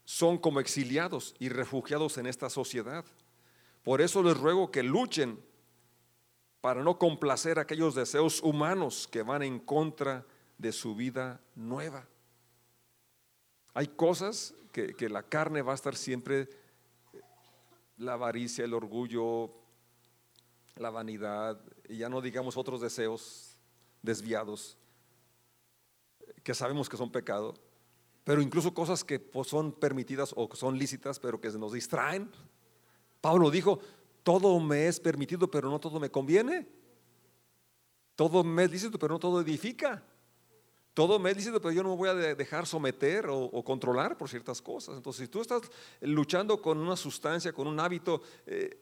son 0.04 0.38
como 0.38 0.58
exiliados 0.58 1.34
y 1.38 1.48
refugiados 1.50 2.18
en 2.18 2.26
esta 2.26 2.50
sociedad. 2.50 3.04
Por 3.84 4.00
eso 4.00 4.22
les 4.22 4.36
ruego 4.36 4.70
que 4.70 4.82
luchen 4.82 5.38
para 6.62 6.82
no 6.82 6.98
complacer 6.98 7.58
aquellos 7.58 7.94
deseos 7.94 8.42
humanos 8.42 9.06
que 9.06 9.22
van 9.22 9.42
en 9.42 9.58
contra 9.58 10.26
de 10.56 10.72
su 10.72 10.94
vida 10.94 11.42
nueva. 11.54 12.08
Hay 13.74 13.88
cosas 13.88 14.54
que, 14.72 15.08
la 15.10 15.22
carne 15.22 15.60
va 15.60 15.72
a 15.72 15.74
estar 15.74 15.94
siempre, 15.94 16.48
la 17.98 18.14
avaricia, 18.14 18.64
el 18.64 18.72
orgullo, 18.72 19.50
la 20.76 20.88
vanidad, 20.88 21.60
y 21.86 21.98
ya 21.98 22.08
no 22.08 22.22
digamos 22.22 22.56
otros 22.56 22.80
deseos 22.80 23.58
desviados, 24.00 24.78
que 26.42 26.54
sabemos 26.54 26.88
que 26.88 26.96
son 26.96 27.12
pecado, 27.12 27.54
pero 28.24 28.40
incluso 28.40 28.72
cosas 28.72 29.04
que 29.04 29.20
pues, 29.20 29.48
son 29.48 29.72
permitidas 29.72 30.32
o 30.34 30.48
son 30.54 30.78
lícitas, 30.78 31.20
pero 31.20 31.40
que 31.40 31.50
nos 31.50 31.74
distraen. 31.74 32.30
Pablo 33.24 33.50
dijo, 33.50 33.80
todo 34.22 34.60
me 34.60 34.86
es 34.86 35.00
permitido, 35.00 35.50
pero 35.50 35.70
no 35.70 35.80
todo 35.80 35.98
me 35.98 36.10
conviene. 36.10 36.68
Todo 38.14 38.44
me 38.44 38.64
es 38.64 38.70
lícito, 38.70 38.98
pero 38.98 39.14
no 39.14 39.18
todo 39.18 39.40
edifica. 39.40 40.04
Todo 40.92 41.18
me 41.18 41.30
es 41.30 41.36
lícito, 41.38 41.58
pero 41.58 41.72
yo 41.72 41.82
no 41.82 41.88
me 41.88 41.96
voy 41.96 42.10
a 42.10 42.14
dejar 42.34 42.66
someter 42.66 43.28
o, 43.30 43.64
controlar 43.64 44.18
por 44.18 44.28
ciertas 44.28 44.60
cosas. 44.60 44.98
Entonces, 44.98 45.22
si 45.24 45.28
tú 45.28 45.40
estás 45.40 45.62
luchando 46.02 46.60
con 46.60 46.76
una 46.76 46.96
sustancia, 46.96 47.50
con 47.54 47.66
un 47.66 47.80
hábito, 47.80 48.20
eh, 48.44 48.78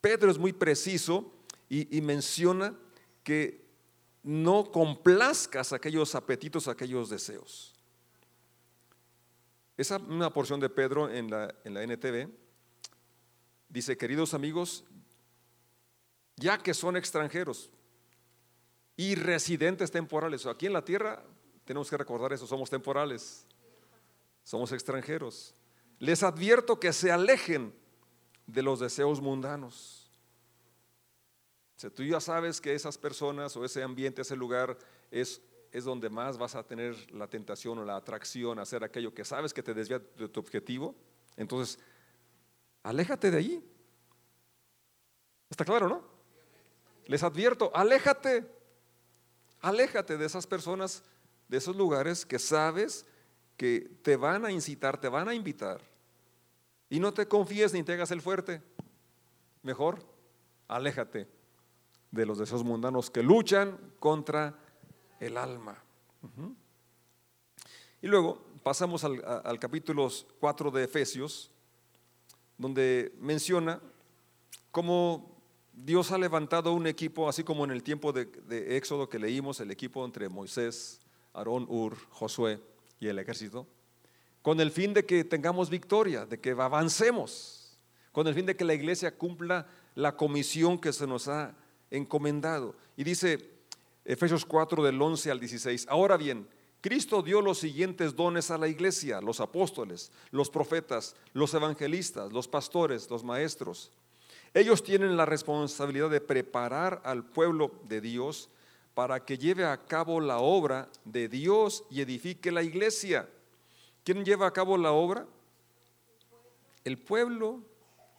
Pedro 0.00 0.32
es 0.32 0.38
muy 0.38 0.52
preciso 0.52 1.32
y, 1.68 2.00
menciona 2.00 2.76
que 3.22 3.64
no 4.24 4.64
complazcas 4.72 5.72
aquellos 5.72 6.16
apetitos, 6.16 6.66
aquellos 6.66 7.08
deseos. 7.08 7.72
Esa 9.76 9.98
una 9.98 10.32
porción 10.32 10.58
de 10.58 10.70
Pedro 10.70 11.08
en 11.08 11.30
la, 11.30 11.54
en 11.62 11.74
la 11.74 11.84
NTV 11.84 12.42
dice, 13.74 13.96
queridos 13.96 14.34
amigos, 14.34 14.84
ya 16.36 16.58
que 16.58 16.72
son 16.72 16.96
extranjeros 16.96 17.70
y 18.96 19.16
residentes 19.16 19.90
temporales, 19.90 20.46
aquí 20.46 20.66
en 20.66 20.72
la 20.72 20.84
tierra 20.84 21.24
tenemos 21.64 21.90
que 21.90 21.96
recordar 21.96 22.32
eso, 22.32 22.46
somos 22.46 22.70
temporales, 22.70 23.44
somos 24.44 24.70
extranjeros. 24.70 25.54
Les 25.98 26.22
advierto 26.22 26.78
que 26.78 26.92
se 26.92 27.10
alejen 27.10 27.74
de 28.46 28.62
los 28.62 28.78
deseos 28.78 29.20
mundanos. 29.20 30.08
Si 31.74 31.90
tú 31.90 32.04
ya 32.04 32.20
sabes 32.20 32.60
que 32.60 32.74
esas 32.74 32.96
personas 32.96 33.56
o 33.56 33.64
ese 33.64 33.82
ambiente, 33.82 34.22
ese 34.22 34.36
lugar 34.36 34.78
es, 35.10 35.42
es 35.72 35.82
donde 35.82 36.08
más 36.10 36.38
vas 36.38 36.54
a 36.54 36.62
tener 36.62 37.10
la 37.10 37.26
tentación 37.26 37.78
o 37.80 37.84
la 37.84 37.96
atracción 37.96 38.60
a 38.60 38.62
hacer 38.62 38.84
aquello 38.84 39.12
que 39.12 39.24
sabes 39.24 39.52
que 39.52 39.64
te 39.64 39.74
desvía 39.74 39.98
de 39.98 40.28
tu 40.28 40.38
objetivo, 40.38 40.94
entonces 41.36 41.80
aléjate 42.84 43.32
de 43.32 43.38
allí. 43.38 43.64
¿Está 45.50 45.64
claro, 45.64 45.88
no? 45.88 46.04
Les 47.06 47.22
advierto, 47.22 47.70
aléjate, 47.74 48.46
aléjate 49.60 50.16
de 50.16 50.26
esas 50.26 50.46
personas, 50.46 51.02
de 51.48 51.56
esos 51.56 51.74
lugares 51.74 52.24
que 52.24 52.38
sabes 52.38 53.04
que 53.56 53.80
te 54.02 54.16
van 54.16 54.44
a 54.44 54.52
incitar, 54.52 55.00
te 55.00 55.08
van 55.08 55.28
a 55.28 55.34
invitar. 55.34 55.80
Y 56.88 57.00
no 57.00 57.12
te 57.12 57.26
confíes 57.26 57.72
ni 57.72 57.82
te 57.82 57.94
hagas 57.94 58.10
el 58.10 58.20
fuerte. 58.20 58.62
Mejor, 59.62 60.04
aléjate 60.68 61.28
de 62.10 62.26
los 62.26 62.38
deseos 62.38 62.64
mundanos 62.64 63.10
que 63.10 63.22
luchan 63.22 63.78
contra 63.98 64.58
el 65.20 65.36
alma. 65.36 65.82
Y 68.00 68.06
luego 68.06 68.42
pasamos 68.62 69.04
al, 69.04 69.22
al 69.24 69.58
capítulo 69.58 70.08
4 70.40 70.70
de 70.70 70.84
Efesios, 70.84 71.50
donde 72.58 73.14
menciona 73.20 73.80
cómo 74.70 75.34
Dios 75.72 76.12
ha 76.12 76.18
levantado 76.18 76.72
un 76.72 76.86
equipo, 76.86 77.28
así 77.28 77.42
como 77.42 77.64
en 77.64 77.70
el 77.70 77.82
tiempo 77.82 78.12
de, 78.12 78.76
Éxodo 78.76 79.08
que 79.08 79.18
leímos, 79.18 79.60
el 79.60 79.70
equipo 79.70 80.04
entre 80.04 80.28
Moisés, 80.28 81.00
Aarón, 81.32 81.66
Ur, 81.68 81.96
Josué 82.10 82.60
y 83.00 83.08
el 83.08 83.18
ejército, 83.18 83.66
con 84.40 84.60
el 84.60 84.70
fin 84.70 84.94
de 84.94 85.04
que 85.04 85.24
tengamos 85.24 85.70
victoria, 85.70 86.26
de 86.26 86.38
que 86.38 86.50
avancemos, 86.50 87.78
con 88.12 88.26
el 88.28 88.34
fin 88.34 88.46
de 88.46 88.56
que 88.56 88.64
la 88.64 88.74
iglesia 88.74 89.16
cumpla 89.16 89.66
la 89.94 90.16
comisión 90.16 90.78
que 90.78 90.92
se 90.92 91.06
nos 91.06 91.26
ha 91.28 91.56
encomendado. 91.90 92.76
Y 92.96 93.02
dice 93.02 93.50
Efesios 94.04 94.44
4 94.44 94.84
del 94.84 95.00
11 95.00 95.30
al 95.30 95.40
16, 95.40 95.86
ahora 95.88 96.16
bien, 96.16 96.46
Cristo 96.84 97.22
dio 97.22 97.40
los 97.40 97.56
siguientes 97.56 98.14
dones 98.14 98.50
a 98.50 98.58
la 98.58 98.68
iglesia, 98.68 99.22
los 99.22 99.40
apóstoles, 99.40 100.12
los 100.30 100.50
profetas, 100.50 101.16
los 101.32 101.54
evangelistas, 101.54 102.30
los 102.30 102.46
pastores, 102.46 103.08
los 103.08 103.24
maestros 103.24 103.90
ellos 104.54 104.84
tienen 104.84 105.16
la 105.16 105.26
responsabilidad 105.26 106.08
de 106.08 106.20
preparar 106.20 107.02
al 107.04 107.24
pueblo 107.24 107.72
de 107.88 108.00
Dios 108.00 108.48
para 108.94 109.24
que 109.24 109.36
lleve 109.36 109.64
a 109.64 109.76
cabo 109.76 110.20
la 110.20 110.38
obra 110.38 110.88
de 111.04 111.28
Dios 111.28 111.84
y 111.90 112.00
edifique 112.00 112.52
la 112.52 112.62
iglesia. 112.62 113.28
¿Quién 114.04 114.24
lleva 114.24 114.46
a 114.46 114.52
cabo 114.52 114.78
la 114.78 114.92
obra? 114.92 115.26
El 116.84 116.98
pueblo. 116.98 117.62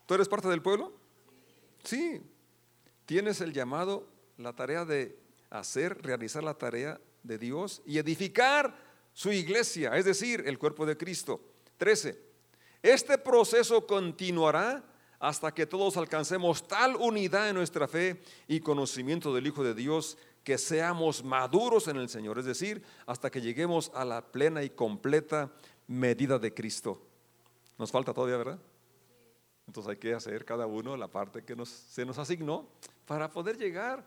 ¿Tú 0.06 0.14
eres 0.14 0.28
parte 0.28 0.50
del 0.50 0.62
pueblo? 0.62 0.92
Sí. 1.86 2.22
Tienes 3.06 3.40
el 3.40 3.54
llamado, 3.54 4.06
la 4.38 4.52
tarea 4.52 4.84
de 4.84 5.18
hacer, 5.50 6.02
realizar 6.02 6.44
la 6.44 6.56
tarea 6.56 7.00
de 7.26 7.38
Dios 7.38 7.82
y 7.86 7.98
edificar 7.98 8.76
su 9.14 9.32
iglesia, 9.32 9.96
es 9.96 10.06
decir, 10.06 10.44
el 10.46 10.58
cuerpo 10.58 10.86
de 10.86 10.98
Cristo. 10.98 11.42
13. 11.78 12.20
Este 12.82 13.18
proceso 13.18 13.86
continuará 13.88 14.84
hasta 15.20 15.54
que 15.54 15.66
todos 15.66 15.98
alcancemos 15.98 16.68
tal 16.68 16.96
unidad 16.98 17.50
en 17.50 17.56
nuestra 17.56 17.88
fe 17.88 18.22
y 18.48 18.60
conocimiento 18.60 19.34
del 19.34 19.48
Hijo 19.48 19.64
de 19.64 19.74
Dios 19.74 20.18
que 20.44 20.58
seamos 20.58 21.24
maduros 21.24 21.88
en 21.88 21.98
el 21.98 22.10
Señor, 22.10 22.38
es 22.38 22.46
decir, 22.46 22.84
hasta 23.08 23.32
que 23.32 23.42
lleguemos 23.42 23.92
a 23.96 24.06
la 24.06 24.22
plena 24.32 24.62
y 24.62 24.70
completa 24.70 25.52
medida 25.88 26.38
de 26.38 26.54
Cristo. 26.54 27.02
Nos 27.78 27.92
falta 27.92 28.14
todavía, 28.14 28.38
¿verdad? 28.38 28.60
Entonces 29.66 29.90
hay 29.90 29.98
que 29.98 30.14
hacer 30.14 30.46
cada 30.46 30.68
uno 30.68 30.96
la 30.96 31.08
parte 31.08 31.44
que 31.44 31.56
se 31.66 32.06
nos 32.06 32.18
asignó 32.20 32.70
para 33.06 33.32
poder 33.32 33.58
llegar 33.58 34.06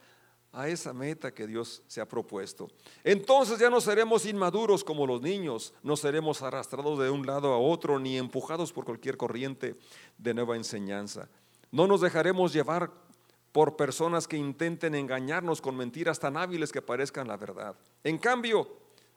a 0.53 0.69
esa 0.69 0.93
meta 0.93 1.33
que 1.33 1.47
Dios 1.47 1.83
se 1.87 2.01
ha 2.01 2.09
propuesto. 2.09 2.69
Entonces 3.05 3.59
ya 3.59 3.71
no 3.71 3.81
seremos 3.81 4.25
inmaduros 4.27 4.83
como 4.83 5.07
los 5.07 5.21
niños, 5.21 5.75
no 5.83 5.97
seremos 5.97 6.43
arrastrados 6.43 6.99
de 6.99 7.11
un 7.11 7.27
lado 7.27 7.53
a 7.53 7.59
otro 7.59 7.99
ni 7.99 8.17
empujados 8.17 8.73
por 8.73 8.85
cualquier 8.85 9.17
corriente 9.17 9.75
de 10.17 10.35
nueva 10.35 10.57
enseñanza. 10.57 11.29
No 11.71 11.87
nos 11.87 12.01
dejaremos 12.01 12.53
llevar 12.53 12.91
por 13.53 13.77
personas 13.77 14.27
que 14.27 14.37
intenten 14.37 14.95
engañarnos 14.95 15.61
con 15.61 15.77
mentiras 15.77 16.19
tan 16.19 16.37
hábiles 16.37 16.73
que 16.73 16.83
parezcan 16.83 17.29
la 17.29 17.37
verdad. 17.37 17.75
En 18.05 18.19
cambio, 18.19 18.69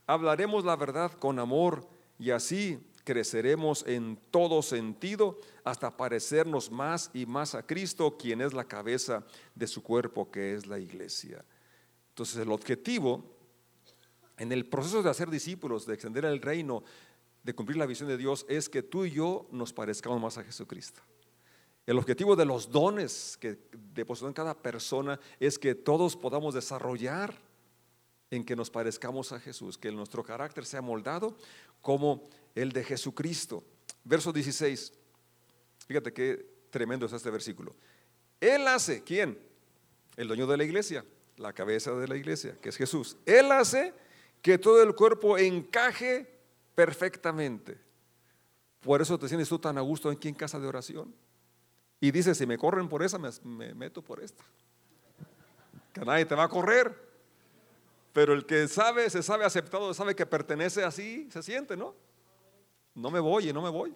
hablaremos 0.07 0.65
la 0.65 0.75
verdad 0.75 1.11
con 1.13 1.39
amor 1.39 1.87
y 2.19 2.31
así 2.31 2.79
creceremos 3.11 3.83
en 3.85 4.17
todo 4.31 4.61
sentido 4.61 5.37
hasta 5.65 5.97
parecernos 5.97 6.71
más 6.71 7.11
y 7.13 7.25
más 7.25 7.55
a 7.55 7.67
Cristo, 7.67 8.15
quien 8.17 8.39
es 8.39 8.53
la 8.53 8.63
cabeza 8.63 9.25
de 9.53 9.67
su 9.67 9.83
cuerpo, 9.83 10.31
que 10.31 10.55
es 10.55 10.65
la 10.65 10.79
iglesia. 10.79 11.43
Entonces 12.07 12.37
el 12.37 12.49
objetivo 12.53 13.21
en 14.37 14.53
el 14.53 14.65
proceso 14.65 15.03
de 15.03 15.09
hacer 15.09 15.29
discípulos, 15.29 15.85
de 15.85 15.93
extender 15.93 16.23
el 16.23 16.41
reino, 16.41 16.85
de 17.43 17.53
cumplir 17.53 17.77
la 17.77 17.85
visión 17.85 18.07
de 18.07 18.15
Dios, 18.15 18.45
es 18.47 18.69
que 18.69 18.81
tú 18.81 19.03
y 19.03 19.11
yo 19.11 19.45
nos 19.51 19.73
parezcamos 19.73 20.21
más 20.21 20.37
a 20.37 20.45
Jesucristo. 20.45 21.01
El 21.85 21.97
objetivo 21.97 22.37
de 22.37 22.45
los 22.45 22.71
dones 22.71 23.35
que 23.41 23.59
depositan 23.93 24.31
cada 24.31 24.53
persona 24.53 25.19
es 25.37 25.59
que 25.59 25.75
todos 25.75 26.15
podamos 26.15 26.53
desarrollar 26.53 27.37
en 28.29 28.45
que 28.45 28.55
nos 28.55 28.71
parezcamos 28.71 29.33
a 29.33 29.39
Jesús, 29.41 29.77
que 29.77 29.91
nuestro 29.91 30.23
carácter 30.23 30.65
sea 30.65 30.81
moldado 30.81 31.35
como 31.81 32.29
el 32.55 32.71
de 32.71 32.83
Jesucristo. 32.83 33.63
Verso 34.03 34.31
16. 34.31 34.93
Fíjate 35.87 36.13
qué 36.13 36.45
tremendo 36.69 37.05
es 37.05 37.13
este 37.13 37.29
versículo. 37.29 37.75
Él 38.39 38.67
hace, 38.67 39.03
¿quién? 39.03 39.37
El 40.17 40.27
dueño 40.27 40.47
de 40.47 40.57
la 40.57 40.63
iglesia, 40.63 41.05
la 41.37 41.53
cabeza 41.53 41.91
de 41.91 42.07
la 42.07 42.15
iglesia, 42.15 42.57
que 42.59 42.69
es 42.69 42.77
Jesús. 42.77 43.17
Él 43.25 43.51
hace 43.51 43.93
que 44.41 44.57
todo 44.57 44.81
el 44.81 44.95
cuerpo 44.95 45.37
encaje 45.37 46.27
perfectamente. 46.73 47.77
Por 48.81 49.01
eso 49.01 49.17
te 49.19 49.27
sientes 49.27 49.47
tú 49.47 49.59
tan 49.59 49.77
a 49.77 49.81
gusto 49.81 50.09
aquí 50.09 50.27
en 50.27 50.33
casa 50.35 50.59
de 50.59 50.67
oración. 50.67 51.13
Y 51.99 52.09
dices, 52.09 52.37
si 52.37 52.47
me 52.47 52.57
corren 52.57 52.89
por 52.89 53.03
esa, 53.03 53.19
me, 53.19 53.29
me 53.43 53.75
meto 53.75 54.01
por 54.01 54.23
esta. 54.23 54.43
Que 55.93 56.01
nadie 56.01 56.25
te 56.25 56.33
va 56.33 56.45
a 56.45 56.49
correr. 56.49 57.11
Pero 58.11 58.33
el 58.33 58.45
que 58.45 58.67
sabe, 58.67 59.09
se 59.09 59.21
sabe 59.21 59.45
aceptado, 59.45 59.93
sabe 59.93 60.15
que 60.15 60.25
pertenece 60.25 60.83
así, 60.83 61.29
se 61.31 61.43
siente, 61.43 61.77
¿no? 61.77 61.95
No 62.95 63.09
me 63.09 63.19
voy 63.19 63.49
y 63.49 63.53
no 63.53 63.61
me 63.61 63.69
voy. 63.69 63.95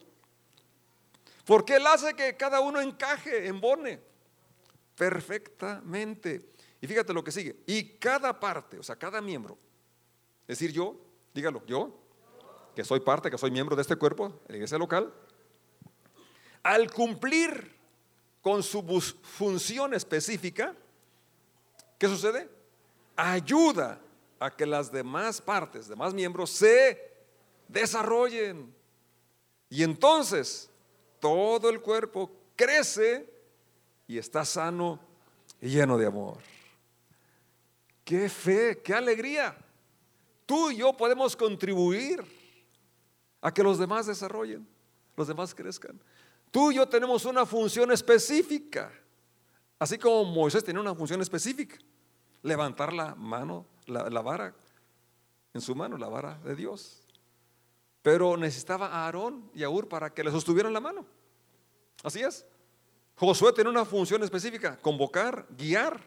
Porque 1.46 1.76
Él 1.76 1.86
hace 1.88 2.14
que 2.14 2.36
cada 2.36 2.60
uno 2.60 2.82
encaje, 2.82 3.48
embone 3.48 4.02
perfectamente. 4.96 6.50
Y 6.82 6.88
fíjate 6.88 7.14
lo 7.14 7.24
que 7.24 7.32
sigue. 7.32 7.56
Y 7.66 7.98
cada 7.98 8.40
parte, 8.40 8.80
o 8.80 8.84
sea, 8.84 8.96
cada 8.96 9.22
miembro, 9.22 9.58
es 10.48 10.60
decir, 10.60 10.72
yo, 10.72 10.96
dígalo, 11.34 11.66
yo, 11.66 12.00
que 12.76 12.84
soy 12.84 13.00
parte, 13.00 13.32
que 13.32 13.38
soy 13.38 13.52
miembro 13.52 13.76
de 13.76 13.82
este 13.82 13.96
cuerpo, 13.96 14.42
la 14.48 14.56
iglesia 14.56 14.78
local, 14.78 15.14
al 16.62 16.92
cumplir 16.92 17.76
con 18.42 18.62
su 18.62 18.84
función 19.24 19.94
específica, 19.94 20.76
¿qué 21.98 22.08
sucede? 22.08 22.50
Ayuda 23.16 24.00
a 24.40 24.52
que 24.52 24.66
las 24.66 24.92
demás 24.92 25.42
partes, 25.42 25.88
demás 25.88 26.14
miembros, 26.14 26.50
se 26.50 27.14
desarrollen. 27.68 28.75
Y 29.70 29.84
entonces 29.84 30.70
todo 31.20 31.70
el 31.70 31.82
cuerpo 31.82 32.32
crece 32.56 33.30
y 34.08 34.18
está 34.18 34.46
sano 34.46 35.00
y 35.62 35.70
lleno 35.70 35.98
de 35.98 36.06
amor. 36.06 36.38
Qué 38.04 38.30
fe, 38.30 38.82
qué 38.84 38.94
alegría. 38.94 39.58
Tú 40.46 40.70
y 40.70 40.78
yo 40.78 40.96
podemos 40.96 41.36
contribuir 41.36 42.24
a 43.42 43.52
que 43.54 43.64
los 43.64 43.80
demás 43.80 44.06
desarrollen, 44.06 44.68
los 45.18 45.28
demás 45.28 45.56
crezcan. 45.56 46.00
Tú 46.52 46.72
y 46.72 46.76
yo 46.76 46.88
tenemos 46.88 47.26
una 47.26 47.46
función 47.46 47.92
específica, 47.92 48.92
así 49.80 49.98
como 49.98 50.24
Moisés 50.26 50.64
tenía 50.64 50.82
una 50.82 50.96
función 50.96 51.22
específica, 51.22 51.78
levantar 52.44 52.94
la 52.94 53.16
mano, 53.16 53.66
la, 53.88 54.10
la 54.10 54.22
vara 54.22 54.56
en 55.54 55.62
su 55.62 55.74
mano, 55.76 55.98
la 55.98 56.08
vara 56.08 56.38
de 56.44 56.56
Dios. 56.56 57.05
Pero 58.06 58.38
necesitaba 58.38 58.86
a 58.86 59.06
Aarón 59.08 59.50
y 59.56 59.64
a 59.64 59.70
Ur 59.72 59.90
para 59.90 60.14
que 60.14 60.24
le 60.24 60.30
sostuvieran 60.30 60.72
la 60.72 60.80
mano. 60.80 61.04
Así 62.04 62.22
es. 62.22 62.46
Josué 63.16 63.52
tiene 63.52 63.68
una 63.72 63.84
función 63.84 64.22
específica, 64.22 64.78
convocar, 64.78 65.48
guiar. 65.58 66.00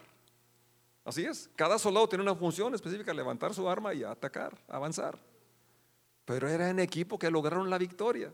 Así 1.04 1.24
es. 1.24 1.50
Cada 1.56 1.76
soldado 1.76 2.08
tiene 2.08 2.22
una 2.22 2.36
función 2.36 2.72
específica, 2.72 3.12
levantar 3.12 3.52
su 3.52 3.68
arma 3.68 3.92
y 3.94 4.04
atacar, 4.04 4.56
avanzar. 4.68 5.18
Pero 6.24 6.48
era 6.48 6.70
en 6.70 6.78
equipo 6.78 7.18
que 7.18 7.32
lograron 7.32 7.68
la 7.68 7.78
victoria. 7.78 8.32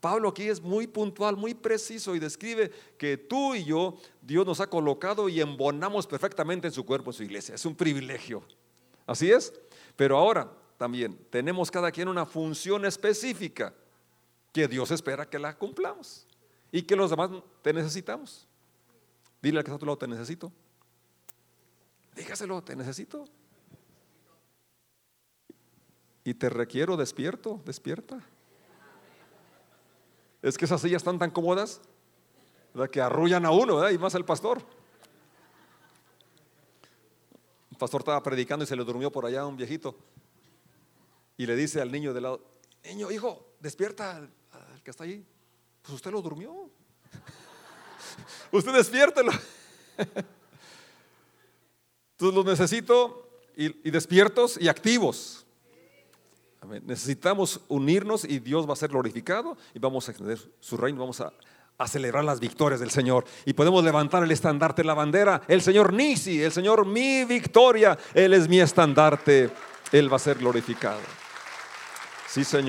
Pablo 0.00 0.30
aquí 0.30 0.48
es 0.48 0.62
muy 0.62 0.86
puntual, 0.86 1.36
muy 1.36 1.52
preciso 1.52 2.14
y 2.14 2.18
describe 2.18 2.70
que 2.96 3.18
tú 3.18 3.54
y 3.54 3.64
yo, 3.64 3.98
Dios 4.22 4.46
nos 4.46 4.60
ha 4.60 4.70
colocado 4.70 5.28
y 5.28 5.42
embonamos 5.42 6.06
perfectamente 6.06 6.68
en 6.68 6.72
su 6.72 6.86
cuerpo, 6.86 7.10
en 7.10 7.16
su 7.18 7.22
iglesia. 7.22 7.54
Es 7.54 7.66
un 7.66 7.74
privilegio. 7.74 8.42
Así 9.06 9.30
es. 9.30 9.52
Pero 9.94 10.16
ahora, 10.16 10.50
también 10.76 11.16
tenemos 11.30 11.70
cada 11.70 11.90
quien 11.90 12.08
una 12.08 12.26
función 12.26 12.84
específica. 12.84 13.74
que 14.52 14.66
Dios 14.66 14.90
espera 14.90 15.28
que 15.28 15.38
la 15.38 15.54
cumplamos 15.58 16.26
y 16.72 16.82
que 16.82 16.96
los 16.96 17.10
demás 17.10 17.30
te 17.60 17.74
necesitamos. 17.74 18.48
Dile 19.42 19.58
al 19.58 19.64
que 19.64 19.70
está 19.70 19.76
a 19.76 19.78
tu 19.78 19.84
lado, 19.84 19.98
te 19.98 20.08
necesito. 20.08 20.50
Dígaselo, 22.14 22.62
te 22.62 22.74
necesito. 22.74 23.26
Y 26.24 26.32
te 26.32 26.48
requiero 26.48 26.96
despierto, 26.96 27.60
despierta. 27.66 28.18
Es 30.40 30.56
que 30.56 30.64
esas 30.64 30.80
sillas 30.80 31.00
están 31.00 31.18
tan 31.18 31.30
cómodas 31.30 31.80
que 32.90 33.00
arrullan 33.00 33.44
a 33.46 33.50
uno, 33.50 33.90
y 33.90 33.98
más 33.98 34.14
al 34.14 34.24
pastor. 34.24 34.62
El 37.70 37.76
pastor 37.76 38.00
estaba 38.00 38.22
predicando 38.22 38.64
y 38.64 38.66
se 38.66 38.76
le 38.76 38.84
durmió 38.84 39.10
por 39.10 39.26
allá 39.26 39.46
un 39.46 39.56
viejito. 39.56 39.94
Y 41.36 41.46
le 41.46 41.56
dice 41.56 41.80
al 41.80 41.92
niño 41.92 42.14
de 42.14 42.20
lado, 42.20 42.40
niño, 42.84 43.10
hijo, 43.10 43.54
despierta 43.60 44.16
al, 44.16 44.30
que 44.82 44.90
está 44.90 45.04
allí. 45.04 45.24
Pues 45.82 45.94
usted 45.94 46.10
lo 46.10 46.22
durmió. 46.22 46.70
usted 48.52 48.72
despiértelo. 48.72 49.32
Entonces 52.12 52.34
los 52.34 52.44
necesito 52.44 53.28
y, 53.56 53.90
despiertos 53.90 54.58
y 54.60 54.68
activos. 54.68 55.44
Necesitamos 56.84 57.60
unirnos 57.68 58.24
y 58.24 58.38
Dios 58.40 58.68
va 58.68 58.72
a 58.72 58.76
ser 58.76 58.90
glorificado 58.90 59.56
y 59.74 59.78
vamos 59.78 60.08
a 60.08 60.12
extender 60.12 60.38
su 60.58 60.76
reino, 60.76 60.98
vamos 60.98 61.20
a, 61.20 61.32
a 61.78 61.86
celebrar 61.86 62.24
las 62.24 62.40
victorias 62.40 62.80
del 62.80 62.90
Señor. 62.90 63.24
Y 63.44 63.52
podemos 63.52 63.84
levantar 63.84 64.24
el 64.24 64.30
estandarte, 64.30 64.82
la 64.82 64.94
bandera, 64.94 65.42
el 65.46 65.62
Señor 65.62 65.92
Nisi, 65.92 66.42
el 66.42 66.50
Señor 66.52 66.86
mi 66.86 67.24
victoria, 67.24 67.96
Él 68.14 68.34
es 68.34 68.48
mi 68.48 68.60
estandarte, 68.60 69.50
Él 69.92 70.10
va 70.10 70.16
a 70.16 70.20
ser 70.20 70.38
glorificado. 70.38 71.00
Sí, 72.36 72.44
Señor. 72.44 72.64